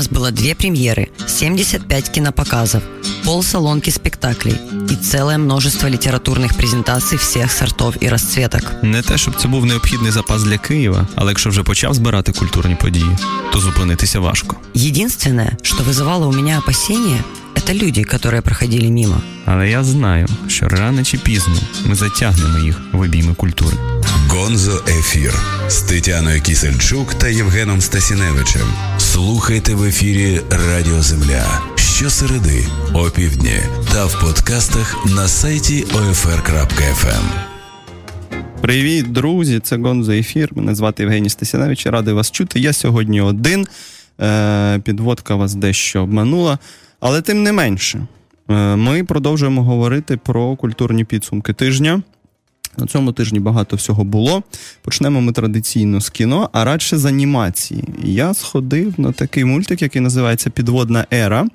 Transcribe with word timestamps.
нас 0.00 0.08
было 0.08 0.30
две 0.30 0.54
премьеры, 0.54 1.08
75 1.26 2.08
кинопоказов, 2.08 2.82
полсалонки 3.24 3.90
спектаклей 3.90 4.54
и 4.90 4.96
целое 4.96 5.38
множество 5.38 5.88
літературних 5.88 6.54
презентацій 6.54 7.16
всіх 7.16 7.52
сортов 7.52 7.94
і 8.00 8.08
розцветок. 8.08 8.72
Не 8.82 9.02
те, 9.02 9.18
щоб 9.18 9.34
це 9.40 9.48
був 9.48 9.66
необхідний 9.66 10.12
запас 10.12 10.42
для 10.42 10.58
Києва, 10.58 11.08
але 11.14 11.30
якщо 11.30 11.50
вже 11.50 11.62
почав 11.62 11.94
збирати 11.94 12.32
культурні 12.32 12.74
події, 12.74 13.16
то 13.52 13.60
зупинитися 13.60 14.20
важко. 14.20 14.56
Единственное, 14.74 15.56
что 15.62 15.82
вызывало 15.84 16.26
у 16.28 16.32
меня 16.32 16.58
опасения, 16.58 17.24
это 17.54 17.74
люди, 17.74 18.02
которые 18.04 18.40
проходили 18.40 18.90
мимо. 18.90 19.20
Але 19.46 19.70
я 19.70 19.84
знаю, 19.84 20.26
що 20.48 20.68
рано 20.68 21.04
чи 21.04 21.18
пізно 21.18 21.54
ми 21.86 21.94
затягнемо 21.94 22.58
їх 22.58 22.80
в 22.92 23.00
обійми 23.00 23.34
культури. 23.34 23.76
Гонзо 24.28 24.82
Ефір 24.88 25.34
з 25.68 25.76
Тетяною 25.80 26.42
Кісельчук 26.42 27.14
та 27.14 27.28
Євгеном 27.28 27.80
Стасіневичем. 27.80 28.68
Слухайте 29.25 29.75
в 29.75 29.83
ефірі 29.83 30.41
Радіо 30.49 31.01
Земля 31.01 31.61
щосереди, 31.75 32.65
опівдні 32.93 33.55
та 33.93 34.05
в 34.05 34.21
подкастах 34.21 35.05
на 35.15 35.27
сайті 35.27 35.83
OFR.FM. 35.83 37.23
Привіт, 38.61 39.11
друзі! 39.11 39.59
Це 39.59 39.77
Гонзо 39.77 40.11
Ефір. 40.11 40.49
Мене 40.55 40.75
звати 40.75 41.03
Євгеній 41.03 41.29
Стасіневич. 41.29 41.85
Радий 41.85 42.13
вас 42.13 42.31
чути. 42.31 42.59
Я 42.59 42.73
сьогодні 42.73 43.21
один. 43.21 43.67
Е, 44.21 44.79
підводка 44.79 45.35
вас 45.35 45.55
дещо 45.55 46.03
обманула. 46.03 46.59
Але 46.99 47.21
тим 47.21 47.43
не 47.43 47.51
менше, 47.51 48.07
е, 48.49 48.75
ми 48.75 49.03
продовжуємо 49.03 49.63
говорити 49.63 50.17
про 50.17 50.55
культурні 50.55 51.03
підсумки 51.03 51.53
тижня. 51.53 52.01
На 52.77 52.87
цьому 52.87 53.11
тижні 53.11 53.39
багато 53.39 53.75
всього 53.75 54.03
було. 54.03 54.43
Почнемо 54.81 55.21
ми 55.21 55.31
традиційно 55.31 56.01
з 56.01 56.09
кіно, 56.09 56.49
а 56.53 56.63
радше 56.63 56.97
з 56.97 57.05
анімації. 57.05 57.83
Я 58.03 58.33
сходив 58.33 58.93
на 58.97 59.11
такий 59.11 59.45
мультик, 59.45 59.81
який 59.81 60.01
називається 60.01 60.49
Підводна 60.49 61.05
ера. 61.13 61.47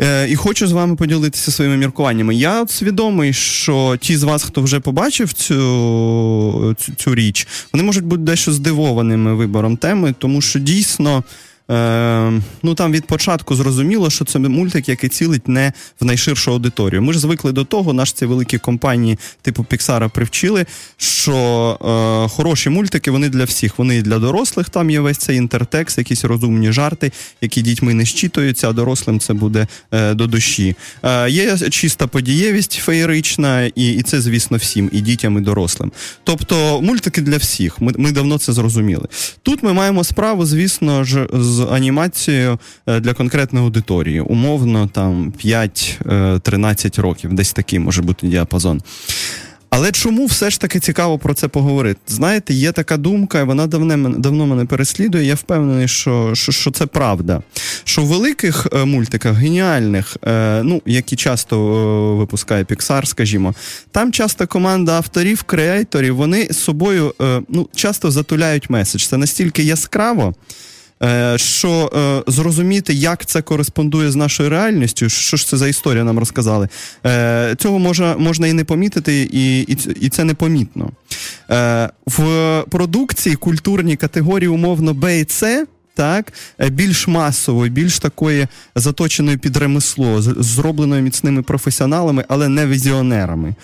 Е, 0.00 0.28
І 0.30 0.36
хочу 0.36 0.66
з 0.66 0.72
вами 0.72 0.96
поділитися 0.96 1.52
своїми 1.52 1.76
міркуваннями. 1.76 2.34
Я 2.34 2.66
свідомий, 2.68 3.32
що 3.32 3.96
ті 4.00 4.16
з 4.16 4.22
вас, 4.22 4.42
хто 4.42 4.62
вже 4.62 4.80
побачив 4.80 5.32
цю, 5.32 6.74
цю, 6.78 6.92
цю 6.94 7.14
річ, 7.14 7.46
вони 7.72 7.84
можуть 7.84 8.04
бути 8.04 8.22
дещо 8.22 8.52
здивованими 8.52 9.34
вибором 9.34 9.76
теми, 9.76 10.14
тому 10.18 10.40
що 10.40 10.58
дійсно. 10.58 11.24
Е, 11.70 12.42
ну 12.62 12.74
там 12.74 12.92
від 12.92 13.06
початку 13.06 13.54
зрозуміло, 13.54 14.10
що 14.10 14.24
це 14.24 14.38
мультик, 14.38 14.88
який 14.88 15.10
цілить 15.10 15.48
не 15.48 15.72
в 16.00 16.04
найширшу 16.04 16.50
аудиторію. 16.50 17.02
Ми 17.02 17.12
ж 17.12 17.18
звикли 17.18 17.52
до 17.52 17.64
того, 17.64 17.92
наш 17.92 18.12
ці 18.12 18.26
великі 18.26 18.58
компанії, 18.58 19.18
типу 19.42 19.64
Піксара, 19.64 20.08
привчили, 20.08 20.66
що 20.96 21.36
е, 21.80 22.28
хороші 22.28 22.70
мультики 22.70 23.10
вони 23.10 23.28
для 23.28 23.44
всіх. 23.44 23.78
Вони 23.78 24.02
для 24.02 24.18
дорослих. 24.18 24.68
Там 24.68 24.90
є 24.90 25.00
весь 25.00 25.18
цей 25.18 25.36
інтертекст, 25.36 25.98
якісь 25.98 26.24
розумні 26.24 26.72
жарти, 26.72 27.12
які 27.40 27.62
дітьми 27.62 27.94
не 27.94 28.04
щитуються, 28.06 28.68
а 28.68 28.72
дорослим 28.72 29.20
це 29.20 29.34
буде 29.34 29.66
е, 29.92 30.14
до 30.14 30.26
душі. 30.26 30.76
Е, 31.02 31.30
Є 31.30 31.58
чиста 31.58 32.06
подієвість 32.06 32.72
феєрична, 32.72 33.64
і 33.64 33.94
і 33.94 34.02
це, 34.02 34.20
звісно, 34.20 34.56
всім, 34.56 34.90
і 34.92 35.00
дітям, 35.00 35.38
і 35.38 35.40
дорослим. 35.40 35.92
Тобто 36.24 36.80
мультики 36.82 37.20
для 37.20 37.36
всіх. 37.36 37.80
Ми, 37.80 37.92
Ми 37.96 38.12
давно 38.12 38.38
це 38.38 38.52
зрозуміли. 38.52 39.08
Тут 39.42 39.62
ми 39.62 39.72
маємо 39.72 40.04
справу, 40.04 40.46
звісно 40.46 41.04
ж, 41.04 41.26
з 41.32 41.53
анімацією 41.60 42.58
е, 42.86 43.00
для 43.00 43.14
конкретної 43.14 43.64
аудиторії. 43.64 44.20
Умовно, 44.20 44.86
там 44.86 45.32
5-13 45.44 47.00
років, 47.00 47.32
десь 47.32 47.52
такий 47.52 47.78
може 47.78 48.02
бути 48.02 48.26
діапазон. 48.26 48.82
Але 49.76 49.92
чому 49.92 50.26
все 50.26 50.50
ж 50.50 50.60
таки 50.60 50.80
цікаво 50.80 51.18
про 51.18 51.34
це 51.34 51.48
поговорити? 51.48 52.00
Знаєте, 52.06 52.54
є 52.54 52.72
така 52.72 52.96
думка, 52.96 53.40
і 53.40 53.44
вона 53.44 53.66
давно, 53.66 54.08
давно 54.08 54.46
мене 54.46 54.64
переслідує. 54.64 55.24
Я 55.24 55.34
впевнений, 55.34 55.88
що 55.88 56.30
що, 56.34 56.52
що 56.52 56.70
це 56.70 56.86
правда. 56.86 57.42
Що 57.84 58.02
в 58.02 58.06
великих 58.06 58.66
е, 58.72 58.84
мультиках, 58.84 59.36
геніальних, 59.36 60.16
е, 60.26 60.62
ну 60.62 60.82
які 60.86 61.16
часто 61.16 61.56
е, 61.56 62.18
випускає 62.18 62.64
Pixar, 62.64 63.06
скажімо, 63.06 63.54
там 63.90 64.12
часто 64.12 64.46
команда 64.46 64.92
авторів, 64.92 65.42
креаторів, 65.42 66.16
вони 66.16 66.48
з 66.50 66.58
собою 66.58 67.14
е, 67.20 67.42
ну, 67.48 67.68
часто 67.74 68.10
затуляють 68.10 68.70
меседж. 68.70 69.02
Це 69.02 69.16
настільки 69.16 69.62
яскраво. 69.62 70.34
Е, 71.02 71.38
що 71.38 71.90
е, 72.26 72.30
зрозуміти, 72.32 72.94
як 72.94 73.26
це 73.26 73.42
кореспондує 73.42 74.10
з 74.10 74.16
нашою 74.16 74.50
реальністю, 74.50 75.08
що 75.08 75.36
ж 75.36 75.46
це 75.46 75.56
за 75.56 75.68
історія 75.68 76.04
нам 76.04 76.18
розказали, 76.18 76.68
е, 77.06 77.54
цього 77.58 77.78
можна 77.78 78.16
можна 78.16 78.46
і 78.46 78.52
не 78.52 78.64
помітити, 78.64 79.28
і 79.32 79.60
і, 80.00 80.08
це 80.08 80.24
непомітно. 80.24 80.90
В 82.06 82.64
продукції 82.70 83.36
культурній 83.36 83.96
категорії 83.96 84.48
умовно 84.48 84.94
Б 84.94 85.20
і 85.20 85.26
С. 85.30 85.66
Так, 85.96 86.32
більш 86.70 87.08
масової, 87.08 87.70
більш 87.70 87.98
такої 87.98 88.46
заточеної 88.74 89.36
під 89.36 89.56
ремесло, 89.56 90.22
зробленої 90.22 91.02
міцними 91.02 91.42
професіоналами, 91.42 92.24
але 92.28 92.48
не 92.48 92.66
візіонерами. 92.66 93.54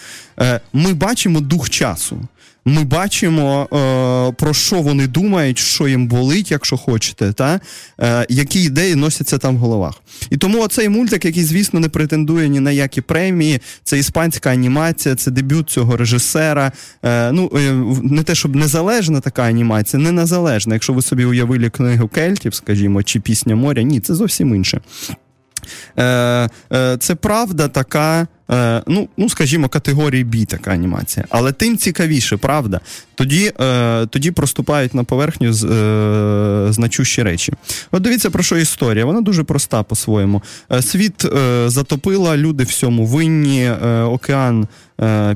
Ми 0.72 0.94
бачимо 0.94 1.40
дух 1.40 1.70
часу 1.70 2.28
ми 2.70 2.84
бачимо, 2.84 3.68
е, 3.72 4.32
про 4.32 4.54
що 4.54 4.80
вони 4.80 5.06
думають, 5.06 5.58
що 5.58 5.88
їм 5.88 6.06
болить, 6.06 6.50
якщо 6.50 6.76
хочете, 6.76 7.32
та 7.32 7.60
е, 8.00 8.26
які 8.28 8.62
ідеї 8.62 8.94
носяться 8.94 9.38
там 9.38 9.56
в 9.56 9.58
головах. 9.58 10.02
І 10.30 10.36
тому 10.36 10.60
оцей 10.62 10.88
мультик, 10.88 11.24
який, 11.24 11.44
звісно, 11.44 11.80
не 11.80 11.88
претендує 11.88 12.48
ні 12.48 12.60
на 12.60 12.70
які 12.70 13.00
премії, 13.00 13.60
це 13.84 13.98
іспанська 13.98 14.50
анімація, 14.50 15.14
це 15.14 15.30
дебют 15.30 15.70
цього 15.70 15.96
режисера. 15.96 16.72
Е, 17.04 17.32
ну, 17.32 17.50
не 18.02 18.22
те, 18.22 18.34
щоб 18.34 18.56
незалежна 18.56 19.20
така 19.20 19.42
анімація, 19.42 20.02
не 20.02 20.12
незалежна. 20.12 20.74
Якщо 20.74 20.92
ви 20.92 21.02
собі 21.02 21.24
уявили 21.24 21.70
книгу 21.70 22.08
Кельтів, 22.08 22.54
скажімо, 22.54 23.02
чи 23.02 23.20
пісня 23.20 23.56
моря, 23.56 23.82
ні, 23.82 24.00
це 24.00 24.14
зовсім 24.14 24.54
інше. 24.54 24.80
Це 26.98 27.14
правда 27.20 27.68
така. 27.68 28.26
Е, 28.50 28.82
ну, 28.86 29.08
ну, 29.16 29.28
скажімо, 29.28 29.68
категорії 29.68 30.24
бі 30.24 30.44
така 30.44 30.70
анімація. 30.70 31.26
Але 31.28 31.52
тим 31.52 31.78
цікавіше, 31.78 32.36
правда, 32.36 32.80
тоді 33.14 33.52
е, 33.60 34.06
тоді 34.06 34.30
проступають 34.30 34.94
на 34.94 35.04
поверхню 35.04 35.52
з, 35.52 35.64
е, 35.64 36.72
значущі 36.72 37.22
речі. 37.22 37.52
От 37.90 38.02
дивіться, 38.02 38.30
про 38.30 38.42
що 38.42 38.56
історія. 38.56 39.04
Вона 39.04 39.20
дуже 39.20 39.42
проста 39.42 39.82
по-своєму. 39.82 40.42
Е, 40.72 40.82
світ 40.82 41.24
е, 41.24 41.64
затопила, 41.66 42.36
люди 42.36 42.64
всьому 42.64 43.06
винні, 43.06 43.70
океан 44.04 44.66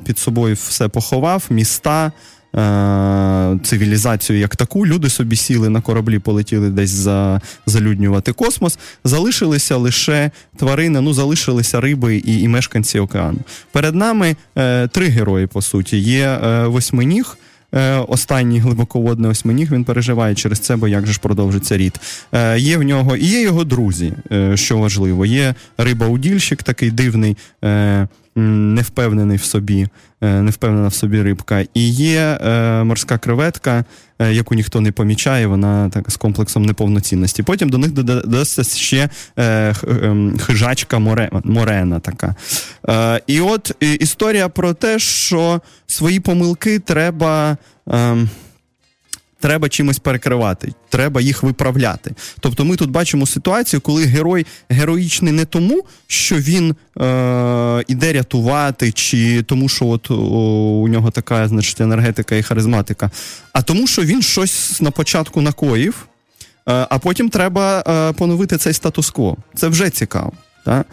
під 0.04 0.18
собою 0.18 0.54
все 0.54 0.88
поховав, 0.88 1.44
міста. 1.50 2.12
Е, 2.56 3.58
цивілізацію 3.62 4.38
як 4.38 4.56
таку. 4.56 4.86
Люди 4.86 5.10
собі 5.10 5.36
сіли 5.36 5.68
на 5.68 5.80
кораблі, 5.80 6.18
полетіли 6.18 6.70
десь 6.70 6.90
за, 6.90 7.40
залюднювати 7.66 8.32
космос. 8.32 8.78
Залишилися 9.04 9.76
лише 9.76 10.30
тварини, 10.56 11.00
ну 11.00 11.14
залишилися 11.14 11.80
риби 11.80 12.16
і 12.16 12.42
і 12.42 12.48
мешканці 12.48 12.98
океану. 12.98 13.38
Перед 13.72 13.94
нами 13.94 14.36
е, 14.58 14.88
три 14.88 15.06
герої, 15.06 15.46
по 15.46 15.62
суті. 15.62 15.98
Є 15.98 16.26
е, 16.26 16.66
восьминіг. 16.66 17.36
Е, 17.74 17.96
останній 17.96 18.58
глибоководний 18.58 19.30
осьминіг 19.30 19.72
він 19.72 19.84
переживає 19.84 20.34
через 20.34 20.58
це, 20.58 20.76
бо 20.76 20.88
як 20.88 21.06
же 21.06 21.12
ж 21.12 21.20
продовжиться 21.20 21.76
рід. 21.76 22.00
Е, 22.32 22.58
є 22.58 22.76
в 22.76 22.82
нього 22.82 23.16
і 23.16 23.26
є 23.26 23.42
його 23.42 23.64
друзі, 23.64 24.12
е, 24.32 24.56
що 24.56 24.78
важливо. 24.78 25.26
Є 25.26 25.54
риба-удільщик, 25.78 26.62
такий 26.62 26.90
дивний 26.90 27.36
невпевнений 28.36 29.36
в 29.36 29.44
собі, 29.44 29.88
е, 30.20 30.42
не 30.42 30.50
впевнена 30.50 30.88
в 30.88 30.94
собі 30.94 31.22
рибка. 31.22 31.64
І 31.74 31.88
є 31.90 32.20
е, 32.20 32.84
морська 32.84 33.18
креветка, 33.18 33.84
е, 34.18 34.32
яку 34.32 34.54
ніхто 34.54 34.80
не 34.80 34.92
помічає, 34.92 35.46
вона 35.46 35.88
так 35.88 36.10
з 36.10 36.16
комплексом 36.16 36.62
неповноцінності. 36.62 37.42
Потім 37.42 37.68
до 37.68 37.78
них 37.78 37.92
додасться 37.92 38.64
ще 38.64 39.08
ем, 39.36 40.38
хижачка 40.38 40.98
Морена 41.44 42.00
така. 42.00 42.34
І 43.26 43.40
от 43.40 43.72
історія 43.80 44.48
про 44.48 44.72
те, 44.72 44.98
що 44.98 45.60
свої 45.86 46.20
помилки 46.20 46.78
треба. 46.78 47.56
Треба 49.44 49.68
чимось 49.68 49.98
перекривати, 49.98 50.72
треба 50.88 51.20
їх 51.20 51.42
виправляти. 51.42 52.14
Тобто 52.40 52.64
ми 52.64 52.76
тут 52.76 52.90
бачимо 52.90 53.26
ситуацію, 53.26 53.80
коли 53.80 54.04
герой 54.04 54.46
героїчний 54.68 55.32
не 55.32 55.44
тому, 55.44 55.84
що 56.06 56.36
він 56.36 56.74
е, 57.00 57.84
іде 57.88 58.12
рятувати, 58.12 58.92
чи 58.92 59.42
тому, 59.42 59.68
що 59.68 59.86
от 59.86 60.10
о, 60.10 60.14
у 60.14 60.88
нього 60.88 61.10
така 61.10 61.48
значить, 61.48 61.80
енергетика 61.80 62.36
і 62.36 62.42
харизматика, 62.42 63.10
а 63.52 63.62
тому, 63.62 63.86
що 63.86 64.02
він 64.02 64.22
щось 64.22 64.80
на 64.80 64.90
початку 64.90 65.40
накоїв, 65.40 66.06
е, 66.68 66.86
а 66.90 66.98
потім 66.98 67.28
треба 67.28 67.84
е, 67.88 68.12
поновити 68.12 68.56
цей 68.56 68.72
статус-кво. 68.72 69.36
Це 69.54 69.68
вже 69.68 69.90
цікаво. 69.90 70.32
Та? 70.64 70.84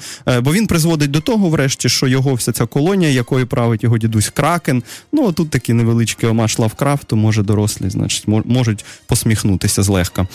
Бо 0.42 0.54
він 0.54 0.68
призводить 0.68 1.12
до 1.12 1.22
того, 1.22 1.50
врешті, 1.50 1.90
що 1.90 2.08
його 2.08 2.34
вся 2.34 2.52
ця 2.52 2.66
колонія, 2.66 3.12
якою 3.12 3.48
править 3.48 3.84
його 3.84 3.98
дідусь 3.98 4.30
Кракен. 4.30 4.84
Ну, 5.12 5.32
тут 5.32 5.50
такий 5.50 5.76
невеличкий 5.76 6.30
омаш 6.30 6.60
Лавкрафту, 6.60 7.16
може 7.16 7.44
дорослі, 7.44 7.90
значить, 7.90 8.28
можуть 8.28 8.86
посміхнутися 9.08 9.84
злегка. 9.84 10.28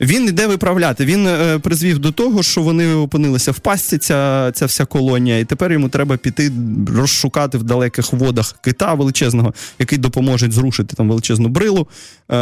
Він 0.00 0.28
йде 0.28 0.46
виправляти. 0.46 1.04
Він 1.04 1.26
е, 1.26 1.58
призвів 1.58 1.98
до 1.98 2.12
того, 2.12 2.42
що 2.42 2.62
вони 2.62 2.94
опинилися 2.94 3.52
в 3.52 3.58
пастці, 3.58 3.98
ця 3.98 4.50
ця 4.54 4.66
вся 4.66 4.84
колонія, 4.84 5.38
і 5.38 5.44
тепер 5.44 5.72
йому 5.72 5.88
треба 5.88 6.16
піти 6.16 6.52
розшукати 6.96 7.58
в 7.58 7.62
далеких 7.62 8.12
водах 8.12 8.54
кита 8.60 8.94
величезного, 8.94 9.54
який 9.78 9.98
допоможе 9.98 10.50
зрушити 10.50 10.96
там 10.96 11.08
величезну 11.08 11.48
брилу. 11.48 11.86
Е, 12.30 12.36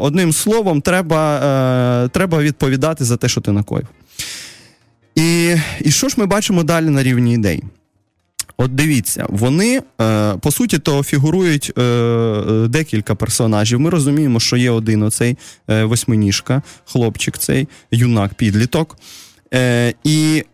одним 0.00 0.32
словом, 0.32 0.80
треба, 0.80 1.36
е, 2.04 2.08
треба 2.08 2.38
відповідати 2.38 3.04
за 3.04 3.16
те, 3.16 3.28
що 3.28 3.40
ти 3.40 3.52
накоїв. 3.52 3.86
І, 5.18 5.56
І 5.80 5.90
що 5.90 6.08
ж 6.08 6.14
ми 6.18 6.26
бачимо 6.26 6.62
далі 6.62 6.88
на 6.88 7.02
рівні 7.02 7.34
ідей? 7.34 7.62
От 8.56 8.74
дивіться, 8.74 9.26
вони 9.28 9.82
е, 10.00 10.34
по 10.36 10.50
суті 10.50 10.78
то 10.78 11.02
фігурують 11.02 11.72
е, 11.78 11.82
е, 11.82 12.68
декілька 12.68 13.14
персонажів. 13.14 13.80
Ми 13.80 13.90
розуміємо, 13.90 14.40
що 14.40 14.56
є 14.56 14.70
один 14.70 15.02
оцей 15.02 15.36
восьминіжка, 15.68 16.62
хлопчик, 16.84 17.38
цей 17.38 17.68
юнак, 17.90 18.34
підліток. 18.34 18.98
І, 20.04 20.44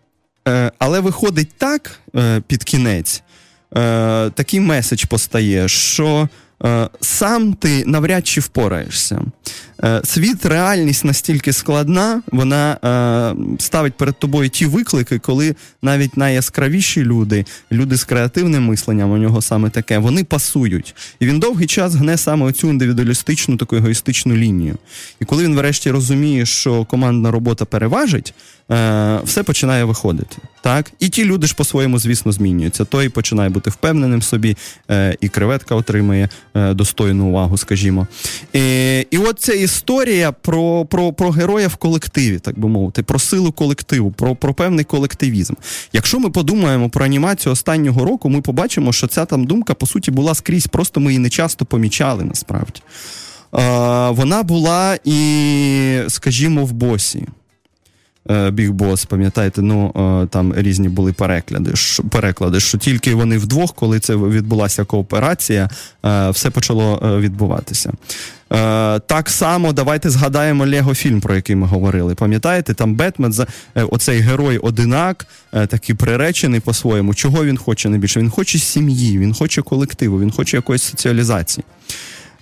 Але 0.78 1.00
виходить 1.00 1.48
так 1.58 2.00
під 2.46 2.64
кінець, 2.64 3.22
такий 4.34 4.60
меседж 4.60 5.04
постає, 5.04 5.68
що 5.68 6.28
сам 7.00 7.54
ти 7.54 7.84
навряд 7.86 8.26
чи 8.26 8.40
впораєшся. 8.40 9.22
Е, 9.84 10.00
світ, 10.04 10.46
реальність 10.46 11.04
настільки 11.04 11.52
складна, 11.52 12.22
вона 12.32 12.72
е, 12.84 13.58
ставить 13.58 13.94
перед 13.94 14.18
тобою 14.18 14.48
ті 14.48 14.66
виклики, 14.66 15.18
коли 15.18 15.54
навіть 15.82 16.16
найяскравіші 16.16 17.04
люди, 17.04 17.44
люди 17.72 17.96
з 17.96 18.04
креативним 18.04 18.64
мисленням, 18.64 19.10
у 19.10 19.16
нього 19.16 19.42
саме 19.42 19.70
таке, 19.70 19.98
вони 19.98 20.24
пасують. 20.24 20.94
І 21.20 21.26
він 21.26 21.38
довгий 21.38 21.66
час 21.66 21.94
гне 21.94 22.16
саме 22.16 22.46
оцю 22.46 22.68
індивідуалістичну, 22.68 23.56
таку 23.56 23.76
егоїстичну 23.76 24.36
лінію. 24.36 24.76
І 25.20 25.24
коли 25.24 25.44
він 25.44 25.54
врешті 25.54 25.90
розуміє, 25.90 26.46
що 26.46 26.84
командна 26.84 27.30
робота 27.30 27.64
переважить, 27.64 28.34
е, 28.70 29.20
все 29.24 29.42
починає 29.42 29.84
виходити. 29.84 30.36
Так? 30.62 30.92
І 31.00 31.08
ті 31.08 31.24
люди 31.24 31.46
ж 31.46 31.54
по-своєму, 31.54 31.98
звісно, 31.98 32.32
змінюються. 32.32 32.84
Той 32.84 33.08
починає 33.08 33.48
бути 33.50 33.70
впевненим 33.70 34.20
в 34.20 34.24
собі, 34.24 34.56
е, 34.90 35.16
і 35.20 35.28
креветка 35.28 35.74
отримує 35.74 36.28
е, 36.54 36.74
достойну 36.74 37.26
увагу, 37.26 37.56
скажімо. 37.56 38.06
І, 38.52 38.98
і 39.10 39.18
от 39.18 39.40
ця 39.40 39.52
історія 39.52 40.32
про 40.32 40.84
про, 40.84 41.12
про 41.12 41.30
героя 41.30 41.68
в 41.68 41.76
колективі, 41.76 42.38
так 42.38 42.58
би 42.58 42.68
мовити, 42.68 43.02
про 43.02 43.18
силу 43.18 43.52
колективу, 43.52 44.10
про 44.10 44.36
про 44.36 44.54
певний 44.54 44.84
колективізм. 44.84 45.54
Якщо 45.92 46.20
ми 46.20 46.30
подумаємо 46.30 46.90
про 46.90 47.04
анімацію 47.04 47.52
останнього 47.52 48.04
року, 48.04 48.28
ми 48.28 48.40
побачимо, 48.40 48.92
що 48.92 49.06
ця 49.06 49.24
там 49.24 49.44
думка, 49.44 49.74
по 49.74 49.86
суті, 49.86 50.10
була 50.10 50.34
скрізь, 50.34 50.66
просто 50.66 51.00
ми 51.00 51.10
її 51.10 51.18
не 51.18 51.30
часто 51.30 51.64
помічали 51.64 52.24
насправді. 52.24 52.80
Е, 53.54 54.10
Вона 54.10 54.42
була 54.42 54.98
і, 55.04 56.00
скажімо, 56.08 56.64
в 56.64 56.72
босі. 56.72 57.26
Біг 58.52 58.72
Бос, 58.72 59.04
пам'ятаєте, 59.04 59.62
ну 59.62 59.92
е, 60.24 60.26
там 60.26 60.54
різні 60.56 60.88
були 60.88 61.12
переклади, 61.12 61.72
переклади, 62.10 62.60
що 62.60 62.78
тільки 62.78 63.14
вони 63.14 63.38
вдвох, 63.38 63.74
коли 63.74 64.00
це 64.00 64.16
відбулася 64.16 64.84
кооперація, 64.84 65.70
е, 66.04 66.30
все 66.30 66.50
почало 66.50 67.02
е, 67.04 67.18
відбуватися. 67.18 67.92
Так 69.06 69.30
само 69.30 69.72
давайте 69.72 70.10
згадаємо 70.10 70.66
Лего 70.66 70.94
фільм, 70.94 71.20
про 71.20 71.34
який 71.34 71.56
ми 71.56 71.66
говорили. 71.66 72.14
Пам'ятаєте, 72.14 72.74
там 72.74 72.94
Бетмен, 72.94 73.34
оцей 73.74 74.20
герой 74.20 74.58
одинак, 74.58 75.26
такий 75.50 75.94
приречений 75.94 76.60
по-своєму. 76.60 77.14
Чого 77.14 77.44
він 77.44 77.56
хоче 77.56 77.88
найбільше? 77.88 78.20
Він 78.20 78.30
хоче 78.30 78.58
сім'ї, 78.58 79.18
він 79.18 79.34
хоче 79.34 79.62
колективу, 79.62 80.20
він 80.20 80.30
хоче 80.30 80.56
якоїсь 80.56 80.82
соціалізації. 80.82 81.64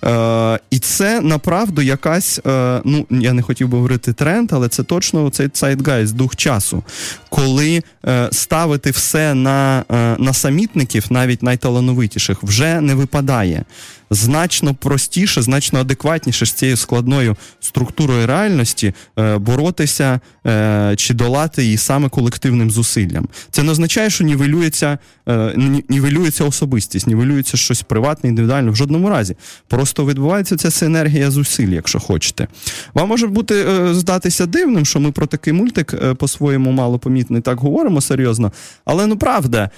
Е, 0.03 0.59
І 0.69 0.79
це 0.79 1.21
направду 1.21 1.81
якась, 1.81 2.41
е, 2.47 2.81
ну 2.85 3.05
я 3.09 3.33
не 3.33 3.41
хотів 3.41 3.67
би 3.67 3.77
говорити 3.77 4.13
тренд, 4.13 4.49
але 4.53 4.69
це 4.69 4.83
точно 4.83 5.29
цей 5.29 5.49
Zeitgeist, 5.53 6.11
дух 6.11 6.35
часу, 6.35 6.83
коли 7.29 7.83
е, 8.07 8.29
ставити 8.31 8.91
все 8.91 9.33
на, 9.33 9.85
е, 9.91 10.15
на 10.19 10.33
самітників, 10.33 11.05
навіть 11.09 11.43
найталановитіших, 11.43 12.43
вже 12.43 12.81
не 12.81 12.95
випадає 12.95 13.63
значно 14.13 14.73
простіше, 14.73 15.41
значно 15.41 15.79
адекватніше 15.79 16.45
з 16.45 16.51
цією 16.51 16.77
складною 16.77 17.35
структурою 17.59 18.27
реальності 18.27 18.93
е, 19.19 19.37
боротися 19.37 20.19
е, 20.47 20.93
чи 20.97 21.13
долати 21.13 21.63
її 21.63 21.77
саме 21.77 22.09
колективним 22.09 22.71
зусиллям. 22.71 23.27
Це 23.51 23.63
не 23.63 23.71
означає, 23.71 24.09
що 24.09 24.23
нівелюється 24.23 24.97
е, 25.29 25.53
нівелюється 25.89 26.43
особистість, 26.43 27.07
нівелюється 27.07 27.57
щось 27.57 27.81
приватне, 27.81 28.29
індивідуальне 28.29 28.71
в 28.71 28.75
жодному 28.75 29.09
разі. 29.09 29.35
Просто 29.67 30.05
відбувається 30.05 30.57
ця 30.57 30.71
синергія 30.71 31.31
зусиль, 31.31 31.69
якщо 31.69 31.99
хочете. 31.99 32.47
Вам 32.93 33.09
може 33.09 33.27
бути 33.27 33.65
здатися 33.93 34.45
дивним, 34.45 34.85
що 34.85 34.99
ми 34.99 35.11
про 35.11 35.27
такий 35.27 35.53
мультик 35.53 36.15
по-своєму 36.17 36.71
малопомітний 36.71 37.41
так 37.41 37.59
говоримо 37.59 38.01
серйозно, 38.01 38.51
але 38.85 39.07
ну 39.07 39.17
правда, 39.17 39.69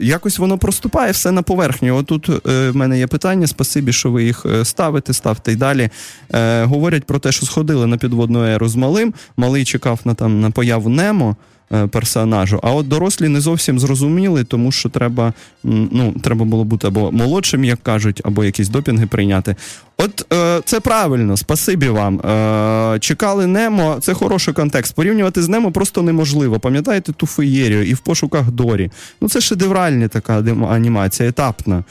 якось 0.00 0.38
воно 0.38 0.58
проступає 0.58 1.12
все 1.12 1.30
на 1.30 1.42
поверхню. 1.42 1.96
Отут 1.96 2.28
в 2.44 2.72
мене 2.72 2.98
є 3.00 3.06
питання. 3.06 3.46
Спасибі, 3.46 3.92
що 3.92 4.10
ви 4.10 4.24
їх 4.24 4.46
е, 4.46 4.64
ставите, 4.64 5.12
ставте 5.12 5.52
й 5.52 5.56
далі. 5.56 5.88
Е, 6.34 6.64
Говорять 6.64 7.04
про 7.04 7.18
те, 7.18 7.32
що 7.32 7.46
сходили 7.46 7.86
на 7.86 7.96
підводну 7.96 8.44
еру 8.44 8.68
з 8.68 8.76
малим. 8.76 9.14
Малий 9.36 9.64
чекав 9.64 10.00
на 10.04 10.14
там 10.14 10.40
на 10.40 10.50
появу 10.50 10.88
Немо. 10.88 11.36
Е, 11.72 11.86
персонажу. 11.86 12.60
А 12.62 12.72
от 12.72 12.88
дорослі 12.88 13.28
не 13.28 13.40
зовсім 13.40 13.78
зрозуміли, 13.78 14.44
тому 14.44 14.72
що 14.72 14.88
треба 14.88 15.32
ну, 15.64 16.14
треба 16.22 16.44
було 16.44 16.64
бути 16.64 16.86
або 16.86 17.12
молодшим, 17.12 17.64
як 17.64 17.82
кажуть, 17.82 18.20
або 18.24 18.44
якісь 18.44 18.68
допінги 18.68 19.06
прийняти. 19.06 19.56
От 19.96 20.32
е, 20.32 20.60
це 20.64 20.80
правильно, 20.80 21.36
спасибі 21.36 21.88
вам. 21.88 22.20
Е, 22.20 22.98
Чекали 22.98 23.46
Немо, 23.46 23.96
це 24.00 24.14
хороший 24.14 24.54
контекст. 24.54 24.94
Порівнювати 24.94 25.42
з 25.42 25.48
Немо 25.48 25.72
просто 25.72 26.02
неможливо. 26.02 26.60
Пам'ятаєте 26.60 27.12
ту 27.12 27.26
феєрію 27.26 27.84
і 27.84 27.94
в 27.94 27.98
пошуках 27.98 28.50
Дорі. 28.50 28.90
Ну 29.20 29.28
це 29.28 29.40
шедевральна 29.40 30.08
така 30.08 30.42
анімація, 30.70 31.28
етапна 31.28 31.84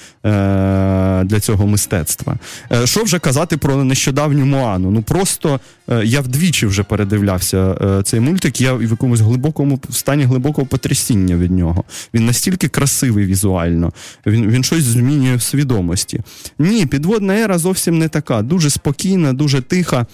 для 1.23 1.39
цього 1.39 1.67
мистецтва. 1.67 2.35
Що 2.83 3.03
вже 3.03 3.19
казати 3.19 3.57
про 3.57 3.83
нещодавню 3.83 4.45
Моану? 4.45 4.91
Ну 4.91 5.01
просто 5.01 5.59
я 6.03 6.21
вдвічі 6.21 6.65
вже 6.65 6.83
передивлявся 6.83 7.75
цей 8.03 8.19
мультик. 8.19 8.61
Я 8.61 8.73
в 8.73 8.83
якомусь 8.83 9.19
глибокому 9.19 9.68
стані 9.89 10.23
глибокого 10.23 10.67
потрясіння 10.67 11.35
від 11.35 11.51
нього. 11.51 11.83
Він 12.13 12.25
настільки 12.25 12.67
красивий 12.67 13.25
візуально, 13.25 13.93
він, 14.25 14.47
він 14.47 14.63
щось 14.63 14.83
змінює 14.83 15.35
в 15.35 15.41
свідомості. 15.41 16.21
Ні, 16.59 16.85
підводна 16.85 17.35
ера 17.35 17.57
зовсім 17.57 17.97
не 17.97 18.07
така. 18.07 18.41
Дуже 18.41 18.69
спокійна, 18.69 19.33
дуже 19.33 19.61
тиха. 19.61 20.05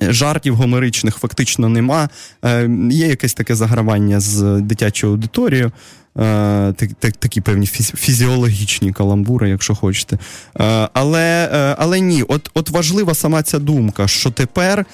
Жартів 0.00 0.54
гомеричних 0.54 1.16
фактично 1.16 1.68
нема. 1.68 2.08
Е, 2.44 2.70
Є 2.90 3.06
якесь 3.06 3.34
таке 3.34 3.54
загравання 3.54 4.20
з 4.20 4.60
дитячою 4.60 5.12
аудиторією. 5.12 5.72
Е, 6.20 6.72
такі 7.18 7.40
певні 7.40 7.66
фізіологічні 7.66 8.92
каламбури, 8.92 9.50
якщо 9.50 9.74
хочете. 9.74 10.18
Е, 10.60 10.88
але 10.92 11.50
е, 11.52 11.76
але 11.78 12.00
ні, 12.00 12.22
от 12.22 12.50
от 12.54 12.70
важлива 12.70 13.14
сама 13.14 13.42
ця 13.42 13.58
думка, 13.58 14.08
що 14.08 14.30
тепер 14.30 14.86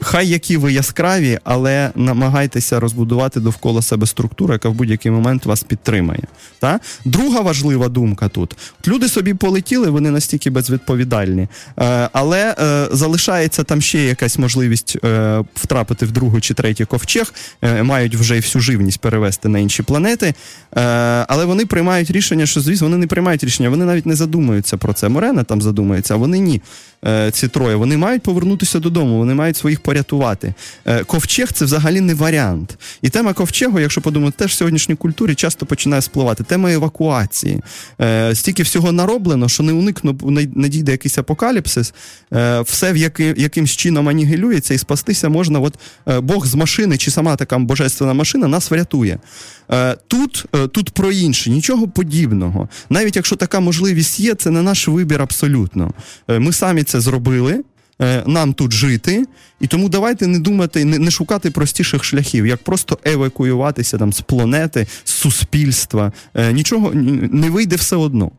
хай 0.00 0.28
які 0.28 0.56
ви 0.56 0.72
яскраві, 0.72 1.38
але 1.44 1.90
намагайтеся 1.94 2.80
розбудувати 2.80 3.40
довкола 3.40 3.82
себе 3.82 4.06
структуру, 4.06 4.52
яка 4.52 4.68
в 4.68 4.74
будь-який 4.74 5.12
момент 5.12 5.46
вас 5.46 5.62
підтримає. 5.62 6.22
Та? 6.58 6.80
Друга 7.04 7.40
важлива 7.40 7.88
думка 7.88 8.28
тут: 8.28 8.56
люди 8.86 9.08
собі 9.08 9.34
полетіли, 9.34 9.90
вони 9.90 10.10
настільки 10.10 10.50
безвідповідальні, 10.50 11.48
але 12.12 12.54
залишається 12.92 13.64
там 13.64 13.80
ще 13.80 13.98
якась 13.98 14.38
можливість 14.38 14.96
втрапити 15.54 16.06
в 16.06 16.10
другу 16.12 16.40
чи 16.40 16.54
третій 16.54 16.84
ковчег, 16.84 17.34
мають 17.82 18.14
вже 18.14 18.36
і 18.36 18.40
всю 18.40 18.62
живність 18.62 19.00
перевести 19.00 19.41
перевести 19.42 19.48
на 19.48 19.58
інші 19.58 19.82
планети. 19.82 20.34
Е, 20.76 20.80
Але 21.28 21.44
вони 21.44 21.66
приймають 21.66 22.10
рішення, 22.10 22.46
що 22.46 22.60
звісно, 22.60 22.86
вони 22.86 22.98
не 22.98 23.06
приймають 23.06 23.44
рішення, 23.44 23.70
вони 23.70 23.84
навіть 23.84 24.06
не 24.06 24.14
задумуються 24.14 24.76
про 24.76 24.92
це. 24.92 25.08
Морена 25.08 25.44
там 25.44 25.62
задумається, 25.62 26.14
а 26.14 26.16
вони 26.16 26.38
ні. 26.38 26.60
Е, 27.04 27.30
ці 27.30 27.48
троє. 27.48 27.76
Вони 27.76 27.96
мають 27.96 28.22
повернутися 28.22 28.78
додому, 28.78 29.18
вони 29.18 29.34
мають 29.34 29.56
своїх 29.56 29.80
порятувати. 29.80 30.54
Е, 30.86 31.04
ковчег 31.04 31.52
це 31.52 31.64
взагалі 31.64 32.00
не 32.00 32.14
варіант. 32.14 32.78
І 33.02 33.08
тема 33.08 33.32
ковчегу, 33.32 33.80
якщо 33.80 34.00
подумати, 34.00 34.36
теж 34.38 34.50
в 34.50 34.54
сьогоднішній 34.54 34.94
культурі 34.94 35.34
часто 35.34 35.66
починає 35.66 36.02
спливати. 36.02 36.44
Тема 36.44 36.72
евакуації. 36.72 37.60
Стільки 38.32 38.62
всього 38.62 38.92
нароблено, 38.92 39.48
що 39.48 39.62
не 39.62 39.72
уникну 39.72 40.18
надійде 40.54 40.92
якийсь 40.92 41.18
апокаліпсис, 41.18 41.94
все 42.64 42.92
в 42.92 42.96
яки, 42.96 43.34
якимсь 43.36 43.70
чином 43.70 44.08
анігілюється 44.08 44.74
і 44.74 44.78
спастися 44.78 45.28
можна. 45.28 45.60
От 45.60 45.74
Бог 46.22 46.46
з 46.46 46.54
машини 46.54 46.96
чи 46.96 47.10
сама 47.10 47.36
така 47.36 47.58
божественна 47.58 48.14
машина 48.14 48.48
нас 48.48 48.70
врятує. 48.70 49.18
Тут 50.08 50.44
тут 50.72 50.90
про 50.90 51.12
інше, 51.12 51.50
нічого 51.50 51.88
подібного. 51.88 52.68
Навіть 52.90 53.16
якщо 53.16 53.36
така 53.36 53.60
можливість 53.60 54.20
є, 54.20 54.34
це 54.34 54.50
не 54.50 54.62
наш 54.62 54.88
вибір 54.88 55.22
абсолютно. 55.22 55.90
Ми 56.28 56.52
самі 56.52 56.82
це 56.82 57.00
зробили. 57.00 57.62
е, 58.02 58.22
нам 58.26 58.54
тут 58.54 58.72
жити, 58.72 59.24
і 59.60 59.66
тому 59.66 59.88
давайте 59.88 60.26
не 60.26 60.38
думати, 60.38 60.84
не, 60.84 61.10
шукати 61.10 61.50
простіших 61.50 62.04
шляхів, 62.04 62.46
як 62.46 62.64
просто 62.64 62.98
евакуюватися 63.04 63.98
там 63.98 64.12
з 64.12 64.20
планети, 64.20 64.86
з 65.04 65.10
суспільства. 65.10 66.12
Е, 66.34 66.52
нічого 66.52 66.90
не 66.94 67.50
вийде 67.50 67.76
все 67.76 67.96
одно. 67.96 68.30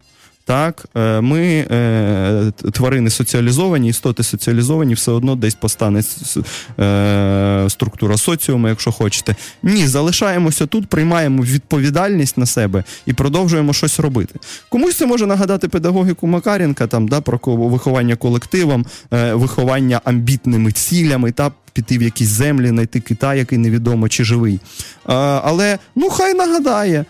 Так, 0.45 0.85
е, 0.95 1.21
ми 1.21 1.67
е, 1.71 2.51
тварини 2.71 3.09
соціалізовані, 3.09 3.89
істоти 3.89 4.23
соціалізовані, 4.23 4.93
все 4.93 5.11
одно 5.11 5.35
десь 5.35 5.55
постане 5.55 6.03
е, 6.79 7.65
структура 7.69 8.17
соціуму, 8.17 8.67
якщо 8.67 8.91
хочете. 8.91 9.35
Ні, 9.63 9.87
залишаємося 9.87 10.65
тут, 10.65 10.87
приймаємо 10.87 11.43
відповідальність 11.43 12.37
на 12.37 12.45
себе 12.45 12.83
і 13.05 13.13
продовжуємо 13.13 13.73
щось 13.73 13.99
робити. 13.99 14.39
Комусь 14.69 14.97
це 14.97 15.05
може 15.05 15.27
нагадати 15.27 15.67
педагогіку 15.67 16.27
Макаренка, 16.27 16.87
там 16.87 17.07
да 17.07 17.21
про 17.21 17.39
виховання 17.45 18.15
колективом, 18.15 18.85
виховання 19.11 20.01
амбітними 20.03 20.71
цілями 20.71 21.31
та 21.31 21.51
піти 21.73 21.97
в 21.97 22.01
якісь 22.01 22.27
землі, 22.27 22.67
знайти 22.67 22.99
Китай, 22.99 23.37
який 23.37 23.57
невідомо 23.57 24.09
чи 24.09 24.23
живий. 24.23 24.59
А, 25.05 25.41
Але 25.43 25.79
ну 25.95 26.09
хай 26.09 26.33
нагадає, 26.33 27.05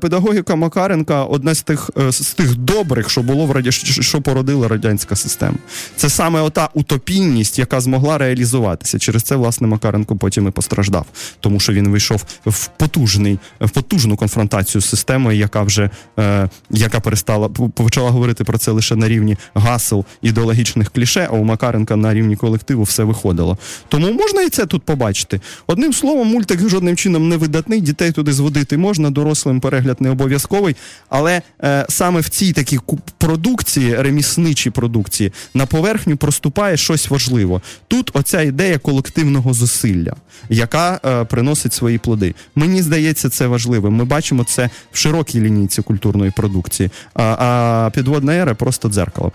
педагогіка 0.00 0.56
Макаренка 0.56 1.24
одна 1.24 1.54
з 1.54 1.62
тих 1.62 1.90
е, 1.98 2.12
з 2.12 2.34
тих 2.34 2.56
добрих, 2.56 3.10
що 3.10 3.22
було 3.22 3.46
в 3.46 3.52
раді, 3.52 3.72
що 3.72 4.20
породила 4.20 4.68
радянська 4.68 5.16
система. 5.16 5.56
Це 5.96 6.08
саме 6.08 6.40
ота 6.40 6.68
утопійність, 6.74 7.58
яка 7.58 7.80
змогла 7.80 8.18
реалізуватися. 8.18 8.98
Через 8.98 9.22
це 9.22 9.36
власне 9.36 9.66
Макаренко 9.66 10.16
потім 10.16 10.48
і 10.48 10.50
постраждав, 10.50 11.06
тому 11.40 11.60
що 11.60 11.72
він 11.72 11.88
вийшов 11.88 12.24
в 12.46 12.66
потужний, 12.66 13.38
в 13.60 13.70
потужну 13.70 14.16
конфронтацію 14.16 14.82
з 14.82 14.88
системою, 14.88 15.38
яка 15.38 15.62
вже 15.62 15.90
е, 16.18 16.48
яка 16.70 17.00
перестала 17.00 17.48
почала 17.74 18.10
говорити 18.10 18.44
про 18.44 18.58
це 18.58 18.70
лише 18.70 18.96
на 18.96 19.08
рівні 19.08 19.36
гасел 19.54 20.04
ідеологічних 20.22 20.90
кліше. 20.90 21.28
А 21.30 21.34
у 21.34 21.44
Макаренка 21.44 21.96
на 21.96 22.14
рівні 22.14 22.36
колективу 22.36 22.82
все 22.82 23.04
виходило. 23.04 23.58
Тому 23.88 24.12
можна 24.12 24.42
і 24.42 24.48
це 24.48 24.66
тут 24.66 24.82
побачити. 24.82 25.40
Одним 25.66 25.92
словом, 25.92 26.28
мультик 26.28 26.68
жодним 26.68 26.96
чином 26.96 27.28
не 27.28 27.36
видатний, 27.36 27.80
дітей 27.80 28.12
туди 28.12 28.32
зводити 28.32 28.78
можна, 28.78 29.10
дорослим 29.10 29.53
перегляд 29.60 30.00
не 30.00 30.10
обов'язковий. 30.10 30.76
Але 31.08 31.42
е, 31.62 31.86
саме 31.88 32.20
в 32.20 32.28
цій 32.28 32.52
такій 32.52 32.78
продукції, 33.18 33.94
ремісничій 33.96 34.70
продукції, 34.70 35.32
на 35.54 35.66
поверхню 35.66 36.16
проступає 36.16 36.76
щось 36.76 37.10
важливе. 37.10 37.60
Тут 37.88 38.10
оця 38.14 38.42
ідея 38.42 38.78
колективного 38.78 39.54
зусилля, 39.54 40.12
яка 40.48 41.00
е, 41.04 41.24
приносить 41.24 41.72
свої 41.72 41.98
плоди. 41.98 42.34
Мені 42.54 42.82
здається, 42.82 43.28
це 43.28 43.46
важливим. 43.46 43.92
Ми 43.92 44.04
бачимо 44.04 44.44
це 44.44 44.70
в 44.92 44.98
широкій 44.98 45.40
лінійці 45.40 45.82
культурної 45.82 46.30
продукції. 46.30 46.90
А, 47.14 47.22
а 47.22 47.90
підводна 47.90 48.34
ера 48.34 48.54
просто 48.54 48.88
дзеркало. 48.88 49.32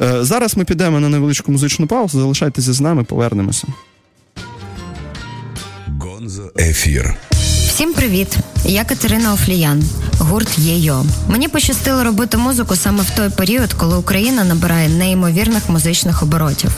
Е, 0.00 0.24
зараз 0.24 0.56
ми 0.56 0.64
підемо 0.64 1.00
на 1.00 1.08
невеличку 1.08 1.52
музичну 1.52 1.86
паузу. 1.86 2.20
Залишайтеся 2.20 2.72
з 2.72 2.80
нами, 2.80 3.04
повернемося. 3.04 3.66
Гонзо 6.00 6.52
ефір. 6.58 7.16
Всім 7.76 7.94
привіт! 7.94 8.36
Я 8.64 8.84
Катерина 8.84 9.32
Офліян, 9.32 9.84
гурт 10.18 10.58
ЄЙО. 10.58 11.04
Мені 11.28 11.48
пощастило 11.48 12.04
робити 12.04 12.36
музику 12.36 12.76
саме 12.76 13.02
в 13.02 13.10
той 13.10 13.30
період, 13.30 13.72
коли 13.72 13.96
Україна 13.96 14.44
набирає 14.44 14.88
неймовірних 14.88 15.68
музичних 15.68 16.22
оборотів. 16.22 16.70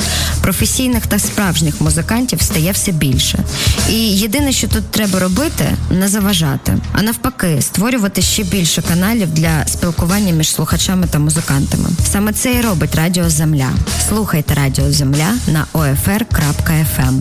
Професійних 0.43 1.07
та 1.07 1.19
справжніх 1.19 1.81
музикантів 1.81 2.43
стає 2.43 2.73
все 2.73 2.93
більше. 2.93 3.39
І 3.89 3.95
єдине, 3.95 4.53
що 4.53 4.69
тут 4.69 4.91
треба 4.91 5.19
робити, 5.19 5.65
не 5.91 6.09
заважати, 6.09 6.79
а 6.93 7.03
навпаки, 7.03 7.63
створювати 7.63 8.23
ще 8.23 8.43
більше 8.43 8.83
каналів 8.83 9.29
для 9.31 9.67
спілкування 9.67 10.33
між 10.33 10.51
слухачами 10.51 11.07
та 11.07 11.19
музикантами. 11.19 11.89
Саме 12.13 12.33
це 12.33 12.55
і 12.55 12.61
робить 12.61 12.95
Радіо 12.95 13.31
Земля. 13.31 13.71
Слухайте 14.09 14.55
Радіо 14.55 14.93
Земля 14.93 15.35
на 15.47 15.65
OFR.FM. 15.75 17.21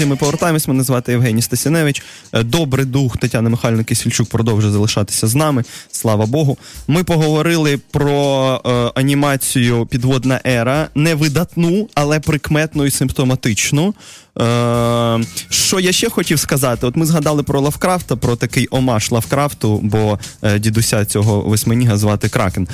друзі! 0.00 0.10
Ми 0.10 0.16
повертаємось. 0.16 0.68
Мене 0.68 0.82
звати 0.82 1.12
Євгеній 1.12 1.42
Стасіневич. 1.42 2.02
Е, 2.32 2.42
добрий 2.42 2.86
дух 2.86 3.16
Тетяна 3.16 3.50
Михайлівна 3.50 3.84
Кисельчук 3.84 4.28
продовжує 4.28 4.72
залишатися 4.72 5.26
з 5.26 5.34
нами. 5.34 5.64
Слава 5.92 6.26
Богу. 6.26 6.58
Ми 6.88 7.04
поговорили 7.04 7.78
про 7.90 8.60
е, 8.66 8.70
анімацію 8.94 9.86
Підводна 9.86 10.40
ера, 10.46 10.88
не 10.94 11.14
видатну, 11.14 11.88
але 11.94 12.20
прикметну 12.20 12.86
і 12.86 12.90
симптоматичну. 12.90 13.94
Е, 14.38 15.20
Що 15.50 15.80
я 15.80 15.92
ще 15.92 16.10
хотів 16.10 16.38
сказати? 16.38 16.86
От 16.86 16.96
ми 16.96 17.06
згадали 17.06 17.42
про 17.42 17.60
Лавкрафта, 17.60 18.16
про 18.16 18.36
такий 18.36 18.68
омаш 18.70 19.10
Лавкрафту, 19.10 19.80
бо 19.82 20.18
е, 20.42 20.58
дідуся 20.58 21.04
цього 21.04 21.40
восьминіга 21.40 21.96
звати 21.96 22.28
Кракен. 22.28 22.68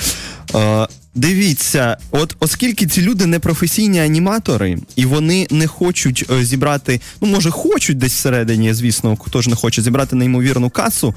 Е, 0.54 0.86
Дивіться, 1.16 1.96
от 2.10 2.36
оскільки 2.40 2.86
ці 2.86 3.02
люди 3.02 3.26
не 3.26 3.38
професійні 3.38 4.00
аніматори, 4.00 4.78
і 4.96 5.06
вони 5.06 5.46
не 5.50 5.66
хочуть 5.66 6.24
е, 6.30 6.44
зібрати, 6.44 7.00
ну 7.20 7.28
може 7.28 7.50
хочуть 7.50 7.98
десь 7.98 8.12
всередині, 8.12 8.74
звісно, 8.74 9.16
хто 9.16 9.42
ж 9.42 9.50
не 9.50 9.56
хоче 9.56 9.82
зібрати 9.82 10.16
неймовірну 10.16 10.70
касу, 10.70 11.14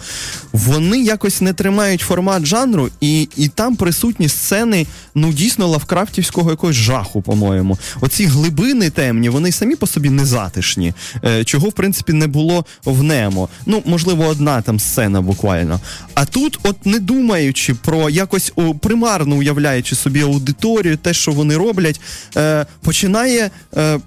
вони 0.54 1.02
якось 1.02 1.42
не 1.42 1.54
тримають 1.54 2.02
формат 2.02 2.46
жанру, 2.46 2.90
і 3.02 3.28
і 3.38 3.48
там 3.48 3.76
присутні 3.76 4.30
сцени, 4.30 4.88
ну 5.16 5.34
дійсно 5.34 5.68
лавкрафтівського 5.68 6.50
якогось 6.50 6.76
жаху, 6.76 7.22
по-моєму. 7.22 7.78
Оці 8.02 8.26
глибини 8.26 8.90
темні, 8.90 9.30
вони 9.30 9.52
самі 9.52 9.76
по 9.76 9.88
собі 9.88 10.10
не 10.10 10.26
затишні, 10.26 10.94
е, 11.26 11.44
чого 11.44 11.70
в 11.70 11.74
принципі 11.74 12.14
не 12.14 12.28
було 12.28 12.66
в 12.86 13.04
Немо. 13.04 13.50
Ну, 13.66 13.84
можливо, 13.86 14.26
одна 14.26 14.62
там 14.62 14.80
сцена 14.80 15.22
буквально. 15.22 15.80
А 16.14 16.26
тут, 16.26 16.60
от 16.64 16.86
не 16.86 17.00
думаючи 17.00 17.74
про 17.74 18.10
якось 18.10 18.54
о, 18.56 18.76
примарно 18.76 19.36
уявляючи 19.36 19.89
собі 19.96 20.22
аудиторію, 20.22 20.98
те, 20.98 21.14
що 21.14 21.32
вони 21.32 21.58
роблять, 21.58 22.02
е, 22.38 22.66
починає 22.82 23.52
е, 23.78 24.00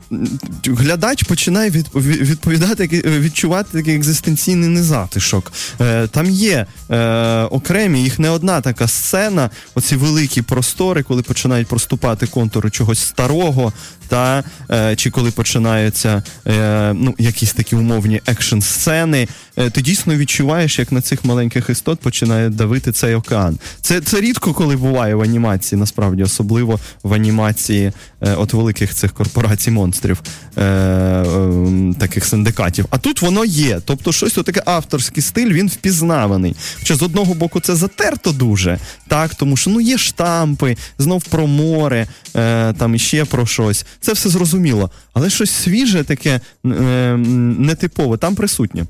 глядач 0.67 1.23
починає 1.23 1.71
від, 1.71 1.87
відповідати, 1.95 3.03
відчувати 3.05 3.79
такий 3.79 3.97
екзистенційний 3.97 4.69
незатишок. 4.69 5.53
Е, 5.81 6.07
Там 6.07 6.31
є 6.31 6.67
е, 6.91 7.43
окремі, 7.43 8.03
їх 8.03 8.19
не 8.19 8.31
одна 8.31 8.61
така 8.61 8.89
сцена, 8.89 9.51
оці 9.75 9.97
великі 9.97 10.43
простори, 10.43 11.03
коли 11.03 11.23
починають 11.23 11.69
проступати 11.69 12.27
контури 12.27 12.71
чогось 12.71 12.99
старого, 12.99 13.73
та 14.13 14.45
е, 14.71 14.97
чи 14.97 15.11
коли 15.11 15.31
починаються 15.31 16.23
е, 16.47 16.93
ну, 16.95 17.15
якісь 17.19 17.53
такі 17.53 17.77
умовні 17.77 18.21
екшн-сцени, 18.27 19.29
е, 19.57 19.71
ти 19.71 19.81
дійсно 19.83 20.17
відчуваєш, 20.17 20.79
як 20.79 20.93
на 20.93 21.01
цих 21.01 21.25
маленьких 21.25 21.71
істот 21.71 22.01
починає 22.01 22.49
давити 22.49 22.93
цей 22.93 23.15
океан. 23.15 23.59
Це 23.81 24.01
це 24.01 24.21
рідко 24.21 24.55
коли 24.55 24.77
буває 24.77 25.15
в 25.15 25.23
анімації, 25.23 25.72
насправді, 25.77 26.23
особливо 26.23 26.81
в 27.03 27.15
анімації 27.15 27.93
е, 28.21 28.35
от 28.35 28.53
великих 28.53 28.95
цих 28.95 29.13
корпорацій 29.13 29.71
монстрів, 29.71 30.23
е, 30.57 30.63
е, 30.63 31.95
таких 31.99 32.25
синдикатів. 32.25 32.87
А 32.91 32.99
тут 32.99 33.23
воно 33.23 33.45
є. 33.45 33.81
Тобто, 33.85 34.13
щось 34.13 34.33
таке 34.33 34.63
авторський 34.67 35.23
стиль, 35.23 35.53
він 35.53 35.69
впізнаваний. 35.69 36.57
Хоча 36.79 36.95
з 36.95 37.03
одного 37.03 37.35
боку 37.35 37.61
це 37.61 37.77
затерто 37.77 38.33
дуже, 38.33 38.79
так, 39.09 39.35
тому 39.35 39.57
що 39.57 39.71
ну 39.71 39.81
є 39.81 39.99
штампи, 39.99 40.77
знов 40.99 41.25
про 41.25 41.47
море, 41.47 42.07
е, 42.37 42.73
там 42.73 42.95
іще 42.95 43.25
про 43.25 43.47
щось. 43.47 43.87
Це 44.01 44.13
все 44.13 44.29
зрозуміло. 44.29 44.91
Але 45.13 45.31
щось 45.31 45.51
свіже, 45.51 46.05
таке 46.05 46.41
е, 46.67 46.71
нетипове, 47.59 48.17
там 48.17 48.35
присутнє. 48.35 48.87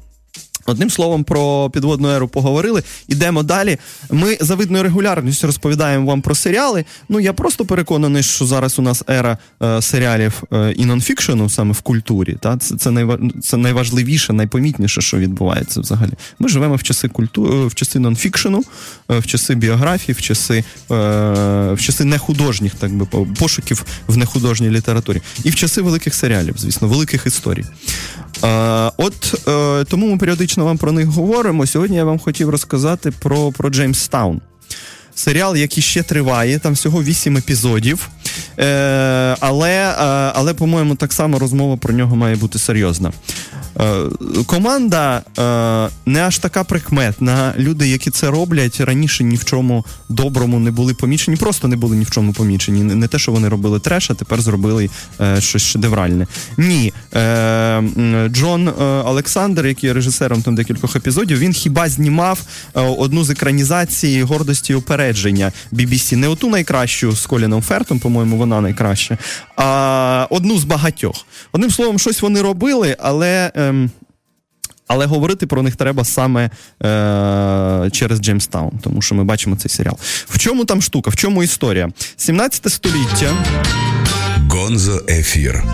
Одним 0.67 0.91
словом, 0.91 1.25
про 1.25 1.71
підводну 1.71 2.11
еру 2.11 2.29
поговорили. 2.29 2.83
Ідемо 3.09 3.43
далі. 3.43 3.79
Ми 4.11 4.39
за 4.41 4.55
видною 4.55 4.83
регулярністю 4.83 5.47
розповідаємо 5.47 6.07
вам 6.07 6.23
про 6.23 6.35
серіали. 6.35 6.85
Ну 7.09 7.21
я 7.21 7.33
просто 7.33 7.65
переконаний, 7.65 8.23
що 8.23 8.47
зараз 8.47 8.79
у 8.79 8.83
нас 8.83 9.03
ера 9.11 9.39
е, 9.63 9.83
серіалів 9.83 10.43
е, 10.53 10.73
і 10.77 10.85
нонфікшену 10.85 11.49
саме 11.49 11.73
в 11.73 11.81
культурі. 11.81 12.37
Та 12.41 12.57
це 12.57 12.77
це, 12.77 12.91
найва, 12.91 13.19
це 13.43 13.57
найважливіше, 13.57 14.33
найпомітніше, 14.33 15.01
що 15.01 15.17
відбувається 15.17 15.81
взагалі. 15.81 16.13
Ми 16.39 16.49
живемо 16.49 16.75
в 16.75 16.83
часи 16.83 17.09
культури, 17.09 17.55
е, 17.55 17.67
в 17.67 17.75
часи 17.75 17.99
нонфікшену, 17.99 18.65
е, 19.11 19.19
в 19.19 19.27
часи 19.27 19.55
біографії, 19.55 20.15
в 20.15 20.21
часи 20.21 20.65
е, 20.91 20.95
в 21.73 21.79
часи 21.81 22.05
нехудожніх, 22.05 22.75
так 22.75 22.93
би 22.93 23.07
пошуків 23.39 23.85
в 24.07 24.17
нехудожній 24.17 24.71
літературі, 24.71 25.23
і 25.45 25.51
в 25.51 25.55
часи 25.55 25.83
великих 25.83 26.15
серіалів, 26.15 26.55
звісно, 26.59 26.89
великих 26.89 27.27
історій. 27.27 27.65
Е, 28.45 28.91
от 28.97 29.35
тому 29.89 30.07
ми 30.07 30.19
періодично 30.19 30.65
вам 30.65 30.79
про 30.79 30.93
них 30.93 31.07
говоримо. 31.07 31.67
Сьогодні 31.67 31.97
я 31.97 32.05
вам 32.05 32.19
хотів 32.19 32.51
розказати 32.51 33.11
про 33.11 33.53
про 33.53 33.71
Джеймстаун. 33.71 34.41
Серіал, 35.15 35.57
який 35.57 35.83
ще 35.83 36.03
триває, 36.03 36.59
там 36.59 36.73
всього 36.73 37.03
вісім 37.03 37.37
епізодів. 37.37 38.09
Е, 38.59 39.37
Але, 39.41 39.71
е, 39.71 39.95
але, 40.35 40.55
по-моєму, 40.55 40.95
так 40.95 41.13
само 41.13 41.39
розмова 41.39 41.77
про 41.77 41.95
нього 41.95 42.17
має 42.17 42.37
бути 42.37 42.59
серйозна. 42.59 43.13
Е, 43.81 44.03
команда 44.47 45.23
е, 45.39 45.43
не 46.07 46.23
аж 46.23 46.39
така 46.39 46.65
прикметна. 46.65 47.55
Люди, 47.59 47.89
які 47.89 48.11
це 48.11 48.31
роблять, 48.31 48.81
раніше 48.81 49.25
ні 49.25 49.37
в 49.37 49.45
чому 49.45 49.85
доброму 50.09 50.59
не 50.59 50.71
були 50.71 50.95
помічені, 50.95 51.37
просто 51.37 51.69
не 51.69 51.77
були 51.77 51.97
ні 51.97 52.05
в 52.05 52.11
чому 52.11 52.33
помічені. 52.33 52.83
Не 52.83 53.09
те, 53.09 53.19
що 53.19 53.33
вони 53.33 53.49
робили 53.49 53.81
треш, 53.81 54.11
а 54.11 54.15
тепер 54.15 54.41
зробили 54.41 54.91
е, 55.21 55.41
щось 55.41 55.63
шедевральне. 55.63 56.27
Ні. 56.57 56.93
Джон 58.29 58.69
Олександр, 59.05 59.67
який 59.67 59.89
є 59.89 59.95
режисером 59.95 60.43
там 60.43 60.55
декількох 60.55 60.97
епізодів, 60.97 61.39
він 61.39 61.53
хіба 61.53 61.89
знімав 61.89 62.41
одну 62.75 63.25
з 63.25 63.31
екранізацій 63.31 64.23
гордості 64.23 64.73
і 64.73 64.77
упередження 64.77 65.53
BBC. 65.73 66.17
Не 66.17 66.29
оту 66.29 66.49
найкращу 66.49 67.13
з 67.13 67.27
Коліном 67.27 67.63
Фертом, 67.63 67.99
по-моєму, 67.99 68.37
вона 68.37 68.61
найкраща, 68.61 69.19
а 69.57 70.27
одну 70.31 70.59
з 70.59 70.65
багатьох. 70.65 71.27
Одним 71.53 71.71
словом, 71.71 71.99
щось 71.99 72.23
вони 72.23 72.43
робили, 72.43 72.97
але. 73.01 73.53
Ем, 73.69 73.91
але 74.87 75.07
говорити 75.07 75.47
про 75.47 75.63
них 75.63 75.77
треба 75.77 76.05
саме 76.05 76.45
е, 76.45 76.51
через 77.93 78.19
Джеймстаун, 78.21 78.79
тому 78.83 79.03
що 79.03 79.15
ми 79.15 79.25
бачимо 79.25 79.57
цей 79.57 79.69
серіал. 79.71 79.97
В 80.29 80.39
чому 80.39 80.65
там 80.65 80.83
штука? 80.83 81.11
В 81.11 81.17
чому 81.17 81.43
історія? 81.43 81.89
17 82.17 82.73
століття. 82.73 83.31
Гонзо 84.51 85.03
Ефір. 85.09 85.65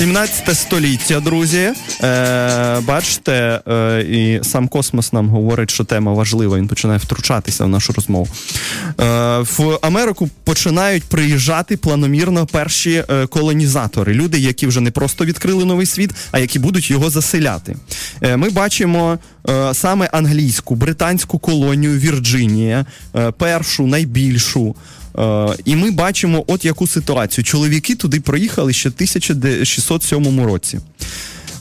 17 0.00 0.56
століття, 0.56 1.20
друзі. 1.20 1.72
Е, 2.02 2.80
Бачите, 2.80 3.60
е, 3.68 4.00
і 4.02 4.40
сам 4.44 4.68
космос 4.68 5.12
нам 5.12 5.28
говорить, 5.28 5.70
що 5.70 5.84
тема 5.84 6.12
важлива. 6.12 6.56
Він 6.56 6.68
починає 6.68 6.98
втручатися 6.98 7.64
в 7.64 7.68
нашу 7.68 7.92
розмову. 7.92 8.28
Е, 9.00 9.38
В 9.38 9.78
Америку 9.82 10.30
починають 10.44 11.04
приїжджати 11.04 11.76
планомірно 11.76 12.46
перші 12.46 13.04
е, 13.08 13.26
колонізатори. 13.26 14.14
Люди, 14.14 14.38
які 14.38 14.66
вже 14.66 14.80
не 14.80 14.90
просто 14.90 15.24
відкрили 15.24 15.64
новий 15.64 15.86
світ, 15.86 16.10
а 16.32 16.38
які 16.38 16.58
будуть 16.58 16.90
його 16.90 17.10
заселяти. 17.10 17.76
Е, 18.20 18.36
Ми 18.36 18.50
бачимо 18.50 19.18
е, 19.48 19.74
саме 19.74 20.06
англійську, 20.06 20.74
британську 20.74 21.38
колонію 21.38 21.98
Вірджинія, 21.98 22.86
е, 23.16 23.30
першу 23.30 23.86
найбільшу. 23.86 24.74
Е, 25.18 25.56
і 25.64 25.76
ми 25.76 25.90
бачимо, 25.90 26.44
от 26.46 26.64
яку 26.64 26.86
ситуацію. 26.86 27.44
Чоловіки 27.44 27.94
туди 27.94 28.20
проїхали 28.20 28.72
ще 28.72 28.88
в 28.88 28.92
1607 28.92 30.44
році. 30.44 30.80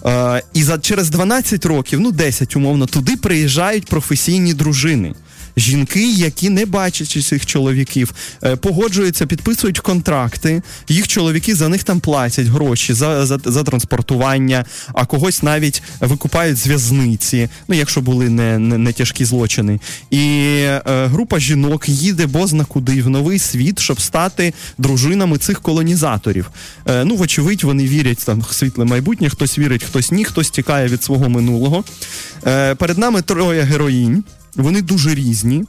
Е, 0.05 0.43
і 0.53 0.63
за 0.63 0.77
через 0.77 1.09
12 1.09 1.65
років, 1.65 1.99
ну 1.99 2.12
10 2.12 2.55
умовно, 2.55 2.85
туди 2.85 3.15
приїжджають 3.15 3.85
професійні 3.85 4.53
дружини 4.53 5.13
жінки, 5.57 6.12
які 6.12 6.49
не 6.49 6.65
бачачи 6.65 7.21
цих 7.21 7.45
чоловіків, 7.45 8.13
е, 8.43 8.55
погоджуються, 8.55 9.25
підписують 9.25 9.79
контракти. 9.79 10.62
Їх 10.88 11.07
чоловіки 11.07 11.55
за 11.55 11.69
них 11.69 11.83
там 11.83 11.99
платять 11.99 12.47
гроші 12.47 12.93
за 12.93 13.25
за, 13.25 13.39
за 13.45 13.63
транспортування, 13.63 14.65
а 14.93 15.05
когось 15.05 15.43
навіть 15.43 15.83
викупають 15.99 16.57
з 16.57 16.67
в'язниці, 16.67 17.49
ну 17.67 17.75
якщо 17.75 18.01
були 18.01 18.29
не 18.29 18.59
не, 18.59 18.77
не 18.77 18.93
тяжкі 18.93 19.25
злочини. 19.25 19.79
І 20.12 20.25
е, 20.65 20.81
група 20.85 21.39
жінок 21.39 21.89
їде 21.89 22.25
бозна 22.25 22.65
куди 22.65 23.01
в 23.01 23.09
новий 23.09 23.39
світ, 23.39 23.79
щоб 23.79 24.01
стати 24.01 24.53
дружинами 24.77 25.38
цих 25.38 25.62
колонізаторів. 25.62 26.51
Е, 26.85 27.05
ну, 27.05 27.15
вочевидь, 27.15 27.63
вони 27.63 27.83
вірять 27.83 28.25
там 28.25 28.41
в 28.49 28.53
світле 28.53 28.85
майбутнє, 28.85 29.29
хтось 29.29 29.59
вірить, 29.59 29.83
хтось 29.83 30.12
ні, 30.12 30.25
хтось 30.25 30.49
тікає 30.49 30.88
від 30.88 31.03
свого 31.03 31.29
минулого. 31.29 31.83
Е, 32.47 32.75
Перед 32.75 32.97
нами 32.97 33.21
троє 33.21 33.62
героїнь. 33.62 34.23
Вони 34.55 34.81
дуже 34.81 35.15
різні. 35.15 35.65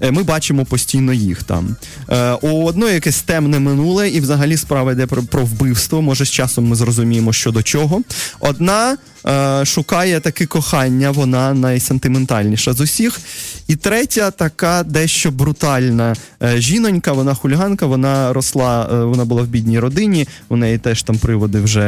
Е, 0.00 0.10
ми 0.10 0.22
бачимо 0.22 0.64
постійно 0.64 1.12
їх 1.12 1.42
там. 1.42 1.76
Е, 2.10 2.32
у 2.32 2.64
одної 2.64 2.94
якесь 2.94 3.22
темне 3.22 3.58
минуле, 3.58 4.08
і 4.08 4.20
взагалі 4.20 4.56
справа 4.56 4.92
йде 4.92 5.06
про, 5.06 5.22
про 5.22 5.44
вбивство. 5.44 6.02
Може, 6.02 6.24
з 6.24 6.30
часом 6.30 6.68
ми 6.68 6.76
зрозуміємо, 6.76 7.32
що 7.32 7.52
до 7.52 7.62
чого. 7.62 8.02
Одна 8.40 8.96
е, 9.26 9.64
шукає 9.64 10.20
таке 10.20 10.46
кохання, 10.46 11.10
вона 11.10 11.54
найсентиментальніша 11.54 12.72
з 12.72 12.80
усіх. 12.80 13.20
І 13.68 13.76
третя 13.76 14.30
така 14.30 14.82
дещо 14.82 15.30
брутальна 15.30 16.14
е, 16.42 16.60
жінонька, 16.60 17.12
вона 17.12 17.34
хуліганка, 17.34 17.86
вона 17.86 18.32
росла, 18.32 19.04
вона 19.04 19.24
була 19.24 19.42
в 19.42 19.46
бідній 19.46 19.78
родині. 19.78 20.28
У 20.48 20.56
неї 20.56 20.78
теж 20.78 21.02
там 21.02 21.18
приводи 21.18 21.60
вже 21.60 21.82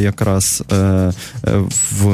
якраз 0.00 0.62
в, 1.92 2.06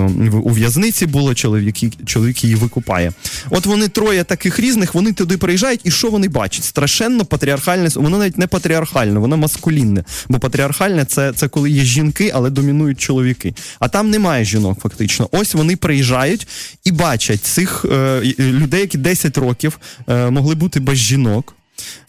у 0.43 0.51
в'язниці 0.51 1.07
було. 1.07 1.35
Чоловік, 1.35 1.77
чоловік 2.07 2.45
її 2.45 2.57
викупає. 2.57 3.13
От 3.51 3.67
вони 3.67 3.89
троє 3.89 4.25
таких 4.25 4.61
різних, 4.61 4.95
вони 4.95 5.13
туди 5.19 5.37
приїжджають, 5.37 5.81
і 5.85 5.91
що 5.91 6.11
вони 6.11 6.29
бачать? 6.29 6.65
Страшенно 6.65 7.25
патріархальне, 7.25 7.89
воно 7.95 8.19
навіть 8.19 8.39
не 8.39 8.47
патріархальне, 8.47 9.19
воно 9.19 9.37
маскулінне. 9.37 10.05
Бо 10.29 10.39
патріархальне 10.39 11.05
це, 11.05 11.33
це 11.33 11.49
коли 11.49 11.71
є 11.71 11.85
жінки, 11.85 12.31
але 12.35 12.51
домінують 12.51 13.01
чоловіки. 13.01 13.55
А 13.81 13.89
там 13.89 14.11
немає 14.11 14.45
жінок, 14.45 14.79
фактично. 14.81 15.29
Ось 15.33 15.55
вони 15.55 15.77
приїжджають 15.77 16.49
і 16.85 16.93
бачать 16.93 17.45
цих 17.45 17.85
е, 17.85 18.21
людей, 18.39 18.81
які 18.81 18.99
10 18.99 19.39
років 19.39 19.79
е, 20.09 20.31
могли 20.31 20.55
бути 20.55 20.81
без 20.81 20.99
жінок, 20.99 21.55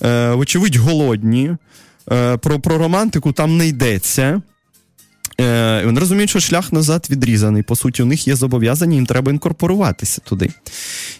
е, 0.03 0.31
вочевидь, 0.31 0.75
голодні. 0.75 1.55
Е, 2.11 2.37
про, 2.37 2.59
Про 2.59 2.77
романтику 2.77 3.31
там 3.31 3.57
не 3.57 3.67
йдеться. 3.67 4.41
Е, 5.39 5.81
Вони 5.85 5.99
розуміють, 5.99 6.29
що 6.29 6.39
шлях 6.39 6.73
назад 6.73 7.07
відрізаний. 7.09 7.63
По 7.63 7.75
суті, 7.75 8.03
у 8.03 8.05
них 8.05 8.27
є 8.27 8.35
зобов'язання, 8.35 8.95
їм 8.95 9.05
треба 9.05 9.31
інкорпоруватися 9.31 10.21
туди. 10.23 10.49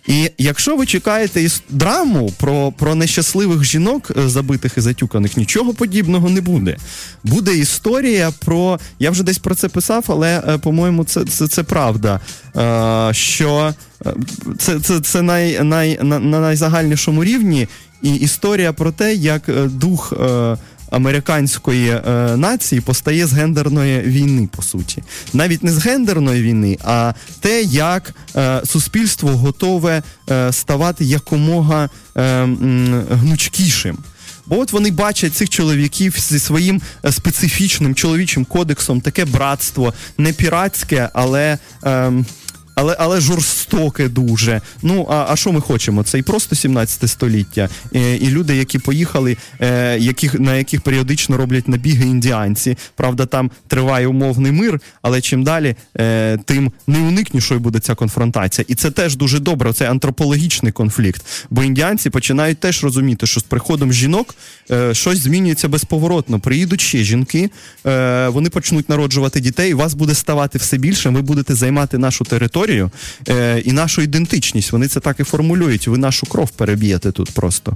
І 0.07 0.31
якщо 0.37 0.75
ви 0.75 0.85
чекаєте 0.85 1.47
драму 1.69 2.31
про 2.37 2.71
про 2.71 2.95
нещасливих 2.95 3.63
жінок, 3.63 4.11
е, 4.17 4.29
забитих 4.29 4.77
і 4.77 4.81
затюканих, 4.81 5.37
нічого 5.37 5.73
подібного 5.73 6.29
не 6.29 6.41
буде. 6.41 6.77
Буде 7.23 7.57
історія 7.57 8.31
про. 8.45 8.79
Я 8.99 9.11
вже 9.11 9.23
десь 9.23 9.37
про 9.37 9.55
це 9.55 9.69
писав, 9.69 10.05
але, 10.07 10.43
е, 10.47 10.57
по-моєму, 10.57 11.03
це 11.03 11.25
це, 11.25 11.47
це 11.47 11.63
правда. 11.63 12.19
Е, 12.57 13.13
що 13.13 13.73
це 14.57 14.79
це, 14.79 14.99
це 14.99 15.21
най, 15.21 15.63
най, 15.63 15.99
на, 16.01 16.19
на 16.19 16.39
найзагальнішому 16.39 17.23
рівні. 17.23 17.67
І 18.01 18.15
історія 18.15 18.73
про 18.73 18.91
те, 18.91 19.13
як 19.15 19.41
дух 19.65 20.13
американської 20.91 21.89
е, 21.89 22.01
нації 22.37 22.81
постає 22.81 23.27
з 23.27 23.33
гендерної 23.33 24.01
війни, 24.01 24.49
по 24.55 24.61
суті. 24.61 25.03
Навіть 25.33 25.63
не 25.63 25.71
з 25.71 25.77
гендерної 25.77 26.41
війни, 26.41 26.77
а 26.83 27.13
те, 27.39 27.61
як 27.61 28.13
е, 28.35 28.61
суспільство 28.65 29.29
готове 29.29 30.03
е, 30.29 30.53
ставати 30.53 31.05
якомога 31.05 31.89
е, 32.17 32.43
гнучкішим. 33.11 33.97
Бо 34.49 34.59
от 34.59 34.71
вони 34.71 34.91
бачать 34.91 35.35
цих 35.35 35.49
чоловіків 35.49 36.15
зі 36.19 36.39
своїм 36.39 36.81
е, 37.05 37.11
специфічним 37.11 37.95
чоловічим 37.95 38.45
кодексом, 38.45 39.01
таке 39.01 39.25
братство, 39.25 39.93
не 40.17 40.33
піратське, 40.33 41.09
але. 41.13 41.57
Е, 41.85 42.11
але 42.79 42.95
але 42.99 43.21
жорстоке 43.21 44.09
дуже. 44.09 44.61
Ну 44.81 45.07
а 45.09 45.25
а 45.29 45.35
що 45.35 45.51
ми 45.51 45.61
хочемо? 45.61 46.03
Це 46.03 46.19
і 46.19 46.21
просто 46.21 46.55
17 46.55 47.09
століття, 47.09 47.69
і, 47.91 47.99
і 47.99 48.29
люди, 48.29 48.55
які 48.55 48.79
поїхали, 48.79 49.37
е, 49.61 49.97
яких 49.99 50.39
на 50.39 50.55
яких 50.55 50.81
періодично 50.81 51.37
роблять 51.37 51.67
набіги 51.67 52.05
індіанці. 52.05 52.77
Правда, 52.95 53.25
там 53.25 53.51
триває 53.67 54.07
умовний 54.07 54.51
мир, 54.51 54.79
але 55.01 55.21
чим 55.21 55.43
далі, 55.43 55.75
е, 55.97 56.37
тим 56.45 56.71
неуникнішою 56.87 57.59
буде 57.59 57.79
ця 57.79 57.95
конфронтація. 57.95 58.65
І 58.67 58.75
це 58.75 58.91
теж 58.91 59.15
дуже 59.15 59.39
добре. 59.39 59.73
Це 59.73 59.89
антропологічний 59.89 60.71
конфлікт. 60.71 61.25
Бо 61.49 61.63
індіанці 61.63 62.09
починають 62.09 62.59
теж 62.59 62.83
розуміти, 62.83 63.27
що 63.27 63.39
з 63.39 63.43
приходом 63.43 63.93
жінок 63.93 64.35
е, 64.71 64.93
щось 64.93 65.19
змінюється 65.19 65.67
безповоротно. 65.67 66.39
Приїдуть 66.39 66.81
ще 66.81 66.97
жінки, 66.97 67.49
е, 67.85 68.27
вони 68.27 68.49
почнуть 68.49 68.89
народжувати 68.89 69.39
дітей. 69.39 69.73
Вас 69.73 69.93
буде 69.93 70.15
ставати 70.15 70.57
все 70.57 70.77
більше. 70.77 71.09
Ви 71.09 71.21
будете 71.21 71.55
займати 71.55 71.97
нашу 71.97 72.25
територію 72.25 72.68
історію 72.69 72.91
е, 73.29 73.59
і 73.59 73.71
нашу 73.71 74.01
ідентичність. 74.01 74.71
Вони 74.71 74.87
це 74.87 74.99
так 74.99 75.19
і 75.19 75.23
формулюють. 75.23 75.87
Ви 75.87 75.97
нашу 75.97 76.25
кров 76.25 76.49
переб'єте 76.49 77.11
тут 77.11 77.31
просто. 77.31 77.75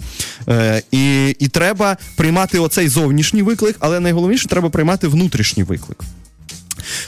Е, 0.50 0.82
І 0.92 1.30
і 1.40 1.48
треба 1.48 1.98
приймати 2.16 2.60
оцей 2.60 2.88
зовнішній 2.88 3.42
виклик, 3.42 3.76
але 3.80 4.00
найголовніше 4.00 4.48
треба 4.48 4.70
приймати 4.70 5.08
внутрішній 5.08 5.64
виклик. 5.64 5.98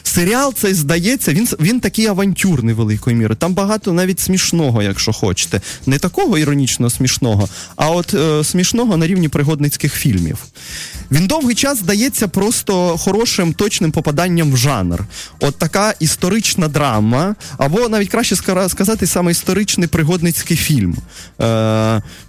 Серіал 0.04 0.54
цей 0.54 0.74
здається, 0.74 1.34
він 1.34 1.48
він 1.60 1.80
такий 1.80 2.08
авантюрний 2.08 2.76
великої 2.76 3.16
міри. 3.16 3.36
Там 3.36 3.54
багато 3.54 3.94
навіть 3.94 4.20
смішного, 4.20 4.82
якщо 4.84 5.14
хочете. 5.14 5.62
Не 5.86 5.98
такого 6.00 6.38
іронічно 6.38 6.90
смішного, 6.90 7.50
а 7.76 7.90
от 7.90 8.14
е, 8.14 8.44
смішного 8.44 8.98
на 8.98 9.08
рівні 9.08 9.30
пригодницьких 9.30 9.94
фільмів. 9.94 10.38
Він 11.12 11.28
довгий 11.28 11.56
час 11.56 11.80
здається 11.80 12.28
просто 12.28 12.98
хорошим 12.98 13.54
точним 13.54 13.92
попаданням 13.92 14.52
в 14.52 14.58
жанр. 14.58 15.06
От 15.40 15.58
така 15.58 15.94
історична 16.00 16.68
драма, 16.68 17.36
або 17.58 17.90
навіть 17.90 18.10
краще 18.10 18.36
сказати, 18.68 19.08
саме 19.08 19.32
історичний 19.32 19.88
пригодницький 19.88 20.58
фільм, 20.58 20.96
е, 20.96 21.46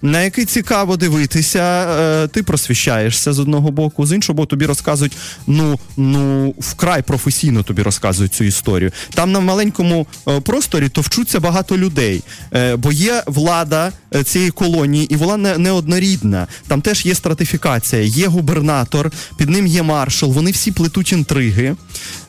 на 0.03 0.23
який 0.23 0.45
цікаво 0.45 0.97
дивитися, 0.97 1.63
е, 1.63 2.29
ти 2.29 2.43
просвіщаєшся 2.43 3.33
з 3.33 3.39
одного 3.39 3.71
боку, 3.71 4.07
з 4.07 4.13
іншого 4.13 4.37
боку, 4.37 4.47
тобі 4.47 4.67
розказують 4.67 5.17
ну, 5.47 5.79
ну, 5.97 6.55
вкрай 6.59 7.03
професійно 7.03 7.63
тобі 7.63 7.83
розказують 7.83 8.35
цю 8.35 8.45
історію. 8.45 8.91
Там 9.15 9.33
на 9.33 9.41
маленькому 9.41 10.07
е, 10.29 10.41
просторі 10.41 10.89
товчуться 10.89 11.41
багато 11.41 11.79
людей, 11.79 12.23
е, 12.55 12.77
бо 12.77 12.93
є 12.93 13.23
влада 13.27 13.93
е, 14.15 14.25
цієї 14.25 14.51
колонії, 14.51 15.15
і 15.15 15.17
вона 15.17 15.59
неоднорідна. 15.59 16.47
Там 16.69 16.83
теж 16.83 17.07
є 17.07 17.15
стратифікація, 17.15 18.03
є 18.03 18.27
губернатор 18.27 18.66
губернатор, 18.67 19.11
під 19.37 19.51
ним 19.51 19.67
є 19.67 19.83
маршал, 19.83 20.33
вони 20.33 20.51
всі 20.51 20.73
плетуть 20.73 21.13
інтриги. 21.13 21.77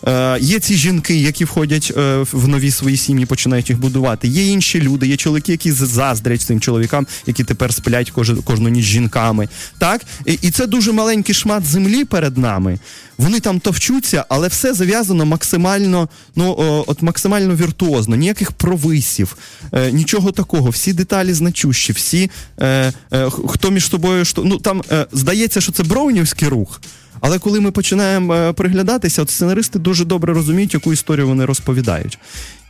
Е, 0.07 0.37
Є 0.41 0.59
ці 0.59 0.75
жінки, 0.75 1.15
які 1.15 1.45
входять 1.45 1.93
е, 1.97 2.25
в 2.31 2.47
нові 2.47 2.71
свої 2.71 2.97
сім'ї, 2.97 3.25
починають 3.25 3.69
їх 3.69 3.79
будувати. 3.79 4.27
Є 4.27 4.47
інші 4.47 4.81
люди, 4.81 5.07
є 5.07 5.17
чоловіки, 5.17 5.51
які 5.51 5.71
заздрять 5.71 6.41
цим 6.41 6.59
чоловікам, 6.59 7.07
які 7.25 7.43
тепер 7.43 7.73
сплять 7.73 8.11
кож, 8.11 8.31
кожну 8.43 8.69
ніч 8.69 8.85
з 8.85 8.87
жінками. 8.87 9.49
Так? 9.77 10.01
І, 10.25 10.51
це 10.51 10.67
дуже 10.67 10.91
маленький 10.91 11.35
шмат 11.35 11.65
землі 11.65 12.05
перед 12.05 12.37
нами. 12.37 12.79
Вони 13.17 13.39
там 13.39 13.59
товчуться, 13.59 14.25
але 14.29 14.47
все 14.47 14.73
зав'язано 14.73 15.25
максимально, 15.25 16.09
ну 16.35 16.55
от 16.87 17.01
максимально 17.01 17.55
віртуозно, 17.55 18.15
ніяких 18.15 18.51
провисів, 18.51 19.37
е, 19.71 19.91
нічого 19.91 20.31
такого. 20.31 20.69
Всі 20.69 20.93
деталі 20.93 21.33
значущі, 21.33 21.93
всі 21.93 22.29
хто 23.47 23.71
між 23.71 23.89
собою 23.89 24.23
ну 24.37 24.57
там 24.57 24.81
здається, 25.11 25.61
що 25.61 25.71
це 25.71 25.83
броунівський 25.83 26.47
рух. 26.47 26.81
Але 27.21 27.39
коли 27.39 27.59
ми 27.59 27.71
починаємо 27.71 28.35
е, 28.35 28.53
приглядатися, 28.53 29.21
от 29.21 29.29
сценаристи 29.29 29.79
дуже 29.79 30.05
добре 30.05 30.33
розуміють, 30.33 30.73
яку 30.73 30.93
історію 30.93 31.27
вони 31.27 31.45
розповідають. 31.45 32.19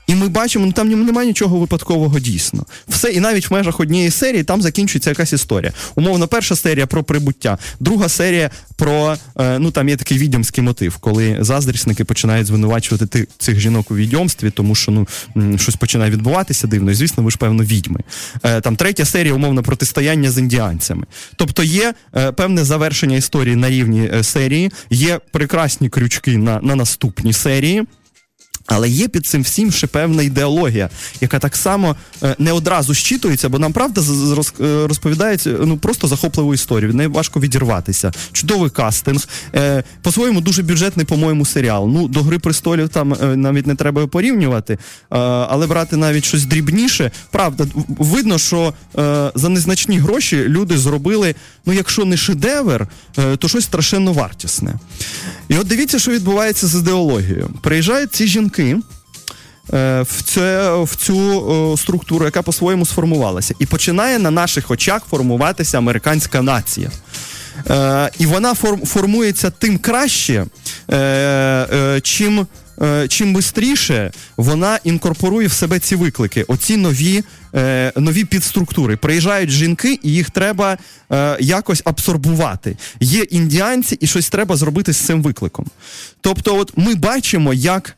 І 0.07 0.15
ми 0.15 0.27
бачимо, 0.27 0.65
ну 0.65 0.71
там 0.71 1.05
немає 1.05 1.27
нічого 1.27 1.59
випадкового 1.59 2.19
дійсно. 2.19 2.65
Все, 2.87 3.09
і 3.09 3.19
навіть 3.19 3.49
в 3.49 3.53
межах 3.53 3.79
однієї 3.79 4.11
серії 4.11 4.43
там 4.43 4.61
закінчується 4.61 5.09
якась 5.09 5.33
історія. 5.33 5.73
Умовно, 5.95 6.27
перша 6.27 6.55
серія 6.55 6.87
про 6.87 7.03
прибуття, 7.03 7.57
друга 7.79 8.09
серія 8.09 8.49
про 8.75 9.17
е, 9.39 9.59
ну 9.59 9.71
там 9.71 9.89
є 9.89 9.97
такий 9.97 10.17
відьомський 10.17 10.63
мотив, 10.63 10.97
коли 10.97 11.37
заздрісники 11.39 12.03
починають 12.03 12.47
звинувачувати 12.47 13.05
ти, 13.05 13.27
цих 13.37 13.59
жінок 13.59 13.91
у 13.91 13.95
відьомстві, 13.95 14.49
тому 14.49 14.75
що 14.75 14.91
ну 14.91 15.57
щось 15.57 15.75
починає 15.75 16.11
відбуватися 16.11 16.67
дивно. 16.67 16.91
І 16.91 16.93
звісно, 16.93 17.23
ви 17.23 17.31
ж 17.31 17.37
певно 17.37 17.63
відьми. 17.63 17.99
Е, 18.43 18.61
там 18.61 18.75
третя 18.75 19.05
серія, 19.05 19.33
умовно, 19.33 19.63
протистояння 19.63 20.31
з 20.31 20.37
індіанцями. 20.37 21.05
Тобто 21.35 21.63
є 21.63 21.93
е, 22.15 22.31
певне 22.31 22.63
завершення 22.63 23.15
історії 23.15 23.55
на 23.55 23.69
рівні 23.69 24.11
серії, 24.21 24.71
є 24.89 25.19
прекрасні 25.31 25.89
крючки 25.89 26.37
на, 26.37 26.59
на 26.61 26.75
наступні 26.75 27.33
серії. 27.33 27.83
Але 28.67 28.89
є 28.89 29.07
під 29.07 29.25
цим 29.25 29.41
всім 29.41 29.71
ще 29.71 29.87
певна 29.87 30.23
ідеологія, 30.23 30.89
яка 31.21 31.39
так 31.39 31.55
само 31.55 31.95
е, 32.23 32.35
не 32.39 32.51
одразу 32.51 32.93
щитується, 32.93 33.49
бо 33.49 33.59
нам 33.59 33.73
правда 33.73 34.01
е, 34.01 34.87
розповідають 34.87 35.49
ну 35.65 35.77
просто 35.77 36.07
захопливу 36.07 36.53
історію. 36.53 36.93
Неї 36.93 37.09
важко 37.09 37.39
відірватися. 37.39 38.11
Чудовий 38.31 38.69
кастинг. 38.69 39.27
Е, 39.55 39.83
по-своєму 40.01 40.41
дуже 40.41 40.63
бюджетний, 40.63 41.05
по-моєму, 41.05 41.45
серіал. 41.45 41.89
Ну, 41.89 42.07
до 42.07 42.21
Гри 42.23 42.39
престолів 42.39 42.89
там 42.89 43.15
навіть 43.35 43.67
не 43.67 43.75
треба 43.75 44.07
порівнювати, 44.07 44.77
але 45.09 45.67
брати 45.67 45.97
навіть 45.97 46.25
щось 46.25 46.45
дрібніше. 46.45 47.11
Правда, 47.31 47.65
видно, 47.87 48.37
що 48.37 48.73
за 49.35 49.49
незначні 49.49 49.99
гроші 49.99 50.43
люди 50.47 50.77
зробили, 50.77 51.35
ну, 51.65 51.73
якщо 51.73 52.05
не 52.05 52.17
шедевр, 52.17 52.87
то 53.37 53.47
щось 53.47 53.63
страшенно 53.63 54.13
вартісне. 54.13 54.73
І 55.49 55.57
от 55.57 55.67
дивіться, 55.67 55.99
що 55.99 56.11
відбувається 56.11 56.67
з 56.67 56.75
ідеологією. 56.75 57.49
Приїжджають 57.61 58.13
ці 58.13 58.27
жінки. 58.27 58.56
Е, 58.63 60.01
в 60.01 60.21
це, 60.23 60.73
в 60.83 60.95
цю 60.95 61.17
о, 61.17 61.77
структуру, 61.77 62.25
яка 62.25 62.41
по-своєму 62.41 62.85
сформувалася, 62.85 63.55
і 63.59 63.65
починає 63.65 64.19
на 64.19 64.31
наших 64.31 64.71
очах 64.71 65.01
формуватися 65.09 65.77
американська 65.77 66.41
нація. 66.41 66.91
Е, 67.69 68.11
І 68.19 68.25
вона 68.25 68.53
форм, 68.53 68.81
формується 68.85 69.49
тим 69.49 69.77
краще, 69.77 70.45
е, 70.91 70.97
е, 70.97 72.01
чим 72.01 72.39
е, 72.39 72.45
чим 73.07 73.41
швидше 73.41 74.11
вона 74.37 74.79
інкорпорує 74.83 75.47
в 75.47 75.51
себе 75.51 75.79
ці 75.79 75.95
виклики, 75.95 76.43
оці 76.43 76.77
нові 76.77 77.23
е, 77.55 77.91
нові 77.95 78.25
підструктури. 78.25 78.97
Приїжджають 78.97 79.49
жінки, 79.49 79.99
і 80.03 80.11
їх 80.11 80.29
треба 80.29 80.77
е, 81.11 81.37
якось 81.39 81.81
абсорбувати. 81.85 82.77
Є 82.99 83.21
індіанці, 83.21 83.97
і 83.99 84.07
щось 84.07 84.29
треба 84.29 84.55
зробити 84.55 84.93
з 84.93 84.97
цим 84.97 85.21
викликом. 85.21 85.65
Тобто, 86.21 86.57
от 86.57 86.73
ми 86.75 86.95
бачимо, 86.95 87.53
як. 87.53 87.97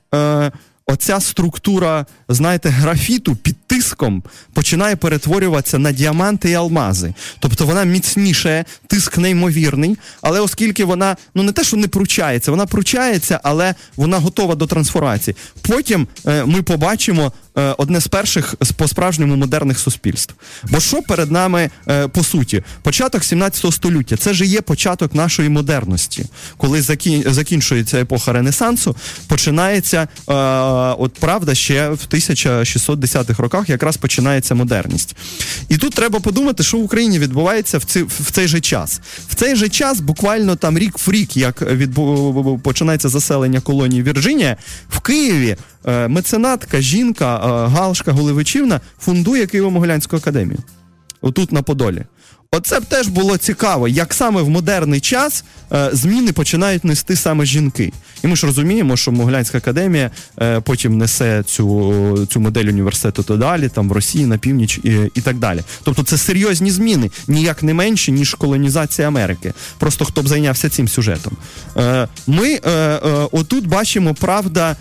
Оця 0.90 1.20
структура, 1.20 2.06
знаєте, 2.30 2.70
графіту 2.70 3.36
під 3.36 3.56
тиском 3.68 4.24
починає 4.54 4.96
перетворюватися 4.96 5.80
на 5.80 5.92
діаманти 5.92 6.50
і 6.50 6.54
алмази. 6.54 7.14
Тобто 7.40 7.66
вона 7.66 7.84
міцніше, 7.84 8.66
тиск 8.88 9.18
неймовірний, 9.18 9.98
але 10.22 10.40
оскільки 10.40 10.86
вона 10.86 11.18
ну 11.36 11.44
не 11.44 11.52
те, 11.52 11.64
що 11.64 11.78
не 11.78 11.88
пручається, 11.88 12.52
вона 12.52 12.66
пручається, 12.66 13.40
але 13.44 13.76
вона 13.96 14.18
готова 14.18 14.56
до 14.56 14.68
трансформації. 14.68 15.36
Потім 15.62 16.08
е, 16.28 16.46
ми 16.46 16.62
побачимо 16.62 17.34
е, 17.58 17.76
одне 17.78 18.00
з 18.02 18.08
перших 18.08 18.56
по 18.78 18.88
справжньому 18.88 19.36
модерних 19.36 19.80
суспільств. 19.80 20.36
Бо 20.70 20.80
що 20.80 21.02
перед 21.02 21.32
нами 21.32 21.70
е, 21.88 22.08
по 22.08 22.24
суті? 22.24 22.64
Початок 22.82 23.24
17 23.24 23.74
століття 23.74 24.18
це 24.18 24.34
ж 24.34 24.46
є 24.46 24.62
початок 24.62 25.16
нашої 25.16 25.50
модерності, 25.50 26.26
коли 26.58 26.82
закінчується 27.26 28.00
епоха 28.00 28.34
Ренесансу, 28.34 28.96
починається 29.28 30.08
е, 30.30 30.34
от 31.00 31.14
правда 31.14 31.56
ще 31.56 31.90
в 31.90 32.08
1610-х 32.10 33.44
роках 33.44 33.70
якраз 33.70 33.98
починається 33.98 34.56
модерність. 34.56 35.16
І 35.70 35.78
тут 35.78 35.94
треба 35.94 36.20
подумати, 36.20 36.64
що 36.64 36.78
в 36.78 36.84
Україні 36.84 37.20
відбувається 37.20 37.78
в 37.78 37.84
цей, 37.84 38.04
в 38.04 38.32
цей 38.32 38.48
же 38.48 38.60
час. 38.60 39.02
В 39.30 39.36
цей 39.36 39.56
же 39.56 39.70
час, 39.70 40.00
буквально 40.00 40.56
там 40.56 40.78
рік 40.78 41.00
в 41.08 41.12
рік, 41.12 41.38
як 41.38 41.62
відбу... 41.62 42.60
починається 42.64 43.10
заселення 43.10 43.60
колонії 43.60 44.04
Вірджинія, 44.04 44.58
в 44.90 45.00
Києві 45.00 45.56
е, 45.86 46.08
меценатка, 46.08 46.82
жінка 46.82 47.36
е, 47.36 47.70
Галшка 47.70 48.12
Голевичівна 48.12 48.82
фундує 49.00 49.46
Києво-Могилянську 49.46 50.16
академію. 50.16 50.60
Отут 51.22 51.52
на 51.52 51.62
Подолі. 51.62 52.06
Оце 52.52 52.80
б 52.80 52.86
теж 52.86 53.08
було 53.08 53.38
цікаво, 53.38 53.88
як 53.88 54.14
саме 54.14 54.42
в 54.42 54.50
модерний 54.50 55.00
час 55.00 55.44
е, 55.72 55.90
зміни 55.94 56.32
починають 56.32 56.84
нести 56.84 57.16
саме 57.16 57.46
жінки. 57.46 57.94
І 58.24 58.28
ми 58.28 58.36
ж 58.36 58.46
розуміємо, 58.46 58.98
що 58.98 59.12
Могилянська 59.12 59.58
академія 59.58 60.12
е, 60.42 60.60
потім 60.60 60.98
несе 60.98 61.44
цю 61.44 62.28
цю 62.32 62.40
модель 62.40 62.66
університету 62.66 63.24
то 63.24 63.38
далі, 63.38 63.70
там 63.70 63.90
в 63.90 63.92
Росії, 63.92 64.26
на 64.26 64.38
північ 64.38 64.78
і, 64.84 65.12
і 65.16 65.22
так 65.22 65.38
далі. 65.38 65.62
Тобто 65.84 66.04
це 66.04 66.18
серйозні 66.18 66.72
зміни, 66.72 67.12
ніяк 67.28 67.64
не 67.64 67.74
менші, 67.74 68.12
ніж 68.12 68.34
колонізація 68.34 69.08
Америки. 69.08 69.54
Просто 69.78 70.06
хто 70.06 70.22
б 70.22 70.28
зайнявся 70.28 70.70
цим 70.70 70.88
сюжетом. 70.88 71.38
Е, 71.78 72.08
Ми 72.28 72.54
е, 72.54 72.60
е, 72.72 73.00
отут 73.32 73.68
бачимо, 73.68 74.14
правда. 74.14 74.76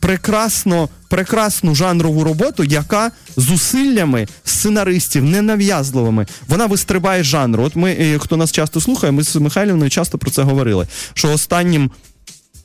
Прекрасно, 0.00 0.88
прекрасну 1.08 1.74
жанрову 1.74 2.24
роботу, 2.24 2.64
яка 2.64 3.10
зусиллями 3.36 4.28
сценаристів 4.44 5.24
ненав'язливими, 5.24 6.26
вона 6.48 6.66
вистрибає 6.66 7.24
жанру. 7.24 7.62
От 7.62 7.76
ми, 7.76 7.90
е, 7.90 8.18
хто 8.18 8.36
нас 8.36 8.52
часто 8.52 8.80
слухає, 8.80 9.12
ми 9.12 9.22
з 9.22 9.36
Михайлівною 9.36 9.90
часто 9.90 10.18
про 10.18 10.30
це 10.30 10.42
говорили. 10.42 10.86
Що 11.14 11.32
останнім. 11.32 11.90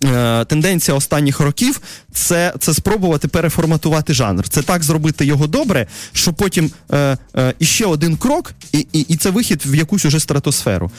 Е, 0.04 0.46
тенденція 0.46 0.98
останніх 0.98 1.40
років 1.40 1.82
це 2.14 2.54
це 2.60 2.74
спробувати 2.74 3.28
переформатувати 3.28 4.14
жанр. 4.14 4.50
Це 4.50 4.62
так 4.62 4.84
зробити 4.84 5.26
його 5.26 5.48
добре, 5.48 5.88
що 6.14 6.34
потім 6.34 6.72
е, 6.92 7.18
е, 7.38 7.54
іще 7.60 7.86
один 7.86 8.18
крок, 8.18 8.52
і 8.72 8.88
і, 8.94 9.00
і 9.00 9.18
це 9.18 9.30
вихід 9.30 9.62
в 9.66 9.76
якусь 9.76 10.06
уже 10.06 10.20
стратосферу. 10.20 10.92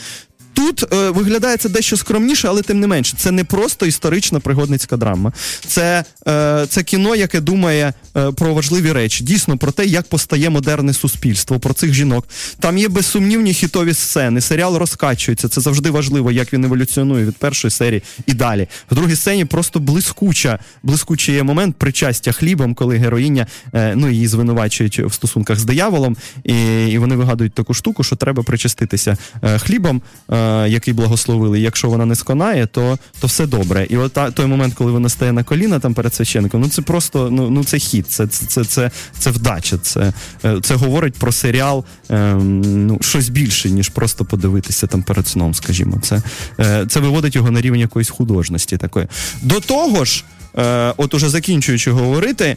Тут 0.56 0.92
е, 0.92 1.10
виглядає 1.10 1.56
це 1.56 1.68
дещо 1.68 1.96
скромніше, 1.96 2.48
але 2.48 2.62
тим 2.62 2.80
не 2.80 2.86
менше, 2.86 3.14
це 3.16 3.30
не 3.30 3.44
просто 3.44 3.86
історична 3.86 4.40
пригодницька 4.40 4.96
драма. 4.96 5.32
Це 5.66 6.04
е, 6.28 6.66
це 6.68 6.82
кіно, 6.82 7.14
яке 7.14 7.40
думає 7.40 7.92
е, 8.16 8.32
про 8.32 8.54
важливі 8.54 8.92
речі, 8.92 9.24
дійсно 9.24 9.58
про 9.58 9.72
те, 9.72 9.86
як 9.86 10.06
постає 10.06 10.50
модерне 10.50 10.92
суспільство, 10.92 11.58
про 11.58 11.74
цих 11.74 11.94
жінок. 11.94 12.28
Там 12.60 12.78
є 12.78 12.88
безсумнівні 12.88 13.54
хітові 13.54 13.94
сцени. 13.94 14.40
Серіал 14.40 14.76
розкачується. 14.76 15.48
Це 15.48 15.60
завжди 15.60 15.90
важливо, 15.90 16.32
як 16.32 16.52
він 16.52 16.64
еволюціонує 16.64 17.24
від 17.24 17.36
першої 17.36 17.70
серії 17.70 18.02
і 18.26 18.34
далі. 18.34 18.68
В 18.90 18.94
другій 18.94 19.16
сцені 19.16 19.44
просто 19.44 19.80
блискуча, 19.80 20.58
блискучий 20.82 21.34
є 21.34 21.42
момент 21.42 21.76
причастя 21.76 22.32
хлібом, 22.32 22.74
коли 22.74 22.96
героїня 22.96 23.46
е, 23.74 23.94
ну 23.96 24.10
її 24.10 24.28
звинувачують 24.28 24.98
в 24.98 25.12
стосунках 25.12 25.58
з 25.58 25.64
дияволом, 25.64 26.16
і, 26.44 26.86
і 26.86 26.98
вони 26.98 27.16
вигадують 27.16 27.52
таку 27.52 27.74
штуку, 27.74 28.04
що 28.04 28.16
треба 28.16 28.42
причаститися 28.42 29.16
е, 29.42 29.58
хлібом. 29.58 30.02
Е, 30.46 30.68
який 30.68 30.94
благословили. 30.94 31.60
Якщо 31.60 31.88
вона 31.88 32.06
не 32.06 32.14
сконає, 32.14 32.66
то 32.66 32.98
то 33.20 33.26
все 33.26 33.46
добре. 33.46 33.86
І 33.90 33.96
от 33.96 34.12
та, 34.12 34.30
той 34.30 34.46
момент, 34.46 34.74
коли 34.74 34.92
вона 34.92 35.08
стає 35.08 35.32
на 35.32 35.44
коліна 35.44 35.78
там 35.78 35.94
перед 35.94 36.14
священником, 36.14 36.60
ну 36.60 36.68
це 36.68 36.82
просто 36.82 37.30
ну 37.30 37.50
ну 37.50 37.64
це 37.64 37.78
хід, 37.78 38.08
це 38.08 38.26
це, 38.26 38.46
це, 38.46 38.64
це, 38.64 38.90
це 39.18 39.30
вдача. 39.30 39.78
Це 39.78 40.12
е, 40.44 40.60
це 40.62 40.74
говорить 40.74 41.14
про 41.14 41.32
серіал 41.32 41.84
ем, 42.08 42.86
ну, 42.86 42.98
щось 43.00 43.28
більше, 43.28 43.70
ніж 43.70 43.88
просто 43.88 44.24
подивитися 44.24 44.86
там 44.86 45.02
перед 45.02 45.28
сном, 45.28 45.54
скажімо. 45.54 45.98
Це, 46.02 46.22
е, 46.60 46.86
Це 46.88 47.00
виводить 47.00 47.36
його 47.36 47.50
на 47.50 47.60
рівень 47.60 47.80
якоїсь 47.80 48.10
художності 48.10 48.76
такої. 48.76 49.06
До 49.42 49.60
того 49.60 50.04
ж, 50.04 50.24
е, 50.58 50.94
от 50.96 51.14
уже 51.14 51.28
закінчуючи 51.28 51.90
говорити. 51.90 52.56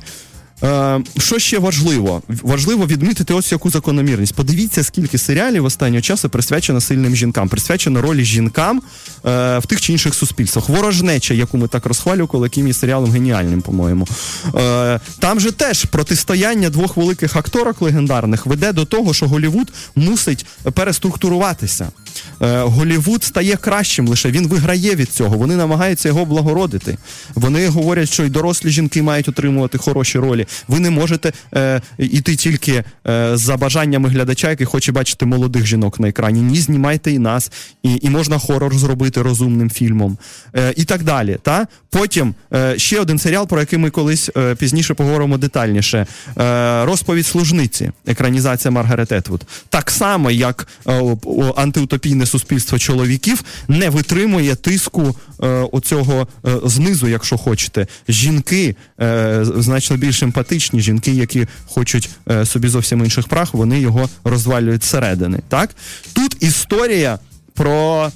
Е, 0.63 1.01
Що 1.17 1.39
ще 1.39 1.59
важливо? 1.59 2.21
Важливо 2.41 2.87
відмітити 2.87 3.33
ось 3.33 3.51
яку 3.51 3.69
закономірність. 3.69 4.33
Подивіться, 4.35 4.83
скільки 4.83 5.17
серіалів 5.17 5.65
останнього 5.65 6.01
часу 6.01 6.29
присвячено 6.29 6.81
сильним 6.81 7.15
жінкам, 7.15 7.49
присвячено 7.49 8.01
ролі 8.01 8.23
жінкам 8.25 8.81
е, 9.25 9.59
в 9.59 9.65
тих 9.67 9.81
чи 9.81 9.91
інших 9.91 10.15
суспільствах. 10.15 10.69
Ворожнеча, 10.69 11.33
яку 11.33 11.57
ми 11.57 11.67
так 11.67 11.85
розхвалювали, 11.85 12.45
яким 12.45 12.67
є 12.67 12.73
серіалом 12.73 13.11
геніальним, 13.11 13.61
по-моєму. 13.61 14.07
Е, 14.55 14.99
Там 15.19 15.39
же 15.39 15.51
теж 15.51 15.85
протистояння 15.85 16.69
двох 16.69 16.97
великих 16.97 17.35
акторок 17.35 17.81
легендарних 17.81 18.45
веде 18.45 18.73
до 18.73 18.85
того, 18.85 19.13
що 19.13 19.27
Голівуд 19.27 19.71
мусить 19.95 20.45
переструктуруватися. 20.73 21.89
Е, 22.41 22.61
Голівуд 22.61 23.23
стає 23.23 23.55
кращим 23.57 24.07
лише 24.07 24.31
він 24.31 24.47
виграє 24.47 24.95
від 24.95 25.09
цього. 25.11 25.37
Вони 25.37 25.55
намагаються 25.55 26.07
його 26.09 26.25
благородити. 26.25 26.97
Вони 27.35 27.67
говорять, 27.67 28.09
що 28.09 28.23
й 28.23 28.29
дорослі 28.29 28.69
жінки 28.69 29.01
мають 29.01 29.29
отримувати 29.29 29.77
хороші 29.77 30.19
ролі. 30.19 30.45
Ви 30.67 30.79
не 30.79 30.89
можете 30.89 31.31
е, 31.55 31.81
іти 31.97 32.35
тільки 32.35 32.83
е, 33.07 33.37
за 33.37 33.57
бажаннями 33.57 34.09
глядача, 34.09 34.49
який 34.49 34.65
хоче 34.65 34.91
бачити 34.91 35.25
молодих 35.25 35.65
жінок 35.65 35.99
на 35.99 36.07
екрані. 36.09 36.41
Ні, 36.41 36.57
знімайте 36.59 37.11
і 37.11 37.19
нас, 37.19 37.51
і 37.83 37.99
і 38.01 38.09
можна 38.09 38.39
хорор 38.39 38.75
зробити 38.77 39.21
розумним 39.21 39.69
фільмом, 39.69 40.17
е, 40.55 40.73
і 40.77 40.83
так 40.83 41.03
далі. 41.03 41.37
Та 41.41 41.67
потім 41.89 42.35
е, 42.53 42.79
ще 42.79 42.99
один 42.99 43.19
серіал, 43.19 43.47
про 43.47 43.59
який 43.59 43.79
ми 43.79 43.89
колись 43.89 44.29
е, 44.37 44.55
пізніше 44.55 44.93
поговоримо 44.93 45.37
детальніше. 45.37 46.05
Е, 46.37 46.85
розповідь 46.85 47.25
служниці, 47.25 47.91
екранізація 48.07 48.71
Маргарет 48.71 49.11
Етвуд. 49.11 49.41
Так 49.69 49.91
само, 49.91 50.31
як 50.31 50.67
антиутопійне 51.55 52.25
суспільство 52.25 52.79
чоловіків 52.79 53.43
не 53.67 53.89
витримує 53.89 54.55
тиску 54.55 55.15
оцього 55.71 56.27
знизу, 56.63 57.07
якщо 57.07 57.37
хочете. 57.37 57.87
Жінки 58.09 58.75
значно 59.41 59.97
більш 59.97 60.23
симпатичні 60.39 60.81
жінки, 60.81 61.11
які 61.11 61.47
хочуть 61.65 62.09
е, 62.29 62.45
собі 62.45 62.67
зовсім 62.67 63.03
інших 63.03 63.27
прав, 63.27 63.49
вони 63.53 63.79
його 63.79 64.09
розвалюють 64.23 64.83
зсередини. 64.83 65.39
Так 65.49 65.69
тут 66.13 66.37
історія 66.39 67.19
про. 67.53 68.11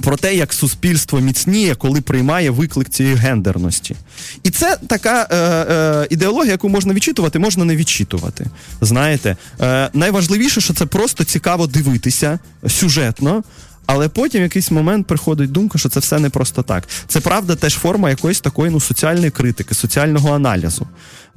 Про 0.00 0.16
те, 0.16 0.34
як 0.34 0.52
суспільство 0.52 1.20
міцніє, 1.20 1.74
коли 1.74 2.00
приймає 2.00 2.50
виклик 2.50 2.88
цієї 2.88 3.14
гендерності. 3.14 3.96
І 4.42 4.50
це 4.50 4.78
така 4.86 5.26
е, 5.30 5.36
е, 5.36 6.06
ідеологія, 6.10 6.52
яку 6.52 6.68
можна 6.68 6.94
відчитувати, 6.94 7.38
можна 7.38 7.64
не 7.64 7.76
відчитувати. 7.76 8.46
Знаєте, 8.80 9.36
е, 9.60 9.90
найважливіше, 9.92 10.60
що 10.60 10.74
це 10.74 10.86
просто 10.86 11.24
цікаво 11.24 11.66
дивитися 11.66 12.38
сюжетно, 12.68 13.42
але 13.86 14.08
потім 14.08 14.40
в 14.40 14.42
якийсь 14.42 14.70
момент 14.70 15.06
приходить 15.06 15.52
думка, 15.52 15.78
що 15.78 15.88
це 15.88 16.00
все 16.00 16.18
не 16.18 16.30
просто 16.30 16.62
так. 16.62 16.88
Це 17.08 17.20
правда 17.20 17.56
теж 17.56 17.74
форма 17.74 18.10
якоїсь 18.10 18.40
такої 18.40 18.70
ну, 18.70 18.80
соціальної 18.80 19.30
критики, 19.30 19.74
соціального 19.74 20.32
аналізу. 20.34 20.86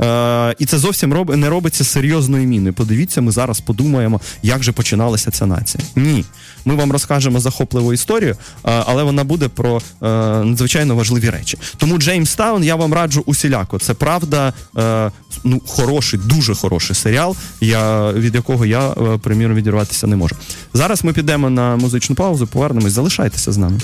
Е, 0.02 0.56
І 0.60 0.66
це 0.66 0.78
зовсім 0.78 1.14
роб, 1.14 1.36
не 1.36 1.50
робиться 1.50 1.84
серйозною 1.84 2.48
міною. 2.48 2.74
Подивіться, 2.74 3.22
ми 3.22 3.32
зараз 3.32 3.60
подумаємо, 3.60 4.22
як 4.44 4.64
же 4.64 4.72
починалася 4.72 5.32
ця 5.32 5.46
нація. 5.46 5.84
Ні. 5.96 6.26
Ми 6.66 6.76
вам 6.76 6.92
розкажемо 6.92 7.40
захопливу 7.40 7.94
історію, 7.94 8.32
е, 8.32 8.84
але 8.86 9.04
вона 9.04 9.24
буде 9.24 9.48
про 9.48 9.78
е, 9.78 10.06
надзвичайно 10.44 10.96
важливі 10.96 11.30
речі. 11.30 11.58
Тому 11.78 11.98
Джеймс 11.98 12.36
Таун 12.36 12.64
я 12.64 12.76
вам 12.76 12.94
раджу 12.94 13.24
усіляко. 13.26 13.80
Це 13.80 13.94
правда, 13.94 14.54
е, 14.78 15.12
ну 15.44 15.62
хороший, 15.68 16.20
дуже 16.20 16.56
хороший 16.56 16.96
серіал, 16.96 17.36
я, 17.62 18.12
від 18.12 18.36
якого 18.36 18.66
я, 18.66 18.90
приміром, 19.22 19.56
відірватися 19.56 20.08
не 20.08 20.16
можу. 20.16 20.36
Зараз 20.74 21.04
ми 21.04 21.14
підемо 21.14 21.50
на 21.50 21.76
музичну 21.76 22.16
паузу, 22.16 22.48
повернемось. 22.48 22.94
Залишайтеся 22.94 23.52
з 23.52 23.58
нами. 23.58 23.80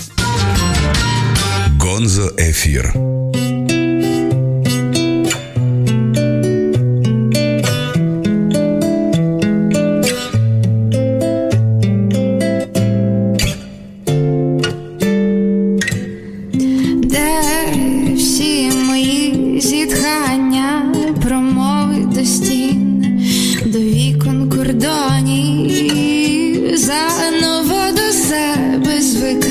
Гонзо 1.80 2.32
ефір. 2.40 2.94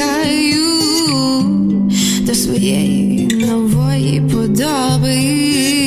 Загубилась 0.01 0.61
до 2.21 2.35
своєї 2.35 3.27
нової 3.27 4.21
де 4.21 5.80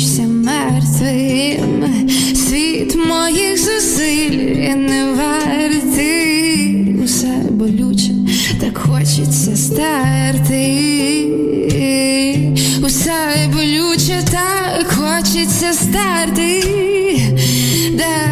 почуваєшся 0.00 0.22
мертвим, 0.22 1.84
світ 2.34 2.96
моїх 3.06 3.58
зусиль 3.58 4.38
не 4.76 5.12
вартий, 5.12 6.96
усе 7.04 7.42
болюче, 7.50 8.12
так 8.60 8.78
хочеться 8.78 9.56
стерти, 9.56 11.26
усе 12.86 13.48
болюче, 13.52 14.22
так 14.30 14.86
хочеться 14.92 15.72
стерти, 15.72 16.64
де 17.90 18.29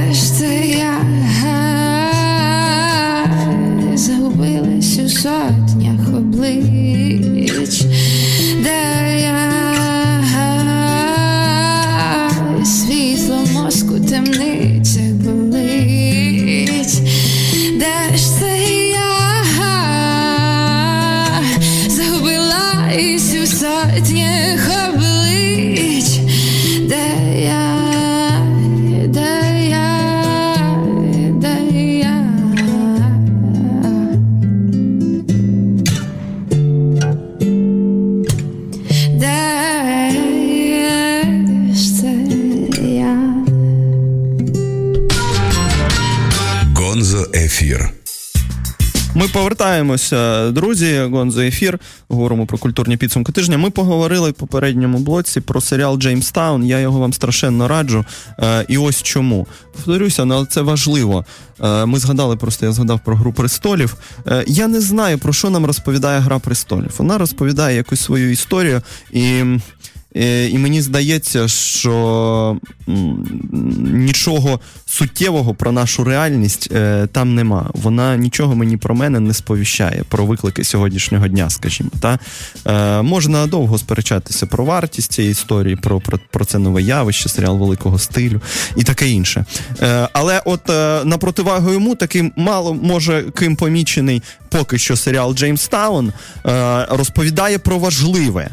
повертаємося, 49.58 50.50
друзі. 50.50 51.00
Гонзо 51.00 51.40
ефір. 51.40 51.78
Говоримо 52.08 52.46
про 52.46 52.58
культурні 52.58 52.96
підсумки 52.96 53.32
тижня. 53.32 53.58
Ми 53.58 53.70
поговорили 53.70 54.30
в 54.30 54.34
попередньому 54.34 54.98
блоці 54.98 55.40
про 55.40 55.60
серіал 55.60 55.98
Джеймстаун. 55.98 56.64
Я 56.66 56.78
його 56.80 56.98
вам 57.00 57.12
страшенно 57.12 57.68
раджу. 57.68 58.04
Е, 58.38 58.64
І 58.68 58.78
ось 58.78 59.02
чому. 59.02 59.46
Повторюся, 59.72 60.26
але 60.30 60.46
це 60.46 60.62
важливо. 60.62 61.24
Е, 61.60 61.86
Ми 61.86 61.98
згадали 61.98 62.36
просто, 62.36 62.66
я 62.66 62.72
згадав 62.72 63.00
про 63.04 63.16
гру 63.16 63.32
престолів. 63.32 63.96
Е, 64.26 64.44
Я 64.46 64.68
не 64.68 64.80
знаю, 64.80 65.18
про 65.18 65.32
що 65.32 65.50
нам 65.50 65.66
розповідає 65.66 66.20
Гра 66.20 66.38
престолів. 66.38 66.94
Вона 66.98 67.18
розповідає 67.18 67.76
якусь 67.76 68.00
свою 68.00 68.30
історію 68.30 68.82
і. 69.12 69.42
Е, 70.18 70.48
І 70.48 70.58
мені 70.58 70.82
здається, 70.82 71.48
що 71.48 72.56
нічого 73.78 74.60
суттєвого 74.86 75.54
про 75.54 75.72
нашу 75.72 76.04
реальність 76.04 76.68
е, 76.72 77.08
там 77.12 77.34
нема. 77.34 77.70
Вона 77.74 78.16
нічого 78.16 78.54
мені 78.54 78.76
про 78.76 78.94
мене 78.94 79.20
не 79.20 79.34
сповіщає, 79.34 80.04
про 80.08 80.26
виклики 80.26 80.64
сьогоднішнього 80.64 81.28
дня, 81.28 81.50
скажімо. 81.50 81.90
Та? 82.00 82.18
Е, 82.66 83.02
можна 83.02 83.46
довго 83.46 83.78
сперечатися 83.78 84.46
про 84.46 84.64
вартість 84.64 85.12
цієї 85.12 85.32
історії, 85.32 85.76
про, 85.76 86.00
про, 86.00 86.18
про 86.30 86.44
це 86.44 86.58
нове 86.58 86.82
явище, 86.82 87.28
серіал 87.28 87.58
великого 87.58 87.98
стилю 87.98 88.40
і 88.76 88.84
таке 88.84 89.08
інше. 89.08 89.44
Але 90.12 90.42
от 90.44 90.68
на 91.04 91.18
противагу 91.20 91.72
йому 91.72 91.94
таким 91.94 92.32
мало 92.36 92.74
може 92.74 93.24
ким 93.34 93.56
помічений 93.56 94.22
поки 94.48 94.78
що 94.78 94.96
серіал 94.96 95.34
Джеймстаун 95.34 96.12
е, 96.46 96.86
розповідає 96.90 97.58
про 97.58 97.78
важливе 97.78 98.50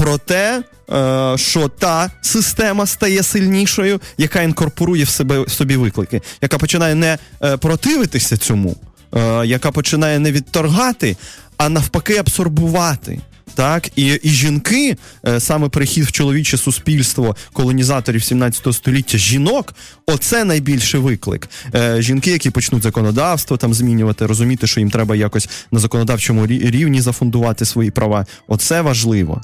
про 0.00 0.18
те, 0.18 0.62
е, 0.92 1.34
що 1.38 1.68
та 1.68 2.10
система 2.20 2.86
стає 2.86 3.22
сильнішою, 3.22 4.00
яка 4.18 4.42
інкорпорує 4.42 5.04
в 5.04 5.08
себе 5.08 5.40
в 5.40 5.50
собі 5.50 5.76
виклики, 5.76 6.22
яка 6.42 6.58
починає 6.58 6.94
не 6.94 7.18
е, 7.42 7.56
противитися 7.56 8.36
цьому, 8.36 8.76
е, 9.16 9.46
яка 9.46 9.70
починає 9.70 10.18
не 10.18 10.32
відторгати, 10.32 11.16
а 11.56 11.68
навпаки, 11.68 12.16
абсорбувати. 12.16 13.20
Так, 13.54 13.90
і, 13.96 14.06
і 14.06 14.28
жінки, 14.28 14.96
е, 15.26 15.40
саме 15.40 15.68
прихід 15.68 16.04
в 16.04 16.12
чоловіче 16.12 16.56
суспільство 16.56 17.36
колонізаторів 17.52 18.24
17 18.24 18.74
століття 18.74 19.18
жінок, 19.18 19.74
оце 20.06 20.44
найбільший 20.44 21.00
виклик. 21.00 21.48
Е, 21.74 22.02
жінки, 22.02 22.30
які 22.30 22.50
почнуть 22.50 22.82
законодавство 22.82 23.56
там 23.56 23.74
змінювати, 23.74 24.26
розуміти, 24.26 24.66
що 24.66 24.80
їм 24.80 24.90
треба 24.90 25.16
якось 25.16 25.48
на 25.72 25.78
законодавчому 25.78 26.46
рівні 26.46 27.00
зафундувати 27.00 27.64
свої 27.64 27.90
права. 27.90 28.26
Оце 28.48 28.80
важливо. 28.80 29.40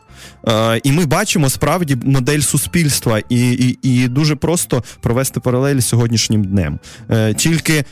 Е, 0.49 0.81
і 0.85 0.93
ми 0.93 1.07
бачимо 1.07 1.51
справді 1.51 1.97
модель 2.05 2.41
суспільства, 2.41 3.21
і, 3.29 3.51
і, 3.53 3.79
і 3.83 4.09
дуже 4.09 4.37
просто 4.37 4.85
провести 5.01 5.41
паралелі 5.41 5.81
з 5.81 5.87
сьогоднішнім 5.87 6.45
днем. 6.45 6.79
Тільки, 7.37 7.85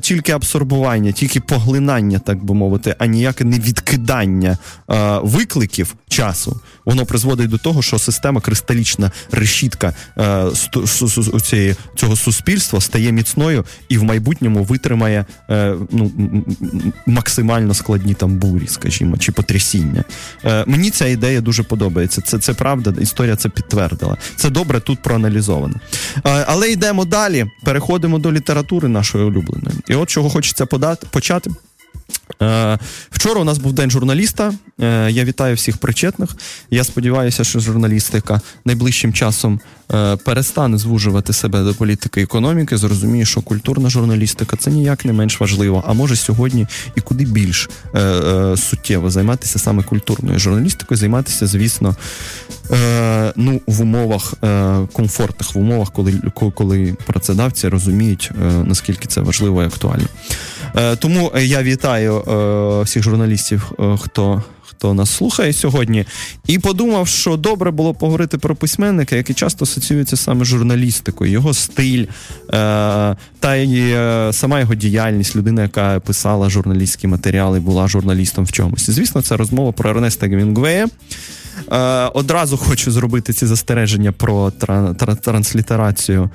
тільки 0.00 0.32
абсорбування, 0.32 1.12
тільки 1.12 1.40
поглинання, 1.40 2.18
так 2.18 2.44
би 2.44 2.54
мовити, 2.54 2.94
а 2.98 3.06
ніяке 3.06 3.44
не 3.44 3.58
відкидання 3.58 4.58
е, 4.90 5.18
викликів 5.62 5.94
часу. 6.08 6.60
Воно 6.84 7.06
призводить 7.06 7.50
до 7.50 7.58
того, 7.58 7.82
що 7.82 7.98
система 7.98 8.40
кристалічна 8.40 9.10
решітка 9.30 9.94
е, 10.18 10.44
цього 11.96 12.16
суспільства 12.16 12.80
стає 12.80 13.12
міцною 13.12 13.64
і 13.88 13.98
в 13.98 14.02
майбутньому 14.02 14.64
витримає 14.64 15.24
е, 15.50 15.74
ну, 15.90 16.12
максимально 17.06 17.74
складні 17.74 18.14
там 18.14 18.36
бурі, 18.36 18.66
скажімо, 18.66 19.18
чи 19.18 19.32
потрясіння. 19.32 20.04
Е, 20.44 20.64
мені 20.66 20.90
ця 20.90 21.06
ідея 21.06 21.40
дуже 21.40 21.62
подобається. 21.62 22.20
Це, 22.20 22.38
це 22.38 22.54
правда, 22.54 22.94
історія 23.00 23.36
це 23.36 23.48
підтвердила. 23.48 24.16
Це 24.36 24.50
добре 24.50 24.80
тут 24.80 25.02
проаналізовано. 25.02 25.74
Е, 26.16 26.44
але 26.48 26.70
йдемо 26.70 27.04
далі. 27.04 27.46
Переходимо 27.64 28.18
до 28.18 28.32
літератури 28.32 28.88
нашої 28.88 29.24
улюбленої. 29.24 29.76
І 29.88 29.94
от 29.94 30.10
чого 30.10 30.30
хочеться 30.30 30.66
подати, 30.66 31.06
почати. 31.10 31.50
Е, 32.42 32.78
Вчора 33.10 33.40
у 33.40 33.44
нас 33.44 33.58
був 33.58 33.72
день 33.72 33.90
журналіста. 33.90 34.54
Е, 34.80 35.10
Я 35.10 35.24
вітаю 35.24 35.56
всіх 35.56 35.78
причетних. 35.78 36.30
Я 36.70 36.84
сподіваюся, 36.84 37.44
що 37.44 37.60
журналістика 37.60 38.40
найближчим 38.64 39.12
часом 39.12 39.60
перестане 40.24 40.78
звужувати 40.78 41.32
себе 41.32 41.62
до 41.62 41.74
політики 41.74 42.20
і 42.20 42.24
економіки. 42.24 42.76
Зрозуміє, 42.76 43.24
що 43.24 43.40
культурна 43.40 43.90
журналістика 43.90 44.56
це 44.56 44.70
ніяк 44.70 45.04
не 45.04 45.12
менш 45.12 45.40
важливо, 45.40 45.84
а 45.86 45.92
може 45.92 46.16
сьогодні 46.16 46.66
і 46.96 47.00
куди 47.00 47.24
більш 47.24 47.70
е, 47.94 48.00
е, 48.00 48.56
суттєво 48.56 49.10
займатися 49.10 49.58
саме 49.58 49.82
культурною 49.82 50.38
журналістикою, 50.38 50.98
займатися, 50.98 51.46
звісно, 51.46 51.96
е, 52.70 53.32
ну, 53.36 53.60
в 53.66 53.80
умовах 53.80 54.34
е, 54.44 54.78
комфортних, 54.92 55.54
в 55.54 55.58
умовах, 55.58 55.92
коли, 55.92 56.20
коли 56.54 56.96
працедавці 57.06 57.68
розуміють, 57.68 58.30
е, 58.42 58.52
наскільки 58.64 59.08
це 59.08 59.20
важливо 59.20 59.62
і 59.62 59.66
актуально. 59.66 60.06
Е, 60.76 60.96
тому 60.96 61.32
е, 61.34 61.44
я 61.44 61.62
вітаю 61.62 62.16
е, 62.20 62.82
всіх 62.82 63.02
журналістів, 63.02 63.72
е, 63.78 63.96
хто. 64.00 64.42
Хто 64.82 64.94
нас 64.94 65.10
слухає 65.10 65.52
сьогодні, 65.52 66.04
і 66.46 66.58
подумав, 66.58 67.08
що 67.08 67.36
добре 67.36 67.70
було 67.70 67.94
поговорити 67.94 68.38
про 68.38 68.54
письменника, 68.56 69.16
який 69.16 69.34
часто 69.34 69.64
асоціюється 69.64 70.16
саме 70.16 70.44
з 70.44 70.48
журналістикою, 70.48 71.30
його 71.32 71.54
стиль 71.54 72.02
е- 72.04 73.16
та 73.40 73.54
й 73.56 73.92
е- 73.92 74.30
сама 74.32 74.60
його 74.60 74.74
діяльність, 74.74 75.36
людина, 75.36 75.62
яка 75.62 76.00
писала 76.00 76.50
журналістські 76.50 77.06
матеріали, 77.06 77.60
була 77.60 77.88
журналістом 77.88 78.44
в 78.44 78.52
чомусь. 78.52 78.90
Звісно, 78.90 79.22
це 79.22 79.36
розмова 79.36 79.72
про 79.72 79.90
Ернеста 79.90 80.26
Гемінгвея. 80.26 80.86
Е, 81.72 81.78
Одразу 82.14 82.56
хочу 82.56 82.90
зробити 82.92 83.32
ці 83.32 83.46
застереження 83.46 84.12
про 84.12 84.50
тра- 84.50 84.94
тра- 84.94 85.16
транслітерацію 85.16 86.30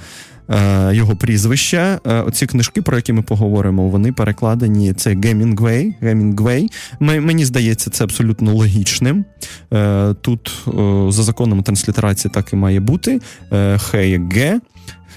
його 0.91 1.16
прізвища. 1.16 2.00
Е, 2.06 2.22
Оці 2.22 2.45
книжки, 2.45 2.82
про 2.82 2.95
які 2.95 3.14
ми 3.14 3.22
поговоримо, 3.22 3.89
вони 3.89 4.12
перекладені. 4.12 4.93
Це 4.93 5.16
Гемінгвей. 5.16 5.95
Гемінгвей. 6.02 6.72
Мені 7.00 7.45
здається, 7.45 7.89
це 7.89 8.04
абсолютно 8.04 8.54
логічним. 8.54 9.26
Е, 9.74 10.14
Тут 10.22 10.52
е, 10.68 10.72
за 11.12 11.24
законом 11.24 11.64
транслітерації 11.64 12.32
так 12.34 12.54
і 12.54 12.56
має 12.56 12.80
бути. 12.80 13.22
Е, 13.54 13.78
Хей 13.78 14.22
Ге. 14.32 14.60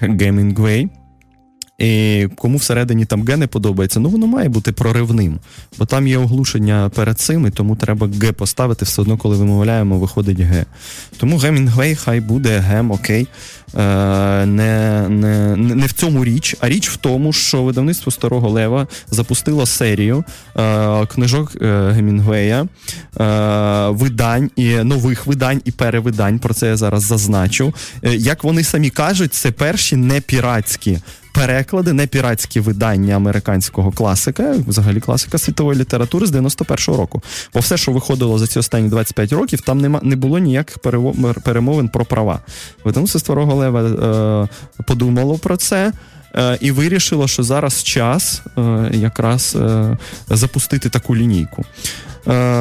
Гемінгвей. 0.00 0.88
І 1.80 2.28
кому 2.36 2.58
всередині 2.58 3.04
там 3.04 3.24
Г 3.24 3.36
не 3.36 3.46
подобається, 3.46 4.00
ну 4.00 4.08
воно 4.08 4.26
має 4.26 4.48
бути 4.48 4.72
проривним, 4.72 5.38
бо 5.78 5.84
там 5.84 6.08
є 6.08 6.18
оглушення 6.18 6.90
перед 6.94 7.18
цим, 7.18 7.46
і 7.46 7.50
тому 7.50 7.76
треба 7.76 8.08
Г 8.20 8.32
поставити 8.32 8.84
все 8.84 9.02
одно, 9.02 9.16
коли 9.16 9.36
вимовляємо, 9.36 9.98
виходить 9.98 10.40
Г. 10.40 10.66
Тому 11.16 11.38
Гемінгвей 11.38 11.94
хай 11.94 12.20
буде 12.20 12.58
гем, 12.58 12.90
окей. 12.90 13.26
Е, 13.78 14.46
не, 14.46 15.08
не, 15.08 15.56
не 15.56 15.86
в 15.86 15.92
цьому 15.92 16.24
річ, 16.24 16.56
а 16.60 16.68
річ 16.68 16.88
в 16.88 16.96
тому, 16.96 17.32
що 17.32 17.62
видавництво 17.62 18.12
Старого 18.12 18.50
Лева 18.50 18.86
запустило 19.10 19.66
серію 19.66 20.24
е, 20.56 21.06
книжок 21.06 21.52
е, 21.62 21.90
Гемінгвея, 21.90 22.66
е, 23.20 23.88
видань 23.88 24.50
і 24.56 24.68
нових 24.68 25.26
видань 25.26 25.60
і 25.64 25.70
перевидань. 25.70 26.38
Про 26.38 26.54
це 26.54 26.66
я 26.66 26.76
зараз 26.76 27.02
зазначу. 27.02 27.74
Е, 28.02 28.14
як 28.14 28.44
вони 28.44 28.64
самі 28.64 28.90
кажуть, 28.90 29.34
це 29.34 29.50
перші 29.50 29.96
не 29.96 30.20
піратські 30.20 30.98
переклади, 31.34 31.92
не 31.92 32.06
піратські 32.06 32.60
видання 32.60 33.16
американського 33.16 33.92
класика, 33.92 34.54
взагалі 34.66 35.00
класика 35.00 35.38
світової 35.38 35.80
літератури 35.80 36.26
з 36.26 36.32
91-го 36.32 36.96
року. 36.96 37.22
Бо 37.54 37.60
все, 37.60 37.76
що 37.76 37.92
виходило 37.92 38.38
за 38.38 38.46
ці 38.46 38.58
останні 38.58 38.88
25 38.88 39.32
років, 39.32 39.60
там 39.60 39.80
нема 39.80 40.00
не 40.02 40.16
було 40.16 40.38
ніяких 40.38 40.78
перемовин 41.44 41.88
про 41.88 42.04
права. 42.04 42.40
Видавництво 42.84 43.20
Старого 43.20 43.54
Лева 43.54 43.82
е, 43.82 44.82
подумало 44.86 45.38
про 45.38 45.56
це. 45.56 45.92
Е, 46.34 46.58
І 46.60 46.70
вирішило, 46.70 47.28
що 47.28 47.42
зараз 47.42 47.82
час 47.82 48.42
е, 48.58 48.90
якраз 48.92 49.56
е, 49.60 49.96
запустити 50.28 50.88
таку 50.88 51.16
лінійку. 51.16 51.64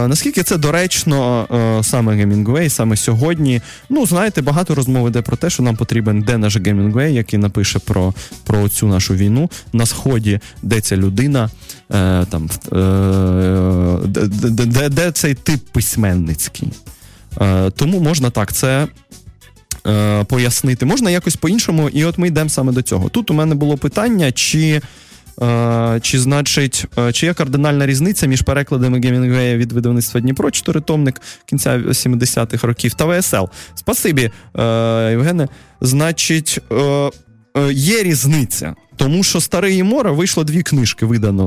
Наскільки 0.08 0.44
це 0.44 0.58
доречно 0.58 1.48
саме 1.84 2.16
Гемінгвей, 2.16 2.70
саме 2.70 2.98
сьогодні? 2.98 3.62
Ну, 3.90 4.06
знаєте, 4.06 4.42
багато 4.42 4.76
розмов 4.76 5.08
йде 5.08 5.22
про 5.22 5.38
те, 5.38 5.50
що 5.50 5.64
нам 5.64 5.76
потрібен 5.76 6.22
де 6.22 6.38
наш 6.38 6.58
Гемінгвей, 6.58 7.14
який 7.14 7.40
напише 7.40 7.80
про, 7.80 8.14
про 8.44 8.70
цю 8.70 8.88
нашу 8.88 9.14
війну 9.16 9.50
на 9.74 9.86
сході, 9.86 10.40
де 10.64 10.82
ця 10.82 10.98
людина, 10.98 11.50
там, 12.30 12.50
де, 14.06 14.28
де, 14.66 14.90
де, 14.90 15.12
цей 15.12 15.34
тип 15.34 15.60
письменницький. 15.72 16.74
Тому 17.76 18.00
можна 18.00 18.30
так 18.30 18.54
це. 18.54 18.88
Е, 19.90 20.24
Пояснити 20.24 20.86
можна 20.86 21.12
якось 21.12 21.36
по-іншому, 21.36 21.90
і 21.90 22.06
от 22.06 22.18
ми 22.18 22.28
йдемо 22.28 22.50
саме 22.50 22.72
до 22.72 22.82
цього. 22.82 23.10
Тут 23.10 23.32
у 23.32 23.34
мене 23.34 23.56
було 23.56 23.78
питання, 23.78 24.32
чи 24.32 24.82
Е, 25.42 26.00
Чи 26.02 26.20
значить, 26.20 26.86
е, 26.98 27.12
чи 27.12 27.26
є 27.26 27.34
кардинальна 27.34 27.86
різниця 27.86 28.28
між 28.28 28.42
перекладами 28.42 29.00
Гемінгвея 29.00 29.58
від 29.58 29.72
видавництва 29.72 30.22
Дніпро, 30.22 30.52
чотиритомник 30.52 31.22
кінця 31.46 31.78
70-х 31.78 32.68
років 32.68 32.94
та 32.94 33.06
ВСЛ? 33.06 33.46
Спасибі, 33.76 34.32
е, 34.60 34.64
Євгене. 35.12 35.48
Значить, 35.82 36.60
е, 36.72 37.10
є 37.72 38.04
різниця. 38.04 38.76
Тому 38.96 39.24
що 39.24 39.42
Старий 39.42 39.78
і 39.78 39.84
море 39.84 40.12
вийшло 40.12 40.44
дві 40.44 40.64
книжки, 40.64 41.06
видано. 41.06 41.44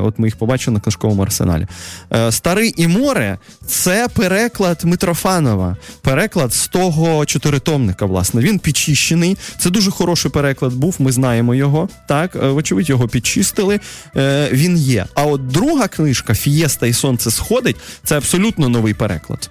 е, 0.00 0.06
От 0.06 0.18
ми 0.18 0.26
їх 0.26 0.36
побачили 0.36 0.74
на 0.74 0.80
книжковому 0.80 1.22
арсеналі. 1.22 1.66
Е, 2.12 2.32
Старий 2.32 2.74
і 2.76 2.86
море 2.88 3.38
це 3.66 4.08
переклад 4.14 4.80
Митрофанова, 4.84 5.76
переклад 6.02 6.54
з 6.54 6.68
того 6.68 7.26
чотиритомника. 7.26 8.06
Власне, 8.06 8.40
він 8.40 8.58
підчищений. 8.58 9.36
Це 9.58 9.70
дуже 9.70 9.90
хороший 9.90 10.30
переклад 10.30 10.72
був. 10.72 10.96
Ми 10.98 11.12
знаємо 11.12 11.54
його. 11.54 11.88
Так, 12.08 12.36
е, 12.36 12.48
вочевидь, 12.48 12.88
його 12.88 13.08
підчистили. 13.08 13.80
Е, 14.16 14.48
Він 14.52 14.76
є. 14.76 15.06
А 15.14 15.22
от 15.24 15.46
друга 15.46 15.88
книжка 15.88 16.34
Фієста 16.34 16.86
і 16.86 16.92
Сонце 16.92 17.30
сходить 17.30 17.76
це 18.04 18.16
абсолютно 18.16 18.68
новий 18.68 18.94
переклад. 18.94 19.50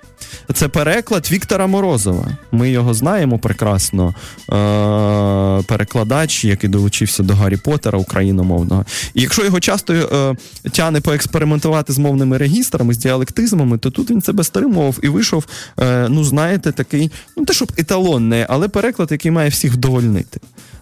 Це 0.53 0.67
переклад 0.67 1.32
Віктора 1.32 1.67
Морозова. 1.67 2.38
Ми 2.51 2.69
його 2.69 2.93
знаємо 2.93 3.39
прекрасно. 3.39 4.15
Е, 4.51 5.63
перекладач, 5.67 6.45
який 6.45 6.69
долучився 6.69 7.23
до 7.23 7.34
Гаррі 7.34 7.57
Поттера 7.57 7.99
україномовного. 7.99 8.86
І 9.13 9.21
якщо 9.21 9.45
його 9.45 9.59
часто 9.59 9.93
е, 9.93 10.36
тяне 10.69 11.01
поекспериментувати 11.01 11.93
з 11.93 11.97
мовними 11.97 12.38
регістрами, 12.38 12.93
з 12.93 12.97
діалектизмами, 12.97 13.78
то 13.78 13.91
тут 13.91 14.11
він 14.11 14.21
себе 14.21 14.43
стримував 14.43 14.99
і 15.01 15.07
вийшов, 15.07 15.45
е, 15.80 16.07
ну 16.09 16.23
знаєте, 16.23 16.71
такий, 16.71 17.11
ну 17.38 17.45
те, 17.45 17.53
щоб 17.53 17.71
еталонний, 17.78 18.45
але 18.49 18.67
переклад, 18.67 19.11
який 19.11 19.32
має 19.32 19.49
всіх 19.49 19.73
вдовольнити. 19.73 20.39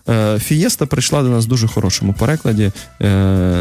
Е, 0.09 0.39
Фієста 0.39 0.85
прийшла 0.85 1.23
до 1.23 1.29
нас 1.29 1.45
в 1.45 1.47
дуже 1.47 1.67
хорошому 1.67 2.13
перекладі. 2.13 2.71
Е, 3.01 3.07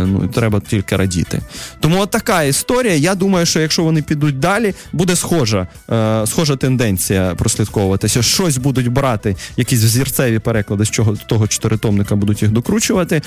ну, 0.06 0.28
треба 0.34 0.60
тільки 0.60 0.96
радіти. 0.96 1.40
Тому 1.80 2.06
така 2.06 2.42
історія. 2.42 2.94
Я 2.94 3.14
думаю, 3.14 3.46
що 3.46 3.60
якщо 3.60 3.82
вони 3.82 4.02
підуть 4.02 4.38
далі, 4.38 4.74
буде 4.92 5.16
схожа, 5.16 5.66
е, 5.90 6.26
схожа 6.26 6.56
тенденція 6.56 7.34
прослідковуватися. 7.34 8.22
Щось 8.22 8.56
будуть 8.56 8.88
брати, 8.88 9.36
якісь 9.56 9.84
взірцеві 9.84 10.38
переклади 10.38 10.84
з 10.84 10.90
чого 10.90 11.16
того 11.26 11.48
чотиритомника 11.48 12.16
будуть 12.16 12.42
їх 12.42 12.50
докручувати, 12.50 13.22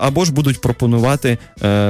або 0.00 0.24
ж 0.24 0.32
будуть 0.32 0.60
пропонувати 0.60 1.38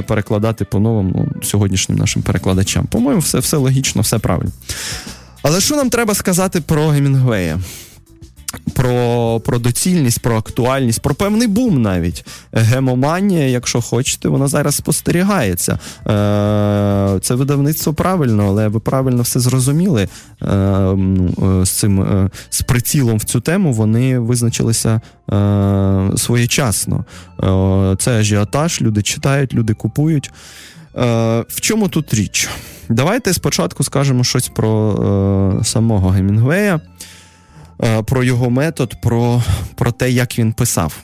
перекладати 0.07 0.65
по-новому 0.65 1.29
ну, 1.35 1.43
сьогоднішнім 1.43 1.99
нашим 1.99 2.23
перекладачам. 2.23 2.87
По-моєму, 2.87 3.21
все, 3.21 3.39
все 3.39 3.57
логічно, 3.57 4.03
все 4.03 4.19
правильно. 4.19 4.53
Але 5.43 5.61
що 5.61 5.77
нам 5.77 5.91
треба 5.91 6.15
сказати 6.15 6.61
про 6.61 6.89
Гемінгвея? 6.89 7.59
Про, 8.75 9.41
про 9.45 9.59
доцільність, 9.59 10.21
про 10.21 10.37
актуальність, 10.37 11.03
про 11.03 11.15
певний 11.15 11.49
бум 11.49 11.83
навіть. 11.83 12.25
Гемоманія, 12.53 13.49
якщо 13.49 13.81
хочете, 13.81 14.29
вона 14.29 14.49
зараз 14.49 14.75
спостерігається. 14.75 15.73
Е, 16.07 17.19
Це 17.21 17.35
видавництво 17.35 17.95
правильно, 17.95 18.47
але 18.49 18.69
ви 18.69 18.81
правильно 18.81 19.23
все 19.23 19.41
зрозуміли. 19.41 20.03
Е, 20.03 20.47
ну, 20.97 21.61
е, 21.63 21.67
З 21.67 21.71
цим 21.71 22.03
е, 22.03 22.31
з 22.51 22.63
прицілом 22.63 23.19
в 23.19 23.25
цю 23.25 23.41
тему 23.41 23.73
вони 23.73 24.19
визначилися 24.19 25.01
е, 25.33 26.11
своєчасно. 26.17 27.05
Е, 27.43 27.97
Це 27.99 28.19
ажіотаж, 28.19 28.83
люди 28.83 29.03
читають, 29.03 29.55
люди 29.55 29.75
купують. 29.75 30.31
Е, 30.97 31.45
В 31.49 31.61
чому 31.61 31.89
тут 31.89 32.15
річ? 32.15 32.49
Давайте 32.89 33.33
спочатку 33.35 33.85
скажемо 33.85 34.25
щось 34.25 34.49
про 34.49 34.93
е, 35.61 35.65
самого 35.65 36.09
Гемінгвея. 36.09 36.81
Е, 37.83 38.03
про 38.03 38.25
його 38.25 38.51
метод, 38.51 39.01
про, 39.03 39.43
про 39.75 39.93
те, 39.93 40.11
як 40.11 40.39
він 40.39 40.53
писав. 40.53 41.03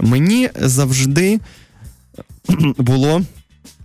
Мені 0.00 0.50
завжди 0.56 1.40
було. 2.78 3.22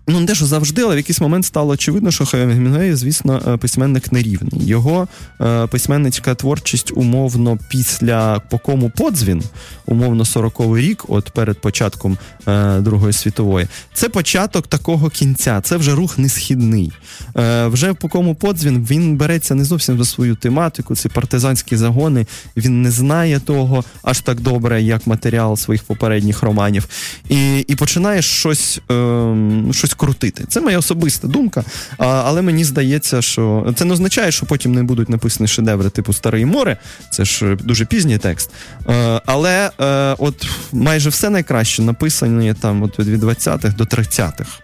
Ну, 0.07 0.19
не 0.19 0.25
те, 0.25 0.35
що 0.35 0.45
завжди, 0.45 0.81
але 0.81 0.93
в 0.93 0.97
якийсь 0.97 1.21
момент 1.21 1.45
стало 1.45 1.73
очевидно, 1.73 2.11
що 2.11 2.23
Гемінгвей, 2.23 2.95
звісно, 2.95 3.41
е, 3.47 3.57
письменник 3.57 4.11
нерівний. 4.11 4.65
Його 4.65 5.07
е, 5.41 5.67
письменницька 5.67 6.35
творчість 6.35 6.91
умовно 6.95 7.57
після 7.69 8.39
по 8.39 8.57
кому 8.57 8.89
подзвін, 8.89 9.43
умовно 9.85 10.23
40-й 10.23 10.81
рік, 10.81 11.05
от 11.07 11.29
перед 11.29 11.61
початком 11.61 12.17
е, 12.47 12.79
Другої 12.79 13.13
світової, 13.13 13.67
це 13.93 14.09
початок 14.09 14.67
такого 14.67 15.09
кінця, 15.09 15.61
це 15.61 15.77
вже 15.77 15.95
рух 15.95 16.17
несхідний. 16.17 16.91
Е, 17.37 17.67
вже 17.67 17.93
по 17.93 18.09
кому 18.09 18.35
подзвін 18.35 18.87
він 18.89 19.17
береться 19.17 19.55
не 19.55 19.65
зовсім 19.65 19.97
за 19.97 20.05
свою 20.05 20.35
тематику, 20.35 20.95
ці 20.95 21.09
партизанські 21.09 21.77
загони. 21.77 22.25
Він 22.57 22.81
не 22.81 22.91
знає 22.91 23.39
того 23.39 23.83
аж 24.01 24.19
так 24.19 24.41
добре, 24.41 24.81
як 24.81 25.07
матеріал 25.07 25.57
своїх 25.57 25.83
попередніх 25.83 26.43
романів, 26.43 26.87
і, 27.29 27.59
і 27.59 27.75
починає 27.75 28.21
щось, 28.21 28.81
е, 28.91 29.35
щось 29.71 29.92
крутити. 29.95 30.45
Це 30.47 30.61
моя 30.61 30.77
особиста 30.79 31.27
думка. 31.27 31.63
А, 31.97 32.05
але 32.05 32.41
мені 32.41 32.63
здається, 32.63 33.21
що 33.21 33.73
це 33.75 33.85
не 33.85 33.93
означає, 33.93 34.31
що 34.31 34.45
потім 34.45 34.73
не 34.73 34.83
будуть 34.83 35.09
написані 35.09 35.47
шедеври 35.47 35.89
типу 35.89 36.13
Старий 36.13 36.45
море. 36.45 36.77
Це 37.11 37.25
ж 37.25 37.55
дуже 37.55 37.85
пізній 37.85 38.17
текст. 38.17 38.49
Е, 38.89 39.21
але 39.25 39.71
е, 39.81 40.15
от 40.17 40.47
майже 40.71 41.09
все 41.09 41.29
найкраще 41.29 41.81
написані 41.81 42.53
там 42.53 42.83
от 42.83 42.99
від 42.99 43.23
20-х 43.23 43.75
до 43.75 43.83
30-х. 43.83 44.59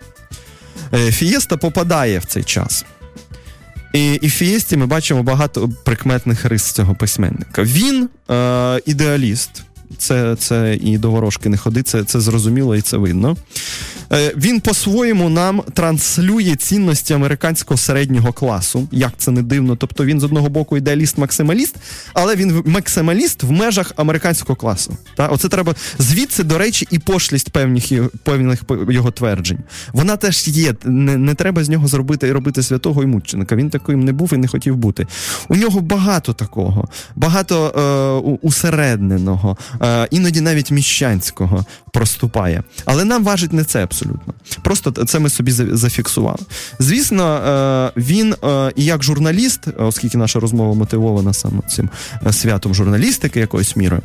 Е, 0.93 1.11
Фієста 1.11 1.57
попадає 1.57 2.19
в 2.19 2.25
цей 2.25 2.43
час. 2.43 2.85
І, 3.93 4.13
і 4.13 4.27
в 4.27 4.31
Фієсті 4.31 4.77
ми 4.77 4.85
бачимо 4.85 5.23
багато 5.23 5.69
прикметних 5.85 6.45
рис 6.45 6.71
цього 6.71 6.95
письменника. 6.95 7.63
Він 7.63 8.09
е, 8.31 8.81
ідеаліст. 8.85 9.63
Це 9.97 10.35
це 10.35 10.77
і 10.81 10.97
до 10.97 11.11
ворожки 11.11 11.49
не 11.49 11.57
ходи, 11.57 11.83
це 11.83 12.03
це 12.03 12.19
зрозуміло 12.19 12.75
і 12.75 12.81
це 12.81 12.97
видно. 12.97 13.37
Е, 14.13 14.33
Він 14.37 14.59
по-своєму 14.59 15.29
нам 15.29 15.61
транслює 15.73 16.55
цінності 16.55 17.13
американського 17.13 17.77
середнього 17.77 18.33
класу. 18.33 18.87
Як 18.91 19.13
це 19.17 19.31
не 19.31 19.43
дивно. 19.43 19.75
Тобто 19.75 20.05
він 20.05 20.19
з 20.19 20.23
одного 20.23 20.49
боку 20.49 20.77
ідеаліст-максималіст, 20.77 21.75
але 22.13 22.35
він 22.35 22.63
максималіст 22.65 23.43
в 23.43 23.51
межах 23.51 23.93
американського 23.95 24.55
класу. 24.55 24.97
Та? 25.15 25.27
Оце 25.27 25.49
треба 25.49 25.75
звідси, 25.99 26.43
до 26.43 26.57
речі, 26.57 26.87
і 26.91 26.99
пошлість 26.99 27.49
певних 27.49 28.09
певних 28.23 28.61
його 28.89 29.11
тверджень. 29.11 29.59
Вона 29.93 30.15
теж 30.17 30.47
є. 30.47 30.73
Не, 30.85 31.17
не 31.17 31.33
треба 31.33 31.63
з 31.63 31.69
нього 31.69 31.87
зробити 31.87 32.27
і 32.27 32.31
робити 32.31 32.63
святого 32.63 33.03
і 33.03 33.05
мученика. 33.05 33.55
Він 33.55 33.69
таким 33.69 34.03
не 34.03 34.11
був 34.13 34.33
і 34.33 34.37
не 34.37 34.47
хотів 34.47 34.75
бути. 34.75 35.07
У 35.47 35.55
нього 35.55 35.81
багато 35.81 36.33
такого, 36.33 36.87
багато 37.15 37.67
е, 37.67 38.37
усередненого, 38.41 39.57
іноді 40.11 40.41
навіть 40.41 40.71
міщанського 40.71 41.65
проступає. 41.89 42.63
Але 42.85 43.05
нам 43.05 43.23
важить 43.23 43.53
не 43.53 43.63
це 43.63 43.83
абсолютно. 43.83 44.33
Просто 44.63 44.91
це 44.91 45.19
ми 45.19 45.29
собі 45.29 45.51
зафіксували. 45.51 46.37
Звісно, 46.79 47.35
е, 47.35 47.99
він 48.01 48.35
е, 48.43 48.71
і 48.75 48.85
як 48.85 49.03
журналіст, 49.03 49.67
оскільки 49.77 50.17
наша 50.17 50.39
розмова 50.39 50.73
мотивована 50.73 51.33
саме 51.33 51.61
цим 51.67 51.89
е, 52.25 52.33
святом 52.33 52.75
журналістики, 52.75 53.39
якоюсь 53.39 53.75
мірою. 53.75 54.01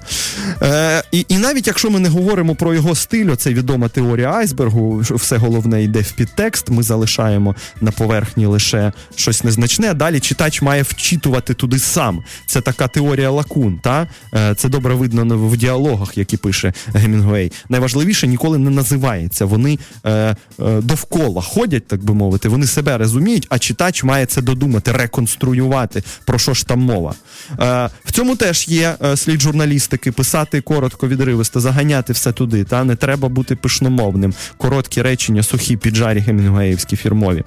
І 1.13 1.27
і 1.29 1.39
навіть 1.39 1.67
якщо 1.67 1.91
ми 1.91 2.01
не 2.01 2.09
говоримо 2.09 2.55
про 2.55 2.75
його 2.75 2.95
стиль, 2.95 3.35
це 3.35 3.51
відома 3.51 3.89
теорія 3.89 4.33
айсбергу, 4.33 4.99
все 4.99 5.37
головне 5.37 5.83
йде 5.83 6.01
в 6.01 6.13
підтекст, 6.13 6.71
ми 6.71 6.83
залишаємо 6.83 7.55
на 7.81 7.91
поверхні 7.91 8.47
лише 8.47 8.93
щось 9.15 9.45
незначне, 9.45 9.91
а 9.91 9.95
далі 9.95 10.21
читач 10.21 10.63
має 10.63 10.83
вчитувати 10.83 11.55
туди 11.55 11.79
сам. 11.79 12.23
Це 12.47 12.61
така 12.61 12.89
теорія 12.89 13.31
лакун. 13.31 13.81
Та? 13.83 14.09
Це 14.57 14.69
добре 14.69 14.95
видно 14.95 15.37
в 15.37 15.57
діалогах, 15.65 16.19
які 16.19 16.37
пише 16.37 16.73
Гемінгуей 16.95 17.53
найважливіше 17.69 18.27
ніколи 18.27 18.59
не 18.59 18.71
називається. 18.71 19.45
Вони 19.45 19.79
е, 20.05 20.11
е, 20.11 20.37
довкола 20.81 21.43
ходять, 21.43 21.87
так 21.87 22.05
би 22.05 22.15
мовити, 22.15 22.49
вони 22.49 22.67
себе 22.67 22.99
розуміють, 22.99 23.47
а 23.51 23.59
читач 23.59 24.05
має 24.05 24.27
це 24.27 24.43
додумати, 24.43 24.93
реконструювати, 24.93 26.03
про 26.27 26.39
що 26.39 26.55
ж 26.55 26.67
там 26.67 26.81
мова. 26.81 27.15
Е, 27.61 27.91
В 28.05 28.13
цьому 28.13 28.37
теж 28.37 28.69
є 28.69 28.95
е, 29.05 29.17
слід 29.17 29.41
журналістики, 29.41 30.13
писати 30.13 30.61
коротко, 30.61 31.09
відривисто, 31.09 31.61
заганяти 31.61 32.13
все 32.13 32.33
туди. 32.33 32.65
Та 32.65 32.85
Не 32.85 32.97
треба 32.97 33.29
бути 33.29 33.57
пишномовним. 33.57 34.35
Короткі 34.57 35.03
речення, 35.03 35.43
сухі 35.43 35.77
піджарі 35.77 36.19
гемінгуеївські 36.19 36.97
фірмові. 36.97 37.45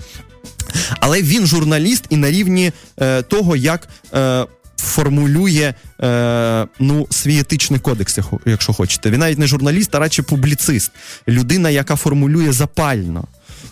Але 1.00 1.22
він 1.22 1.48
журналіст 1.48 2.06
і 2.10 2.18
на 2.18 2.32
рівні 2.32 2.72
е, 3.02 3.22
того, 3.22 3.56
як 3.56 3.88
е, 4.14 4.46
формулює 4.78 5.74
е, 6.04 6.68
ну, 6.80 7.08
свій 7.10 7.40
етичний 7.40 7.80
кодекс, 7.80 8.20
якщо 8.46 8.74
хочете. 8.74 9.10
Він 9.10 9.20
навіть 9.20 9.40
не 9.40 9.48
журналіст, 9.48 9.96
а 9.96 10.00
радше 10.00 10.24
публіцист, 10.24 10.92
людина, 11.28 11.70
яка 11.70 11.96
формулює 11.96 12.52
запально. 12.52 13.28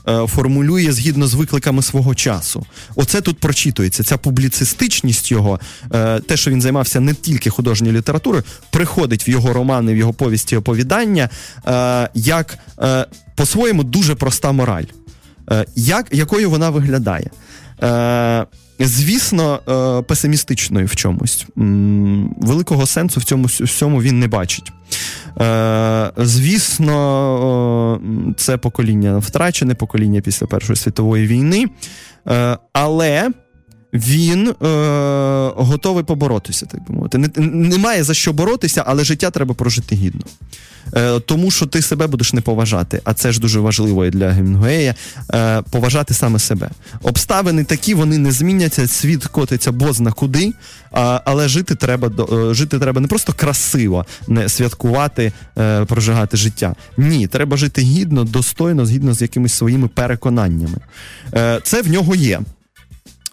Е, 0.07 0.27
формулює 0.27 0.91
згідно 0.91 1.27
з 1.27 1.33
викликами 1.33 1.81
свого 1.81 2.15
часу. 2.15 2.65
Оце 2.95 3.21
тут 3.21 3.39
прочитується. 3.39 4.03
Ця 4.03 4.17
публіцистичність 4.17 5.31
його, 5.31 5.59
е, 5.93 6.19
те, 6.19 6.37
що 6.37 6.51
він 6.51 6.61
займався 6.61 6.99
не 6.99 7.13
тільки 7.13 7.49
художньою 7.49 7.97
літературою, 7.97 8.43
приходить 8.69 9.27
в 9.27 9.29
його 9.29 9.53
романи, 9.53 9.93
в 9.93 9.97
його 9.97 10.13
повісті 10.13 10.57
оповідання, 10.57 11.29
е, 11.67 12.09
як 12.13 12.57
по-своєму 13.35 13.83
дуже 13.83 14.15
проста 14.15 14.51
мораль. 14.51 14.83
Як, 15.75 16.07
Якою 16.11 16.49
вона 16.49 16.69
виглядає? 16.69 17.29
Звісно, 18.79 19.59
е, 19.69 20.01
песимістичною 20.01 20.85
в 20.85 20.95
чомусь. 20.95 21.45
Великого 22.37 22.85
сенсу 22.85 23.19
в 23.19 23.23
цьому 23.23 23.45
всьому 23.45 24.01
він 24.01 24.19
не 24.19 24.27
бачить. 24.27 24.71
Е, 25.41 26.11
звісно, 26.17 28.01
це 28.37 28.57
покоління 28.57 29.17
втрачене, 29.17 29.75
покоління 29.75 30.21
після 30.21 30.47
Першої 30.47 30.77
світової 30.77 31.27
війни. 31.27 31.65
Е, 32.27 32.57
але 32.73 33.31
він 33.95 34.47
е, 34.47 34.53
готовий 35.55 36.03
поборотися, 36.03 36.65
так 36.65 36.83
би 36.87 36.95
мовити. 36.95 37.17
Немає 37.37 38.03
за 38.03 38.13
що 38.13 38.33
боротися, 38.33 38.83
але 38.87 39.03
життя 39.03 39.29
треба 39.29 39.53
прожити 39.53 39.95
гідно. 39.95 40.21
Е, 40.95 41.19
Тому 41.19 41.51
що 41.51 41.65
ти 41.65 41.81
себе 41.81 42.07
будеш 42.07 42.33
не 42.33 42.41
поважати, 42.41 43.01
а 43.03 43.13
це 43.13 43.31
ж 43.31 43.39
дуже 43.39 43.59
важливо 43.59 44.05
і 44.05 44.09
для 44.09 44.31
Гемінгуея, 44.31 44.95
е, 45.33 45.61
поважати 45.71 46.13
саме 46.13 46.39
себе. 46.39 46.69
Обставини 47.01 47.63
такі, 47.63 47.93
вони 47.93 48.17
не 48.17 48.31
зміняться, 48.31 48.87
світ 48.87 49.25
котиться 49.25 49.71
бозна 49.71 50.11
куди, 50.11 50.53
а, 50.91 51.21
але 51.25 51.47
жити 51.47 51.75
треба 51.75 52.25
е, 52.33 52.53
жити 52.53 52.79
треба 52.79 53.01
не 53.01 53.07
просто 53.07 53.33
красиво, 53.33 54.05
не 54.27 54.49
святкувати, 54.49 55.31
е, 55.57 55.85
прожигати 55.85 56.37
життя. 56.37 56.75
Ні, 56.97 57.27
треба 57.27 57.57
жити 57.57 57.81
гідно, 57.81 58.23
достойно, 58.23 58.85
згідно 58.85 59.13
з 59.13 59.21
якимись 59.21 59.53
своїми 59.53 59.87
переконаннями. 59.87 60.77
Е, 61.33 61.59
Це 61.63 61.81
в 61.81 61.89
нього 61.89 62.15
є. 62.15 62.41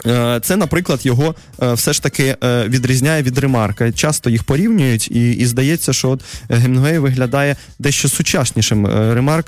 Е, 0.07 0.41
це, 0.43 0.57
наприклад, 0.57 1.07
його 1.07 1.35
е, 1.63 1.73
все 1.73 1.93
ж 1.93 2.03
таки 2.03 2.37
е, 2.45 2.69
відрізняє 2.69 3.23
від 3.23 3.39
ремарка. 3.39 3.93
Часто 3.93 4.31
їх 4.31 4.45
порівнюють, 4.45 5.11
і 5.11 5.33
і 5.33 5.47
здається, 5.47 5.93
що 5.93 6.11
от 6.11 6.21
Гемінгуей 6.49 6.99
виглядає 6.99 7.57
дещо 7.79 8.09
сучаснішим. 8.09 8.87
Ремарк 8.87 9.47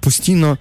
постійно 0.00 0.50
Ем, 0.50 0.58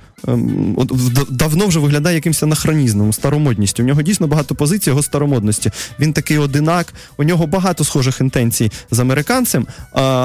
от 0.75 0.91
давно 1.29 1.67
вже 1.67 1.79
виглядає 1.79 2.15
якимось 2.15 2.43
анахронізмом, 2.43 3.13
старомодністю. 3.13 3.83
У 3.83 3.85
нього 3.85 4.01
дійсно 4.01 4.27
багато 4.27 4.55
позицій 4.55 4.89
його 4.89 5.03
старомодності. 5.03 5.71
Він 5.99 6.13
такий 6.13 6.37
одинак, 6.37 6.93
у 7.17 7.23
нього 7.23 7.47
багато 7.47 7.83
схожих 7.83 8.21
інтенцій 8.21 8.71
з 8.91 8.99
американцем, 8.99 9.67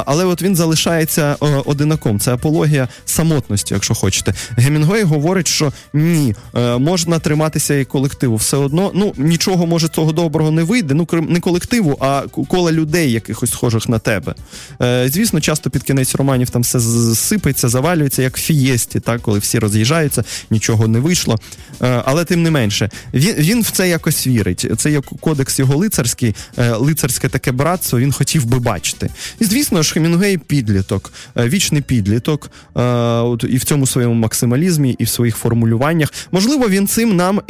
але 0.07 0.25
от 0.25 0.43
він 0.43 0.57
залишається 0.57 1.37
одинаком. 1.65 2.21
Це 2.21 2.35
апологія 2.35 2.89
самотності, 3.05 3.75
якщо 3.75 3.95
хочете. 3.95 4.35
Гемінгуей 4.51 5.03
говорить, 5.03 5.49
що 5.49 5.73
ні, 5.93 6.35
е, 6.55 6.79
можна 6.79 7.19
триматися 7.19 7.75
і 7.75 7.85
колективу. 7.85 8.37
Все 8.37 8.57
одно, 8.57 8.91
ну 8.95 9.15
нічого 9.17 9.67
може 9.67 9.89
цього 9.89 10.13
доброго 10.13 10.51
не 10.51 10.63
вийде. 10.63 10.95
Ну 10.95 11.07
не 11.13 11.41
колективу, 11.41 11.97
а 12.01 12.23
кола 12.49 12.73
людей, 12.73 13.13
якихось 13.13 13.51
схожих 13.51 13.89
на 13.89 13.99
тебе. 13.99 14.35
Е, 14.83 15.09
звісно, 15.09 15.41
часто 15.41 15.71
під 15.71 15.83
кінець 15.83 16.15
романів 16.15 16.51
там 16.51 16.63
все 16.63 16.81
сипеться, 17.15 17.69
завалюється, 17.69 18.23
як 18.23 18.37
в 18.37 18.41
фієсті, 18.41 19.01
так 19.01 19.21
коли 19.23 19.39
всі 19.39 19.59
роз'їжджають 19.59 19.82
роз'їжджаються, 19.83 20.25
нічого 20.51 20.89
не 20.89 20.99
вийшло. 20.99 21.39
Е, 21.83 22.03
але 22.05 22.25
тим 22.25 22.43
не 22.43 22.51
менше, 22.51 22.91
він 23.15 23.35
він 23.35 23.63
в 23.63 23.71
це 23.71 23.89
якось 23.89 24.27
вірить. 24.27 24.67
Це 24.77 24.91
як 24.91 25.05
кодекс 25.05 25.59
його 25.59 25.77
лицарський, 25.77 26.35
е, 26.59 26.71
лицарське 26.71 27.29
таке 27.29 27.53
братство. 27.53 27.99
Він 27.99 28.13
хотів 28.13 28.45
би 28.45 28.59
бачити. 28.59 29.11
І 29.41 29.45
звісно 29.45 29.83
ж, 29.83 29.93
Хемінгуей 29.93 30.39
підліток, 30.39 31.13
е, 31.37 31.49
вічний 31.49 31.83
підліток, 31.83 32.51
от 32.75 33.45
і 33.49 33.57
в 33.57 33.65
цьому 33.65 33.87
своєму 33.87 34.15
максималізмі, 34.15 34.97
і 34.99 35.05
в 35.05 35.09
своїх 35.09 35.37
формулюваннях. 35.37 36.13
Можливо, 36.33 36.69
він 36.69 36.87
цим 36.87 37.17
нам 37.17 37.41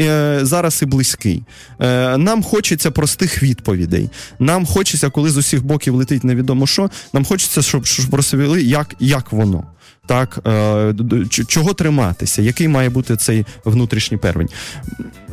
зараз 0.43 0.83
і 0.83 0.87
близький. 0.87 1.43
Нам 2.19 2.43
хочеться 2.43 2.91
простих 2.91 3.43
відповідей. 3.43 4.11
Нам 4.39 4.67
хочеться, 4.67 5.11
коли 5.11 5.31
з 5.31 5.37
усіх 5.37 5.65
боків 5.65 5.95
летить 5.95 6.25
невідомо 6.25 6.67
що. 6.67 6.91
Нам 7.13 7.25
хочеться, 7.25 7.63
щоб 7.63 7.87
щоб 7.87 8.15
розповіли, 8.15 8.63
як, 8.63 8.95
як 9.01 9.33
воно 9.33 9.65
так 10.07 10.39
е, 10.47 10.95
чого 11.47 11.75
триматися, 11.75 12.43
який 12.43 12.69
має 12.69 12.89
бути 12.89 13.17
цей 13.17 13.47
внутрішній 13.65 14.17
первень. 14.17 14.49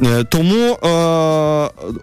Е, 0.04 0.24
тому 0.24 0.74
е, 0.74 0.78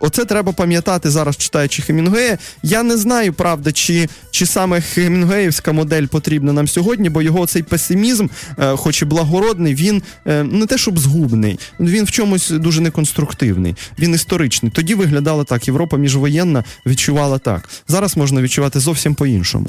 оце 0.01 0.25
треба 0.25 0.53
пам'ятати 0.53 1.11
зараз, 1.11 1.37
читаючи 1.37 1.83
Хемінгуея. 1.83 2.39
Я 2.63 2.83
не 2.83 2.97
знаю, 2.97 3.33
правда, 3.33 3.73
чи 3.73 4.09
чи 4.31 4.47
саме 4.47 4.81
Хемінгуеївська 4.81 5.73
модель 5.73 6.07
потрібна 6.07 6.53
нам 6.53 6.69
сьогодні, 6.69 7.09
бо 7.09 7.23
його 7.23 7.47
цей 7.47 7.63
песимізм, 7.63 8.27
хоч 8.59 9.03
і 9.03 9.05
благородний, 9.05 9.75
він 9.75 10.03
не 10.27 10.67
те, 10.67 10.79
щоб 10.79 10.99
згубний, 10.99 11.59
він 11.81 12.05
в 12.05 12.11
чомусь 12.11 12.51
дуже 12.51 12.81
неконструктивний, 12.81 13.77
він 13.99 14.15
історичний. 14.15 14.73
Тоді 14.73 14.95
виглядала 14.95 15.45
так. 15.45 15.69
Європа 15.69 15.97
міжвоєнна 15.97 16.65
відчувала 16.87 17.39
так. 17.39 17.69
Зараз 17.89 18.17
можна 18.17 18.43
відчувати 18.43 18.81
зовсім 18.81 19.15
по-іншому. 19.15 19.69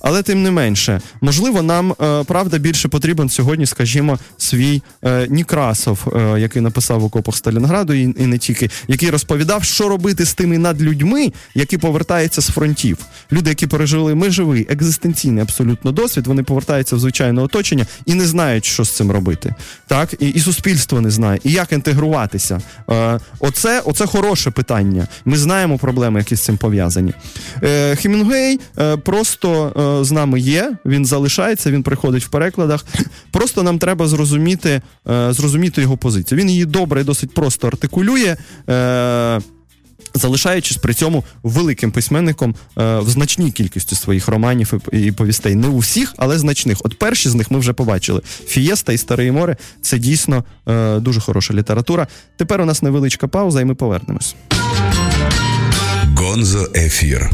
Але 0.00 0.22
тим 0.22 0.42
не 0.42 0.50
менше, 0.50 1.00
можливо 1.20 1.47
можливо, 1.48 1.66
нам 1.66 1.94
е, 2.20 2.24
правда 2.24 2.58
більше 2.58 2.88
потрібен 2.88 3.28
сьогодні, 3.28 3.66
скажімо, 3.66 4.18
свій 4.38 4.82
е, 5.04 5.26
Нікрасов, 5.30 5.98
е, 6.16 6.40
який 6.40 6.62
написав 6.62 7.02
у 7.02 7.06
окопах 7.06 7.36
Сталінграду, 7.36 7.92
і, 7.92 8.06
не 8.06 8.38
тільки, 8.38 8.70
який 8.88 9.10
розповідав, 9.10 9.64
що 9.64 9.88
робити 9.88 10.24
з 10.24 10.34
тими 10.34 10.58
надлюдьми, 10.58 11.32
які 11.54 11.78
повертаються 11.78 12.42
з 12.42 12.46
фронтів. 12.46 12.98
Люди, 13.32 13.50
які 13.50 13.66
пережили 13.66 14.14
межовий, 14.14 14.66
екзистенційний 14.70 15.42
абсолютно 15.42 15.92
досвід, 15.92 16.26
вони 16.26 16.42
повертаються 16.42 16.96
в 16.96 16.98
звичайне 16.98 17.42
оточення 17.42 17.86
і 18.06 18.14
не 18.14 18.26
знають, 18.26 18.64
що 18.64 18.84
з 18.84 18.90
цим 18.90 19.10
робити. 19.10 19.54
Так, 19.86 20.14
і, 20.20 20.28
і 20.28 20.40
суспільство 20.40 21.00
не 21.00 21.10
знає, 21.10 21.40
і 21.44 21.52
як 21.52 21.72
інтегруватися. 21.72 22.60
Оце 23.38 23.80
оце 23.80 24.06
хороше 24.06 24.50
питання. 24.50 25.08
Ми 25.24 25.36
знаємо 25.36 25.78
проблеми, 25.78 26.20
які 26.20 26.36
з 26.36 26.40
цим 26.40 26.56
пов'язані. 26.56 27.12
Хемінгуей 27.96 28.60
е, 28.78 28.96
просто 28.96 29.72
з 30.04 30.12
нами 30.12 30.40
є. 30.40 30.72
Він 30.84 31.06
залишає 31.06 31.37
залишається, 31.38 31.70
він 31.70 31.82
приходить 31.82 32.24
в 32.24 32.28
перекладах. 32.28 32.86
Просто 33.30 33.62
нам 33.62 33.78
треба 33.78 34.06
зрозуміти 34.06 34.82
е, 35.10 35.32
зрозуміти 35.32 35.82
його 35.82 35.96
позицію. 35.96 36.38
Він 36.38 36.50
її 36.50 36.64
добре 36.64 37.00
і 37.00 37.04
досить 37.04 37.34
просто 37.34 37.66
артикулює. 37.66 38.36
Е, 38.68 39.40
залишаючись 40.14 40.76
при 40.76 40.94
цьому 40.94 41.24
великим 41.42 41.90
письменником 41.90 42.54
е, 42.78 42.98
в 42.98 43.10
значній 43.10 43.50
кількості 43.50 43.94
своїх 43.94 44.28
романів 44.28 44.72
і, 44.92 45.00
і 45.00 45.12
повістей. 45.12 45.54
Не 45.54 45.68
у 45.68 45.78
всіх, 45.78 46.14
але 46.16 46.38
значних. 46.38 46.78
От 46.84 46.98
перші 46.98 47.28
з 47.28 47.34
них 47.34 47.50
ми 47.50 47.58
вже 47.58 47.72
побачили. 47.72 48.20
Фієста 48.46 48.92
і 48.92 48.98
Старе 48.98 49.32
море 49.32 49.56
це 49.82 49.98
дійсно 49.98 50.44
е, 50.68 50.98
дуже 51.00 51.20
хороша 51.20 51.54
література. 51.54 52.06
Тепер 52.36 52.60
у 52.60 52.64
нас 52.64 52.82
невеличка 52.82 53.28
пауза, 53.28 53.60
і 53.60 53.64
ми 53.64 53.74
повернемось. 53.74 54.34
Гонзо 56.16 56.66
Ефір. 56.74 57.30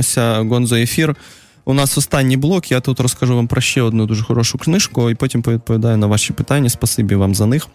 Повертаємося. 0.00 0.48
Гонзо 0.48 0.76
ефір. 0.76 1.16
У 1.64 1.74
нас 1.74 1.98
останній 1.98 2.36
блок. 2.36 2.70
Я 2.70 2.80
тут 2.80 3.00
розкажу 3.00 3.36
вам 3.36 3.46
про 3.46 3.60
ще 3.60 3.82
одну 3.82 4.06
дуже 4.06 4.24
хорошу 4.24 4.58
книжку, 4.58 5.10
і 5.10 5.14
потім 5.14 5.42
відповідаю 5.46 5.96
на 5.96 6.06
ваші 6.06 6.32
питання. 6.32 6.68
Спасибі 6.68 7.14
вам 7.14 7.34
за 7.34 7.46
них. 7.46 7.66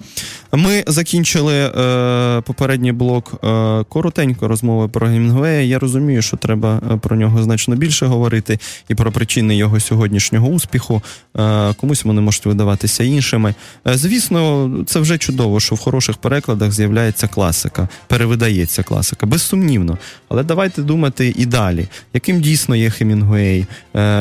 Ми 0.52 0.84
закінчили 0.88 1.54
е, 1.54 2.42
попередній 2.42 2.92
блок 2.92 3.34
е, 3.44 3.84
коротенько 3.90 4.48
розмови 4.48 4.88
про 4.88 5.08
Гемінгуея. 5.08 5.62
Я 5.62 5.80
розумію, 5.80 6.22
що 6.22 6.38
треба 6.38 6.82
е, 6.92 6.98
про 6.98 7.16
нього 7.16 7.44
значно 7.44 7.76
більше 7.76 8.06
говорити 8.06 8.60
і 8.90 8.96
про 8.96 9.12
причини 9.12 9.56
його 9.56 9.80
сьогоднішнього 9.80 10.48
успіху. 10.48 11.02
Е, 11.38 11.74
комусь 11.74 12.06
вони 12.06 12.22
можуть 12.22 12.46
видаватися 12.46 13.04
іншими. 13.04 13.56
Е, 13.88 13.98
звісно, 13.98 14.72
це 14.86 15.00
вже 15.00 15.18
чудово, 15.18 15.60
що 15.60 15.76
в 15.76 15.80
хороших 15.80 16.18
перекладах 16.18 16.72
з'являється 16.72 17.28
класика, 17.28 17.88
перевидається 18.08 18.84
класика, 18.84 19.26
безсумнівно. 19.26 19.98
Але 20.30 20.44
давайте 20.44 20.82
думати 20.82 21.34
і 21.38 21.46
далі, 21.46 21.88
яким 22.14 22.42
дійсно 22.42 22.76
є 22.76 22.90
Хемінгуей, 22.90 23.66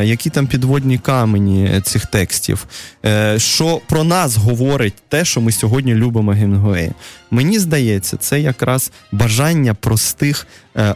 які 0.03 0.31
там 0.31 0.47
підводні 0.47 0.99
камені 0.99 1.81
цих 1.85 2.07
текстів, 2.07 2.67
е, 3.05 3.39
що 3.39 3.81
про 3.89 4.05
нас 4.05 4.37
говорить 4.37 4.95
те, 5.09 5.25
що 5.25 5.41
ми 5.41 5.53
сьогодні 5.53 5.95
любимо 5.95 6.33
Гемінгуея. 6.33 6.93
Мені 7.31 7.59
здається, 7.59 8.17
це 8.17 8.41
якраз 8.41 8.93
бажання 9.13 9.75
простих 9.75 10.47
е, 10.77 10.95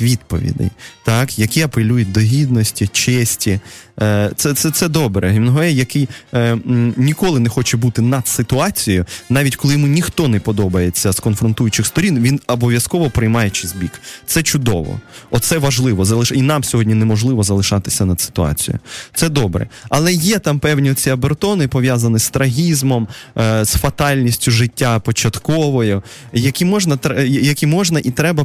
відповідей, 0.00 0.70
так, 1.04 1.38
які 1.38 1.62
апелюють 1.62 2.12
до 2.12 2.20
гідності, 2.20 2.86
честі. 2.86 3.60
Е, 4.02 4.30
це, 4.36 4.54
це, 4.54 4.70
це 4.70 4.88
добре. 4.88 5.30
Гемінгуей, 5.30 5.76
який 5.76 6.08
е, 6.34 6.58
ніколи 6.96 7.40
не 7.40 7.48
хоче 7.48 7.76
бути 7.76 8.02
над 8.02 8.28
ситуацією, 8.28 9.04
навіть 9.30 9.56
коли 9.56 9.74
йому 9.74 9.86
ніхто 9.86 10.28
не 10.28 10.40
подобається 10.40 11.12
з 11.12 11.20
конфронтуючих 11.20 11.86
сторін, 11.86 12.20
він 12.20 12.40
обов'язково 12.46 13.10
приймає 13.10 13.50
чийсь 13.50 13.72
бік. 13.72 13.92
Це 14.26 14.42
чудово. 14.42 15.00
Оце 15.30 15.58
важливо. 15.58 16.04
Залиш... 16.04 16.32
І 16.32 16.42
нам 16.42 16.64
сьогодні 16.64 16.94
неможливо 16.94 17.42
залишатися 17.42 18.04
над 18.04 18.20
ситуацією. 18.20 18.80
Це 19.14 19.28
добре. 19.28 19.68
Але 19.88 20.12
є 20.12 20.38
там 20.38 20.58
певні 20.58 20.94
ці 20.94 21.10
обертони, 21.10 21.68
пов'язані 21.68 22.18
з 22.18 22.30
трагізмом, 22.30 23.08
е, 23.38 23.64
з 23.64 23.72
фатальністю 23.72 24.50
життя 24.50 24.98
початковою, 25.00 26.02
які 26.32 26.64
можна, 26.64 26.98
які 27.26 27.66
можна 27.66 28.00
і 28.04 28.10
треба 28.10 28.44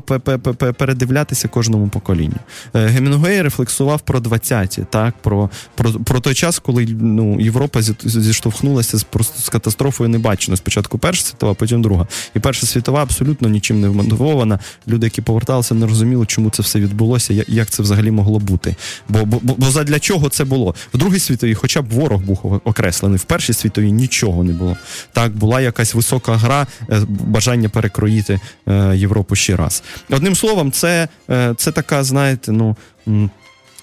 передивлятися 0.78 1.48
кожному 1.48 1.88
поколінню. 1.88 2.36
Е, 2.74 2.88
Гемінгуей 2.88 3.42
рефлексував 3.42 4.02
про 4.02 4.20
20-ті, 4.20 4.86
так, 4.90 5.14
про 5.22 5.50
про, 5.76 5.92
про 5.94 6.20
той 6.20 6.34
час, 6.34 6.60
коли 6.60 6.88
ну, 7.00 7.40
Європа 7.40 7.82
зіштовхнулася 8.04 8.98
з 8.98 9.04
просто 9.04 9.42
з 9.42 9.50
катастрофою 9.50 10.10
небаченою. 10.10 10.58
Спочатку 10.58 10.98
Перша 10.98 11.24
світова, 11.24 11.54
потім 11.54 11.82
друга. 11.82 12.08
І 12.36 12.40
Перша 12.40 12.68
світова 12.68 13.04
абсолютно 13.04 13.50
нічим 13.50 13.82
не 13.82 13.90
вмотивована. 13.90 14.60
Люди, 14.88 15.06
які 15.06 15.22
поверталися, 15.22 15.76
не 15.76 15.88
розуміли, 15.88 16.26
чому 16.26 16.50
це 16.50 16.64
все 16.64 16.80
відбулося, 16.80 17.44
як 17.48 17.70
це 17.70 17.84
взагалі 17.84 18.12
могло 18.12 18.40
бути. 18.40 18.76
Бо 19.10 19.26
бо, 19.26 19.40
бо 19.42 19.72
задля 19.72 20.00
чого 20.00 20.30
це 20.30 20.44
було? 20.44 20.76
В 20.94 20.98
Другій 20.98 21.20
світовій, 21.20 21.54
хоча 21.54 21.82
б 21.82 21.90
ворог 21.90 22.22
був 22.22 22.62
окреслений, 22.66 23.18
в 23.18 23.24
першій 23.24 23.54
світовій 23.54 23.92
нічого 23.92 24.44
не 24.44 24.54
було. 24.54 24.78
Так, 25.14 25.36
була 25.36 25.62
якась 25.62 25.94
висока 25.94 26.36
гра, 26.36 26.68
е, 26.90 27.02
бажання 27.08 27.70
перекроїти 27.70 28.40
е, 28.68 28.98
Європу 28.98 29.36
ще 29.36 29.56
раз. 29.56 29.84
Одним 30.10 30.31
словом, 30.36 30.72
це, 30.72 31.08
е, 31.30 31.54
це 31.58 31.72
така, 31.72 32.04
знаєте, 32.04 32.52
ну. 32.52 32.76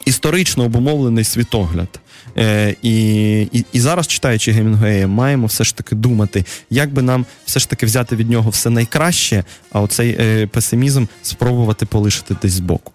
Історично 0.05 0.65
обумовлений 0.65 1.25
світогляд. 1.25 2.01
Е, 2.39 2.75
І 2.83 3.41
і, 3.43 3.65
і 3.73 3.81
зараз, 3.81 4.07
читаючи 4.07 4.53
Гемінгуея, 4.53 5.07
маємо 5.07 5.47
все 5.47 5.65
ж 5.65 5.77
таки 5.77 5.95
думати, 5.95 6.45
як 6.71 6.93
би 6.93 7.03
нам 7.03 7.27
все 7.45 7.61
ж 7.61 7.69
таки 7.69 7.87
взяти 7.87 8.17
від 8.17 8.31
нього 8.31 8.51
все 8.51 8.71
найкраще, 8.71 9.45
а 9.73 9.81
оцей 9.81 10.17
е, 10.21 10.47
песимізм 10.47 11.05
спробувати 11.23 11.87
полишити 11.87 12.37
десь 12.43 12.53
збоку. 12.53 12.93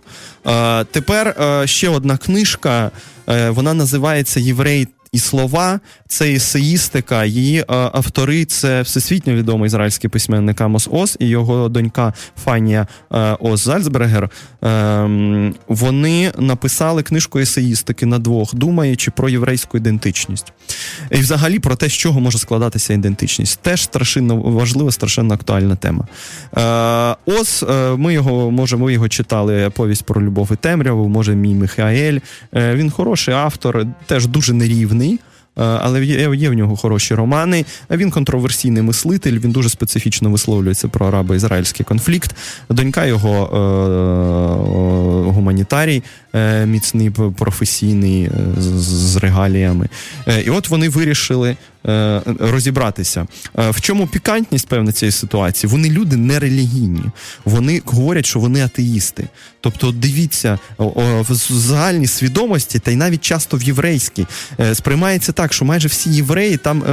Е, 0.47 0.83
Тепер 0.83 1.27
е, 1.27 1.67
ще 1.67 1.89
одна 1.89 2.17
книжка, 2.17 2.91
е, 3.29 3.49
вона 3.49 3.73
називається 3.73 4.39
Єврей 4.39 4.87
і 5.13 5.19
слова, 5.19 5.79
це 6.07 6.33
есеїстика, 6.33 7.25
її 7.25 7.59
е, 7.59 7.65
автори 7.69 8.45
це 8.45 8.81
всесвітньо 8.81 9.33
відомий 9.33 9.67
ізраїльський 9.67 10.09
письменник 10.09 10.61
Амос 10.61 10.87
Ос 10.91 11.17
і 11.19 11.27
його 11.27 11.69
донька 11.69 12.13
Фанія 12.43 12.87
е, 13.13 13.37
Ос 13.39 13.63
Зальцбергер. 13.63 14.29
Ем, 14.61 15.55
вони 15.67 16.31
написали 16.37 17.03
книжку 17.03 17.39
есеїстики 17.39 18.05
на 18.05 18.19
двох, 18.19 18.55
думаючи 18.55 19.11
про 19.11 19.29
єврейську 19.29 19.77
ідентичність. 19.77 20.53
І 21.11 21.17
взагалі 21.17 21.59
про 21.59 21.75
те, 21.75 21.89
з 21.89 21.93
чого 21.93 22.19
може 22.19 22.37
складатися 22.37 22.93
ідентичність. 22.93 23.59
Теж 23.61 23.81
страшенно 23.81 24.35
важлива, 24.35 24.91
страшенно 24.91 25.33
актуальна 25.33 25.75
тема. 25.75 26.07
Е, 26.57 27.15
Ос, 27.25 27.63
ми 27.97 28.13
його 28.13 28.51
може, 28.51 28.77
ми 28.77 28.93
його 28.93 29.09
читали 29.09 29.69
повість 29.69 30.05
про 30.05 30.21
любов 30.21 30.49
і 30.53 30.55
темряву, 30.55 31.09
може, 31.09 31.35
мій 31.35 31.55
Михаель. 31.55 32.19
Він 32.53 32.91
хороший 32.91 33.33
автор, 33.33 33.85
теж 34.05 34.27
дуже 34.27 34.53
нерівний 34.53 35.02
складний. 35.03 35.19
Е, 35.57 35.63
але 35.63 36.05
є, 36.05 36.49
в 36.49 36.53
нього 36.53 36.75
хороші 36.75 37.15
романи. 37.15 37.65
Він 37.91 38.11
контроверсійний 38.11 38.83
мислитель, 38.83 39.39
він 39.39 39.51
дуже 39.51 39.69
специфічно 39.69 40.29
висловлюється 40.29 40.87
про 40.87 41.07
арабо-ізраїльський 41.07 41.85
конфлікт. 41.85 42.35
Донька 42.69 43.05
його 43.05 43.49
е, 45.27 45.31
гуманітарій, 45.31 46.03
е, 46.35 46.65
міцний 46.65 47.09
професійний 47.37 48.29
з, 48.57 49.15
регаліями. 49.15 49.89
І 50.45 50.49
от 50.49 50.69
вони 50.69 50.89
вирішили 50.89 51.57
розібратися. 52.39 53.27
Е, 53.59 53.69
в 53.69 53.81
чому 53.81 54.07
пікантність 54.07 54.67
певна 54.67 54.91
цієї 54.91 55.11
ситуації? 55.11 55.71
Вони 55.71 55.89
люди 55.89 56.17
нерелігійні. 56.17 57.03
Вони 57.45 57.81
говорять, 57.85 58.25
що 58.25 58.39
вони 58.39 58.63
атеїсти. 58.63 59.27
Тобто, 59.61 59.91
дивіться, 59.91 60.59
в 60.77 61.35
загальній 61.49 62.07
свідомості, 62.07 62.79
та 62.79 62.91
й 62.91 62.95
навіть 62.95 63.21
часто 63.21 63.57
в 63.57 63.63
єврейській, 63.63 64.27
е, 64.59 64.75
сприймається 64.75 65.31
так, 65.31 65.53
що 65.53 65.65
майже 65.65 65.87
всі 65.87 66.09
євреї 66.09 66.57
там 66.57 66.83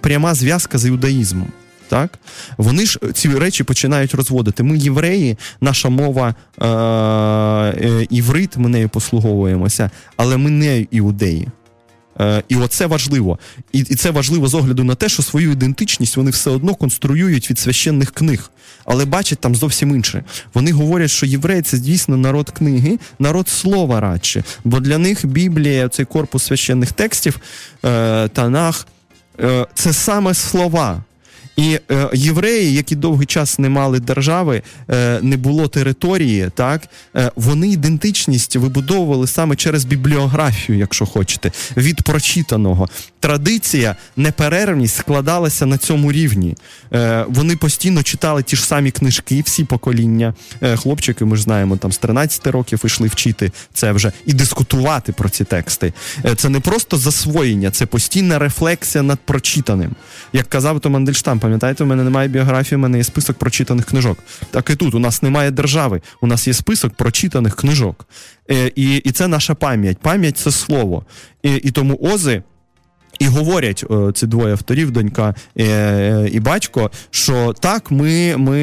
пряма 0.00 0.34
зв'язка 0.34 0.78
з 0.78 0.86
юдаїзмом. 0.86 1.52
Так, 1.88 2.18
вони 2.56 2.86
ж 2.86 2.98
ці 3.14 3.28
речі 3.28 3.64
починають 3.64 4.14
розводити. 4.14 4.62
Ми 4.62 4.78
євреї, 4.78 5.38
наша 5.60 5.88
мова 5.88 6.34
е- 6.60 6.66
е- 6.66 8.06
іврит, 8.10 8.56
ми 8.56 8.68
нею 8.68 8.88
послуговуємося, 8.88 9.90
але 10.16 10.36
ми 10.36 10.50
не 10.50 10.86
іудеї. 10.90 11.48
Е, 12.20 12.42
і 12.48 12.56
оце 12.56 12.86
важливо. 12.86 13.38
І 13.72 13.78
і 13.78 13.94
це 13.94 14.10
важливо 14.10 14.48
з 14.48 14.54
огляду 14.54 14.84
на 14.84 14.94
те, 14.94 15.08
що 15.08 15.22
свою 15.22 15.52
ідентичність 15.52 16.16
вони 16.16 16.30
все 16.30 16.50
одно 16.50 16.74
конструюють 16.74 17.50
від 17.50 17.58
священних 17.58 18.10
книг, 18.10 18.50
але 18.84 19.04
бачать 19.04 19.38
там 19.38 19.54
зовсім 19.54 19.90
інше. 19.90 20.24
Вони 20.54 20.72
говорять, 20.72 21.10
що 21.10 21.26
євреї 21.26 21.62
це 21.62 21.78
дійсно 21.78 22.16
народ 22.16 22.50
книги, 22.50 22.98
народ 23.18 23.48
слова 23.48 24.00
радше. 24.00 24.44
Бо 24.64 24.80
для 24.80 24.98
них 24.98 25.26
Біблія, 25.26 25.88
цей 25.88 26.04
корпус 26.04 26.42
священних 26.42 26.92
текстів, 26.92 27.40
е, 27.84 28.28
Танах, 28.28 28.86
е, 29.40 29.66
це 29.74 29.92
саме 29.92 30.34
слова. 30.34 31.02
І 31.58 31.78
е, 31.90 32.08
євреї, 32.12 32.74
які 32.74 32.96
довгий 32.96 33.26
час 33.26 33.58
не 33.58 33.68
мали 33.68 34.00
держави, 34.00 34.62
е, 34.90 35.18
не 35.22 35.36
було 35.36 35.68
території, 35.68 36.50
так 36.54 36.82
е, 37.16 37.30
вони 37.36 37.68
ідентичність 37.68 38.56
вибудовували 38.56 39.26
саме 39.26 39.56
через 39.56 39.84
бібліографію, 39.84 40.78
якщо 40.78 41.06
хочете, 41.06 41.52
від 41.76 42.02
прочитаного. 42.02 42.88
Традиція, 43.20 43.96
неперервність 44.16 44.96
складалася 44.96 45.66
на 45.66 45.78
цьому 45.78 46.12
рівні. 46.12 46.56
Е, 46.92 47.24
Вони 47.28 47.56
постійно 47.56 48.02
читали 48.02 48.42
ті 48.42 48.56
ж 48.56 48.64
самі 48.64 48.90
книжки, 48.90 49.42
всі 49.46 49.64
покоління. 49.64 50.34
Е, 50.62 50.76
хлопчики, 50.76 51.24
ми 51.24 51.36
ж 51.36 51.42
знаємо, 51.42 51.76
там 51.76 51.92
з 51.92 51.98
13 51.98 52.46
років 52.46 52.80
йшли 52.84 53.08
вчити 53.08 53.52
це 53.74 53.92
вже 53.92 54.12
і 54.26 54.32
дискутувати 54.32 55.12
про 55.12 55.28
ці 55.28 55.44
тексти. 55.44 55.92
Е, 56.24 56.34
це 56.34 56.48
не 56.48 56.60
просто 56.60 56.96
засвоєння, 56.96 57.70
це 57.70 57.86
постійна 57.86 58.38
рефлексія 58.38 59.02
над 59.02 59.18
прочитаним. 59.18 59.90
Як 60.32 60.46
казав 60.48 60.80
то 60.80 60.90
Мандельштам, 60.90 61.40
Пам'ятаєте, 61.48 61.84
у 61.84 61.86
мене 61.86 62.04
немає 62.04 62.28
біографії, 62.28 62.76
у 62.76 62.80
мене 62.80 62.98
є 62.98 63.04
список 63.04 63.38
прочитаних 63.38 63.84
книжок. 63.84 64.18
Так 64.50 64.70
і 64.70 64.76
тут 64.76 64.94
у 64.94 64.98
нас 64.98 65.22
немає 65.22 65.50
держави, 65.50 66.00
у 66.20 66.26
нас 66.26 66.46
є 66.46 66.54
список 66.54 66.94
прочитаних 66.94 67.56
книжок. 67.56 68.06
Е, 68.50 68.72
і 68.76 68.96
і 68.96 69.10
це 69.10 69.28
наша 69.28 69.54
пам'ять. 69.54 69.98
Пам'ять 69.98 70.36
це 70.36 70.50
слово. 70.50 71.04
І, 71.42 71.54
І 71.54 71.70
тому 71.70 71.98
ози. 72.02 72.42
І 73.18 73.26
говорять 73.26 73.84
о, 73.88 74.12
ці 74.12 74.26
двоє 74.26 74.52
авторів, 74.52 74.90
донька 74.90 75.34
е, 75.56 75.64
е, 75.64 76.28
і 76.32 76.40
батько, 76.40 76.90
що 77.10 77.54
так, 77.60 77.90
ми 77.90 78.36
ми 78.36 78.56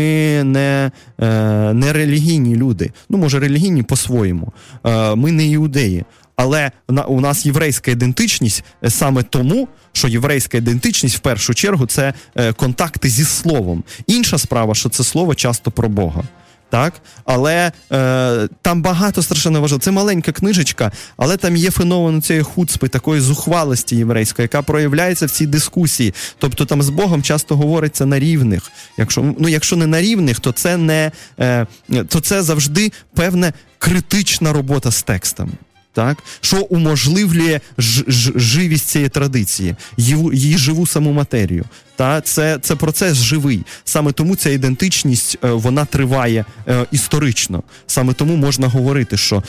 не 0.43 0.91
е, 1.21 1.73
не 1.73 1.93
релігійні 1.93 2.55
люди. 2.55 2.91
Ну, 3.09 3.17
може, 3.17 3.39
релігійні 3.39 3.83
по-своєму. 3.83 4.53
Е, 4.85 5.15
ми 5.15 5.31
не 5.31 5.47
іудеї. 5.47 6.03
Але 6.35 6.71
у 7.07 7.21
нас 7.21 7.45
єврейська 7.45 7.91
ідентичність 7.91 8.63
е, 8.83 8.89
саме 8.89 9.23
тому, 9.23 9.67
що 9.93 10.07
єврейська 10.07 10.57
ідентичність 10.57 11.15
в 11.15 11.19
першу 11.19 11.53
чергу 11.53 11.85
це 11.85 12.13
е, 12.35 12.53
контакти 12.53 13.09
зі 13.09 13.25
словом. 13.25 13.83
Інша 14.07 14.37
справа, 14.37 14.75
що 14.75 14.89
це 14.89 15.03
слово 15.03 15.35
часто 15.35 15.71
про 15.71 15.89
Бога. 15.89 16.23
Так, 16.69 16.93
але 17.25 17.71
е, 17.91 18.47
там 18.61 18.81
багато 18.81 19.21
страшенно 19.21 19.61
важливо. 19.61 19.81
Це 19.81 19.91
маленька 19.91 20.31
книжечка, 20.31 20.91
але 21.17 21.37
там 21.37 21.55
є 21.55 21.71
феномен 21.71 22.21
цієї 22.21 22.43
хуцпи, 22.43 22.87
такої 22.87 23.21
зухвалості 23.21 23.95
єврейської, 23.95 24.43
яка 24.43 24.61
проявляється 24.61 25.25
в 25.25 25.31
цій 25.31 25.47
дискусії. 25.47 26.13
Тобто 26.37 26.65
там 26.65 26.81
з 26.81 26.89
Богом 26.89 27.23
часто 27.23 27.55
говориться 27.55 28.05
на 28.05 28.19
рівних. 28.19 28.71
Якщо 28.97 29.33
ну, 29.39 29.49
якщо 29.49 29.75
не 29.75 29.87
на 29.87 30.01
рівних, 30.01 30.39
то 30.39 30.51
це 30.51 30.77
не 30.77 31.11
е, 31.39 31.65
то 32.07 32.19
це 32.19 32.41
завжди 32.41 32.91
певна 33.13 33.53
критична 33.77 34.53
робота 34.53 34.91
з 34.91 35.03
текстами 35.03 35.51
так 35.95 36.17
що 36.41 36.61
уможливлює 36.61 37.59
ж, 37.77 38.03
ж, 38.07 38.31
живість 38.35 38.87
цієї 38.87 39.09
традиції, 39.09 39.75
її, 39.97 40.57
живу 40.57 40.87
саму 40.87 41.11
матерію. 41.11 41.65
Та 41.95 42.21
це 42.21 42.59
це 42.61 42.75
процес 42.75 43.17
живий. 43.17 43.65
Саме 43.83 44.11
тому 44.11 44.35
ця 44.35 44.49
ідентичність 44.49 45.37
е, 45.43 45.51
вона 45.51 45.85
триває 45.85 46.45
е, 46.67 46.85
історично. 46.91 47.63
Саме 47.87 48.13
тому 48.13 48.35
можна 48.35 48.67
говорити, 48.67 49.17
що 49.17 49.43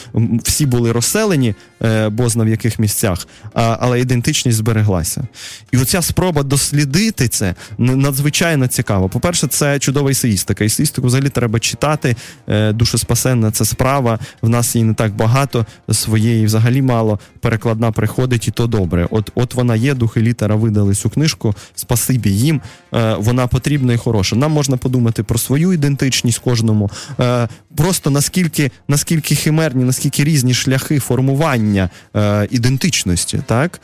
всі 0.45 0.67
були 0.67 0.93
розселені, 0.93 1.55
е, 1.83 2.09
бозна 2.09 2.45
в 2.45 2.49
яких 2.49 2.79
місцях, 2.79 3.29
а, 3.55 3.77
але 3.81 4.01
ідентичність 4.01 4.59
збереглася. 4.59 5.27
І 5.73 5.79
оця 5.79 6.03
спроба 6.03 6.43
дослідити 6.43 7.29
це 7.29 7.55
надзвичайно 7.79 8.67
цікаво. 8.67 9.09
По-перше, 9.09 9.47
це 9.47 9.79
чудова 9.79 10.11
есеїстика. 10.11 10.65
Есеїстику 10.65 11.07
взагалі 11.07 11.29
треба 11.29 11.61
читати. 11.61 12.17
Е, 12.49 12.73
Душеспасенна 12.73 13.51
це 13.51 13.65
справа. 13.65 14.19
В 14.43 14.49
нас 14.49 14.75
її 14.75 14.85
не 14.85 14.95
так 14.95 15.17
багато, 15.17 15.67
своєї 15.93 16.47
взагалі 16.47 16.83
мало. 16.83 17.19
Перекладна 17.41 17.93
приходить, 17.93 18.49
і 18.49 18.51
то 18.51 18.67
добре. 18.67 19.09
От, 19.11 19.31
От 19.35 19.55
вона 19.55 19.77
є, 19.77 19.95
духи 19.95 20.21
літера 20.21 20.55
видали 20.55 20.95
цю 20.95 21.11
книжку. 21.11 21.55
Спасибі 21.75 22.31
їм 22.37 22.61
е, 22.95 23.17
вона 23.19 23.47
потрібна 23.47 23.93
і 23.93 23.97
хороша. 23.97 24.37
Нам 24.37 24.53
можна 24.53 24.77
подумати 24.77 25.23
про 25.23 25.39
свою 25.39 25.73
ідентичність 25.73 26.39
кожному, 26.39 26.91
е, 27.21 27.49
просто 27.77 28.11
наскільки 28.11 28.71
наскільки 28.89 29.35
химерні, 29.35 29.85
наскільки 29.85 30.25
різні 30.25 30.55
шляхи 30.55 30.99
формування 30.99 31.91
е, 32.17 32.49
ідентичності. 32.51 33.41
Так 33.47 33.81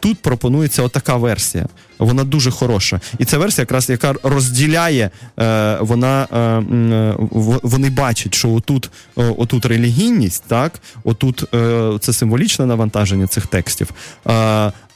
Тут 0.00 0.18
пропонується 0.18 0.82
отака 0.82 1.16
версія. 1.16 1.66
Вона 1.98 2.24
дуже 2.24 2.50
хороша. 2.50 3.00
І 3.18 3.24
ця 3.24 3.38
версія, 3.38 3.62
якраз 3.62 3.90
яка 3.90 4.14
розділяє, 4.22 5.10
вона 5.80 6.26
вони 7.62 7.90
бачать, 7.90 8.34
що 8.34 8.50
отут 8.50 8.90
отут 9.16 9.66
релігійність, 9.66 10.44
так, 10.48 10.80
отут 11.04 11.44
це 12.00 12.12
символічне 12.12 12.66
навантаження 12.66 13.26
цих 13.26 13.46
текстів. 13.46 13.90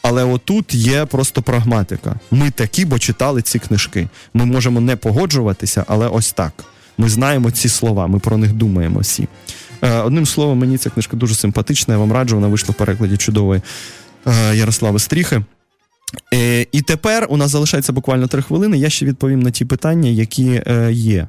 Але 0.03 0.24
отут 0.24 0.74
є 0.74 1.05
просто 1.05 1.42
прагматика. 1.42 2.14
Ми 2.30 2.51
такі, 2.51 2.84
бо 2.84 2.98
читали 2.98 3.42
ці 3.42 3.59
книжки. 3.59 4.09
Ми 4.34 4.44
можемо 4.44 4.80
не 4.80 4.96
погоджуватися, 4.96 5.84
але 5.88 6.09
ось 6.09 6.32
так. 6.32 6.53
Ми 6.98 7.09
знаємо 7.09 7.51
ці 7.51 7.68
слова, 7.68 8.07
ми 8.07 8.18
про 8.18 8.36
них 8.36 8.53
думаємо 8.53 9.01
всі. 9.01 9.28
Е, 9.82 9.98
Одним 9.98 10.26
словом, 10.26 10.59
мені 10.59 10.78
ця 10.78 10.90
книжка 10.90 11.16
дуже 11.16 11.34
симпатична. 11.34 11.94
Я 11.94 12.01
вам 12.01 12.12
раджу, 12.12 12.34
вона 12.36 12.48
вийшла 12.48 12.72
в 12.72 12.74
перекладі 12.74 13.16
чудової 13.16 13.62
е, 14.26 14.57
Ярослави 14.57 14.98
Стріхи. 14.98 15.42
Е, 16.34 16.66
і 16.72 16.80
тепер 16.82 17.26
у 17.30 17.36
нас 17.36 17.50
залишається 17.50 17.92
буквально 17.92 18.26
три 18.26 18.42
хвилини. 18.42 18.78
Я 18.78 18.90
ще 18.90 19.06
відповім 19.06 19.40
на 19.40 19.50
ті 19.50 19.64
питання, 19.64 20.11
які 20.11 20.62
е, 20.66 20.92
є. 20.92 21.28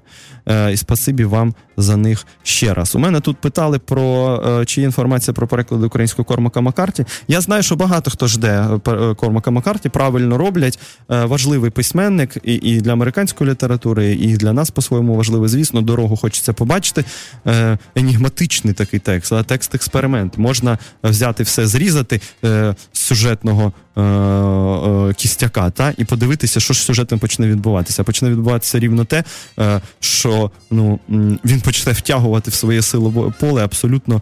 Е, 0.49 0.73
і 0.73 0.77
спасибі 0.77 1.23
вам 1.23 1.53
за 1.77 1.97
них 1.97 2.25
ще 2.43 2.73
раз. 2.73 2.95
У 2.95 2.99
мене 2.99 3.19
тут 3.19 3.37
питали 3.37 3.79
про 3.79 4.35
е, 4.61 4.65
чи 4.65 4.81
є 4.81 4.85
інформація 4.85 5.33
про 5.33 5.47
переклади 5.47 5.85
українського 5.85 6.25
Кормака 6.25 6.61
Макарті. 6.61 7.05
Я 7.27 7.41
знаю, 7.41 7.63
що 7.63 7.75
багато 7.75 8.11
хто 8.11 8.27
жде 8.27 8.79
е, 8.87 8.91
е, 8.91 9.15
Кормака 9.15 9.51
Макарті, 9.51 9.89
правильно 9.89 10.37
роблять. 10.37 10.79
Е, 11.11 11.25
важливий 11.25 11.71
письменник 11.71 12.37
і, 12.43 12.53
і 12.53 12.81
для 12.81 12.93
американської 12.93 13.49
літератури, 13.49 14.11
і 14.11 14.37
для 14.37 14.53
нас 14.53 14.71
по-своєму 14.71 15.15
важливий. 15.15 15.49
Звісно, 15.49 15.81
дорогу 15.81 16.17
хочеться 16.17 16.53
побачити. 16.53 17.05
Е, 17.47 17.77
енігматичний 17.95 18.73
такий 18.73 18.99
текст, 18.99 19.33
а 19.33 19.43
текст 19.43 19.75
експеримент. 19.75 20.37
Можна 20.37 20.77
взяти 21.03 21.43
все, 21.43 21.67
зрізати 21.67 22.21
е, 22.43 22.75
з 22.93 22.99
сюжетного 22.99 23.73
е, 23.97 24.01
е, 24.01 25.13
кістяка, 25.13 25.69
та 25.69 25.93
і 25.97 26.05
подивитися, 26.05 26.59
що 26.59 26.73
ж 26.73 26.81
сюжетом 26.81 27.19
почне 27.19 27.47
відбуватися. 27.47 28.03
Почне 28.03 28.29
відбуватися 28.29 28.79
рівно 28.79 29.05
те, 29.05 29.23
е, 29.59 29.81
що 29.99 30.51
ну 30.71 30.99
він 31.45 31.61
почне 31.61 31.91
втягувати 31.91 32.51
в 32.51 32.53
своє 32.53 32.81
силове 32.81 33.33
поле 33.39 33.63
абсолютно, 33.63 34.21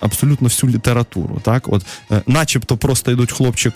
абсолютно 0.00 0.48
всю 0.48 0.72
літературу. 0.72 1.40
Так, 1.44 1.68
от, 1.68 1.86
начебто, 2.26 2.76
просто 2.76 3.10
йдуть 3.12 3.32
хлопчик 3.32 3.74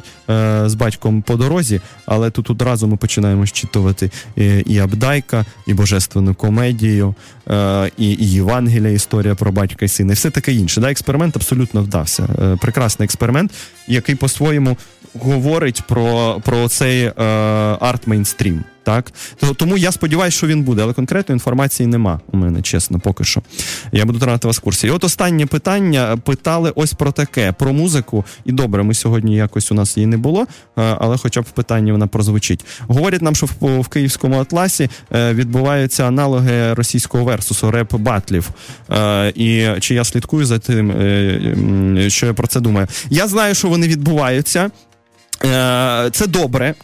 з 0.66 0.74
батьком 0.74 1.22
по 1.22 1.36
дорозі, 1.36 1.80
але 2.06 2.30
тут 2.30 2.50
одразу 2.50 2.86
ми 2.86 2.96
починаємо 2.96 3.46
щитувати 3.46 4.10
і, 4.66 4.78
Абдайка, 4.78 5.44
і 5.66 5.74
божественну 5.74 6.34
комедію, 6.34 7.14
і, 7.98 8.10
і 8.10 8.30
Євангелія, 8.30 8.90
історія 8.90 9.34
про 9.34 9.52
батька 9.52 9.84
і 9.84 9.88
сина, 9.88 10.12
і 10.12 10.14
все 10.14 10.30
таке 10.30 10.52
інше. 10.52 10.80
Да, 10.80 10.90
експеримент 10.90 11.36
абсолютно 11.36 11.82
вдався. 11.82 12.56
Прекрасний 12.60 13.04
експеримент, 13.04 13.52
який 13.88 14.14
по-своєму 14.14 14.76
говорить 15.14 15.82
про, 15.88 16.40
про 16.44 16.68
цей 16.68 17.04
е, 17.04 17.12
арт 17.80 18.06
мейнстрім. 18.06 18.64
Так, 18.82 19.12
тому 19.56 19.76
я 19.76 19.92
сподіваюся, 19.92 20.36
що 20.36 20.46
він 20.46 20.62
буде, 20.62 20.82
але 20.82 20.92
конкретної 20.92 21.36
інформації 21.36 21.86
нема 21.86 22.20
у 22.32 22.36
мене, 22.36 22.62
чесно, 22.62 22.98
поки 22.98 23.24
що. 23.24 23.42
Я 23.92 24.04
буду 24.04 24.18
тримати 24.18 24.46
вас 24.46 24.58
в 24.58 24.60
курсі. 24.60 24.86
І 24.86 24.90
от 24.90 25.04
останнє 25.04 25.46
питання 25.46 26.18
питали 26.24 26.72
ось 26.74 26.92
про 26.92 27.12
таке: 27.12 27.52
про 27.52 27.72
музику. 27.72 28.24
І 28.44 28.52
добре, 28.52 28.82
ми 28.82 28.94
сьогодні 28.94 29.36
якось 29.36 29.72
у 29.72 29.74
нас 29.74 29.96
її 29.96 30.06
не 30.06 30.16
було, 30.16 30.42
е, 30.42 30.46
але 31.00 31.16
хоча 31.16 31.40
б 31.40 31.44
в 31.44 31.50
питанні 31.50 31.92
вона 31.92 32.06
прозвучить. 32.06 32.64
Говорять 32.80 33.22
нам, 33.22 33.34
що 33.34 33.46
в, 33.46 33.80
в 33.80 33.88
київському 33.88 34.40
атласі 34.40 34.88
е, 35.12 35.34
відбуваються 35.34 36.06
аналоги 36.06 36.74
російського 36.74 37.24
версусу, 37.24 37.70
реп 37.70 37.94
батлів. 37.94 38.50
Е, 38.90 39.32
І 39.34 39.68
чи 39.80 39.94
я 39.94 40.04
слідкую 40.04 40.44
за 40.44 40.58
тим, 40.58 40.92
що 42.08 42.26
я 42.26 42.34
про 42.34 42.46
це 42.46 42.60
думаю? 42.60 42.86
Я 43.10 43.28
знаю, 43.28 43.54
що 43.54 43.68
вони 43.68 43.88
відбуваються. 43.88 44.70
Е, 45.44 46.10
Це 46.12 46.26
добре. 46.26 46.74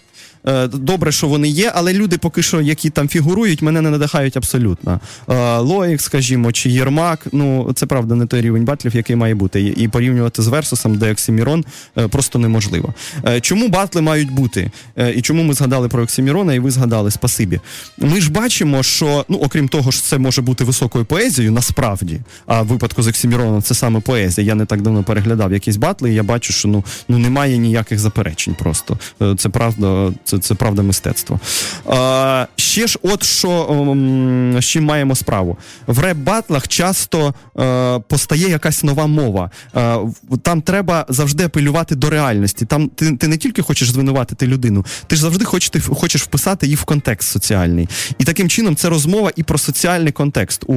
Е, 0.48 0.66
Добре, 0.66 1.12
що 1.12 1.28
вони 1.28 1.48
є, 1.48 1.72
але 1.74 1.92
люди 1.92 2.18
поки 2.18 2.42
що, 2.42 2.60
які 2.60 2.90
там 2.90 3.08
фігурують, 3.08 3.62
мене 3.62 3.80
не 3.80 3.90
надихають 3.90 4.36
абсолютно. 4.36 5.00
Е, 5.28 5.58
Лоїк, 5.58 6.00
скажімо, 6.00 6.52
чи 6.52 6.70
Єрмак, 6.70 7.26
ну 7.32 7.72
це 7.74 7.86
правда 7.86 8.14
не 8.14 8.26
той 8.26 8.40
рівень 8.40 8.64
батлів, 8.64 8.96
який 8.96 9.16
має 9.16 9.34
бути. 9.34 9.74
І 9.76 9.88
порівнювати 9.88 10.42
з 10.42 10.46
Версусом, 10.46 10.98
де 10.98 11.12
Оксимірон 11.12 11.64
е, 11.98 12.08
просто 12.08 12.38
неможливо. 12.38 12.94
Чому 13.40 13.68
батли 13.68 14.02
мають 14.02 14.30
бути? 14.30 14.70
І 15.14 15.22
чому 15.22 15.42
ми 15.42 15.54
згадали 15.54 15.88
про 15.88 16.02
Оксимірона, 16.02 16.54
і 16.54 16.58
ви 16.58 16.70
згадали 16.70 17.10
спасибі? 17.10 17.60
Ми 17.98 18.20
ж 18.20 18.32
бачимо, 18.32 18.82
що 18.82 19.24
ну, 19.28 19.38
окрім 19.38 19.68
того, 19.68 19.92
що 19.92 20.02
це 20.02 20.18
може 20.18 20.42
бути 20.42 20.64
високою 20.64 21.04
поезією, 21.04 21.52
насправді, 21.52 22.20
а 22.46 22.62
в 22.62 22.66
випадку 22.66 23.02
з 23.02 23.08
Оксиміроном 23.08 23.62
це 23.62 23.74
саме 23.74 24.00
поезія. 24.00 24.46
Я 24.46 24.54
не 24.54 24.64
так 24.64 24.82
давно 24.82 25.02
переглядав 25.02 25.52
якісь 25.52 25.76
батли, 25.76 26.10
і 26.10 26.14
я 26.14 26.22
бачу, 26.22 26.52
що 26.52 26.68
ну, 26.68 26.84
ну 27.08 27.18
немає 27.18 27.58
ніяких 27.58 27.98
заперечень 27.98 28.54
просто. 28.54 28.98
Це 29.36 29.48
правда, 29.48 30.12
це, 30.24 30.35
це 30.38 30.54
правда 30.54 30.82
мистецтво. 30.82 31.40
А, 31.86 32.46
ще 32.56 32.86
ж, 32.86 32.98
от 33.02 33.24
що 33.24 33.66
ем, 33.70 34.56
з 34.60 34.64
чим 34.64 34.84
маємо 34.84 35.14
справу. 35.14 35.56
В 35.86 35.98
реп-батлах 35.98 36.68
часто 36.68 37.34
е, 37.58 37.98
постає 37.98 38.48
якась 38.48 38.84
нова 38.84 39.06
мова. 39.06 39.50
Е, 39.76 39.98
там 40.42 40.62
треба 40.62 41.06
завжди 41.08 41.44
апелювати 41.44 41.94
до 41.94 42.10
реальності. 42.10 42.64
Там 42.64 42.88
ти, 42.88 43.16
ти 43.16 43.28
не 43.28 43.36
тільки 43.36 43.62
хочеш 43.62 43.90
звинуватити 43.90 44.46
людину, 44.46 44.84
ти 45.06 45.16
ж 45.16 45.22
завжди 45.22 45.44
хочеш, 45.44 45.84
хочеш 45.90 46.22
вписати 46.22 46.66
її 46.66 46.76
в 46.76 46.84
контекст 46.84 47.28
соціальний. 47.28 47.88
І 48.18 48.24
таким 48.24 48.48
чином 48.48 48.76
це 48.76 48.88
розмова 48.88 49.30
і 49.36 49.42
про 49.42 49.58
соціальний 49.58 50.12
контекст. 50.12 50.64
У 50.66 50.74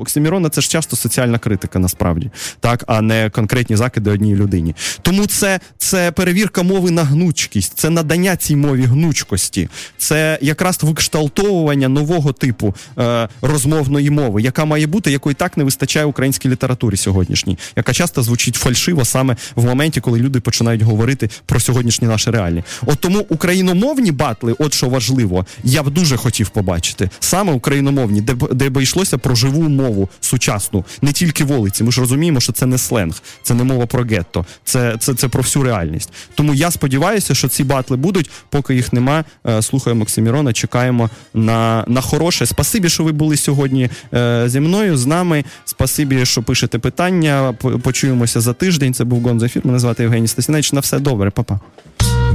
Оксимірона 0.00 0.48
це 0.48 0.60
ж 0.60 0.68
часто 0.70 0.96
соціальна 0.96 1.38
критика, 1.38 1.78
насправді, 1.78 2.30
так, 2.60 2.84
а 2.86 3.00
не 3.00 3.30
конкретні 3.30 3.76
закиди 3.76 4.10
одній 4.10 4.36
людині. 4.36 4.74
Тому 5.02 5.26
це, 5.26 5.60
це 5.78 6.12
перевірка 6.12 6.62
мови 6.62 6.90
на 6.90 7.04
гнучкість, 7.04 7.72
це 7.78 7.90
надання 7.90 8.36
цій 8.36 8.56
мові 8.56 8.69
гнучкості, 8.78 9.68
це 9.98 10.38
якраз 10.42 10.78
викшталтовування 10.82 11.88
нового 11.88 12.32
типу 12.32 12.74
е, 12.98 13.28
розмовної 13.42 14.10
мови, 14.10 14.42
яка 14.42 14.64
має 14.64 14.86
бути, 14.86 15.10
якої 15.10 15.34
так 15.34 15.56
не 15.56 15.64
вистачає 15.64 16.06
українській 16.06 16.48
літературі 16.48 16.96
сьогоднішній, 16.96 17.58
яка 17.76 17.92
часто 17.92 18.22
звучить 18.22 18.54
фальшиво 18.54 19.04
саме 19.04 19.36
в 19.54 19.64
моменті, 19.64 20.00
коли 20.00 20.18
люди 20.18 20.40
починають 20.40 20.82
говорити 20.82 21.30
про 21.46 21.60
сьогоднішні 21.60 22.08
наші 22.08 22.30
реалії. 22.30 22.64
От 22.86 22.98
тому 23.00 23.26
україномовні 23.28 24.12
батли, 24.12 24.54
от 24.58 24.74
що 24.74 24.88
важливо, 24.88 25.46
я 25.64 25.82
б 25.82 25.90
дуже 25.90 26.16
хотів 26.16 26.48
побачити 26.48 27.10
саме 27.20 27.52
україномовні, 27.52 28.20
де 28.20 28.34
б 28.34 28.54
де 28.54 28.70
би 28.70 28.82
йшлося 28.82 29.18
про 29.18 29.34
живу 29.34 29.68
мову 29.68 30.08
сучасну, 30.20 30.84
не 31.02 31.12
тільки 31.12 31.44
вулиці. 31.44 31.84
Ми 31.84 31.92
ж 31.92 32.00
розуміємо, 32.00 32.40
що 32.40 32.52
це 32.52 32.66
не 32.66 32.78
сленг, 32.78 33.22
це 33.42 33.54
не 33.54 33.64
мова 33.64 33.86
про 33.86 34.04
гетто, 34.04 34.46
це, 34.64 34.96
це, 35.00 35.14
це 35.14 35.28
про 35.28 35.42
всю 35.42 35.62
реальність. 35.62 36.12
Тому 36.34 36.54
я 36.54 36.70
сподіваюся, 36.70 37.34
що 37.34 37.48
ці 37.48 37.64
батли 37.64 37.96
будуть, 37.96 38.30
поки 38.50 38.74
їх 38.74 38.92
нема. 38.92 39.24
е, 39.46 39.62
Слухаємо 39.62 40.02
Оксимірона, 40.02 40.52
чекаємо 40.52 41.10
на, 41.34 41.84
на 41.88 42.00
хороше. 42.00 42.46
Спасибі, 42.46 42.88
що 42.88 43.04
ви 43.04 43.12
були 43.12 43.36
сьогодні 43.36 43.90
е, 44.14 44.44
зі 44.46 44.60
мною, 44.60 44.96
з 44.96 45.06
нами. 45.06 45.44
Спасибі, 45.64 46.26
що 46.26 46.42
пишете 46.42 46.78
питання. 46.78 47.54
Почуємося 47.82 48.40
за 48.40 48.52
тиждень. 48.52 48.94
Це 48.94 49.04
був 49.04 49.22
Гонзо 49.22 49.46
Ефір. 49.46 49.62
Мене 49.64 49.78
звати 49.78 50.02
Євгеній 50.02 50.28
Стасіневич. 50.28 50.72
На 50.72 50.80
все 50.80 50.98
добре, 50.98 51.30
Па-па. 51.30 51.60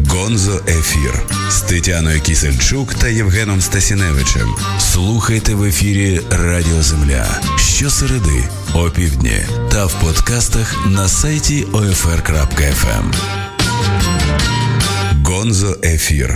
Гонзо 0.09 0.61
Ефір 0.67 1.23
з 1.49 1.61
Тетяною 1.61 2.21
Кісельчук 2.21 2.93
та 2.93 3.07
Євгеном 3.07 3.61
Стасіневичем. 3.61 4.55
Слухайте 4.79 5.55
в 5.55 5.63
ефірі 5.63 6.21
Радіо 6.29 6.81
Земля 6.81 7.25
щосереди 7.57 8.43
опівдні 8.73 9.39
та 9.71 9.85
в 9.85 9.93
подкастах 10.01 10.87
на 10.87 11.07
сайті 11.07 11.65
OFR.FM. 11.73 13.13
Гонзо 15.27 15.77
Ефір. 15.83 16.33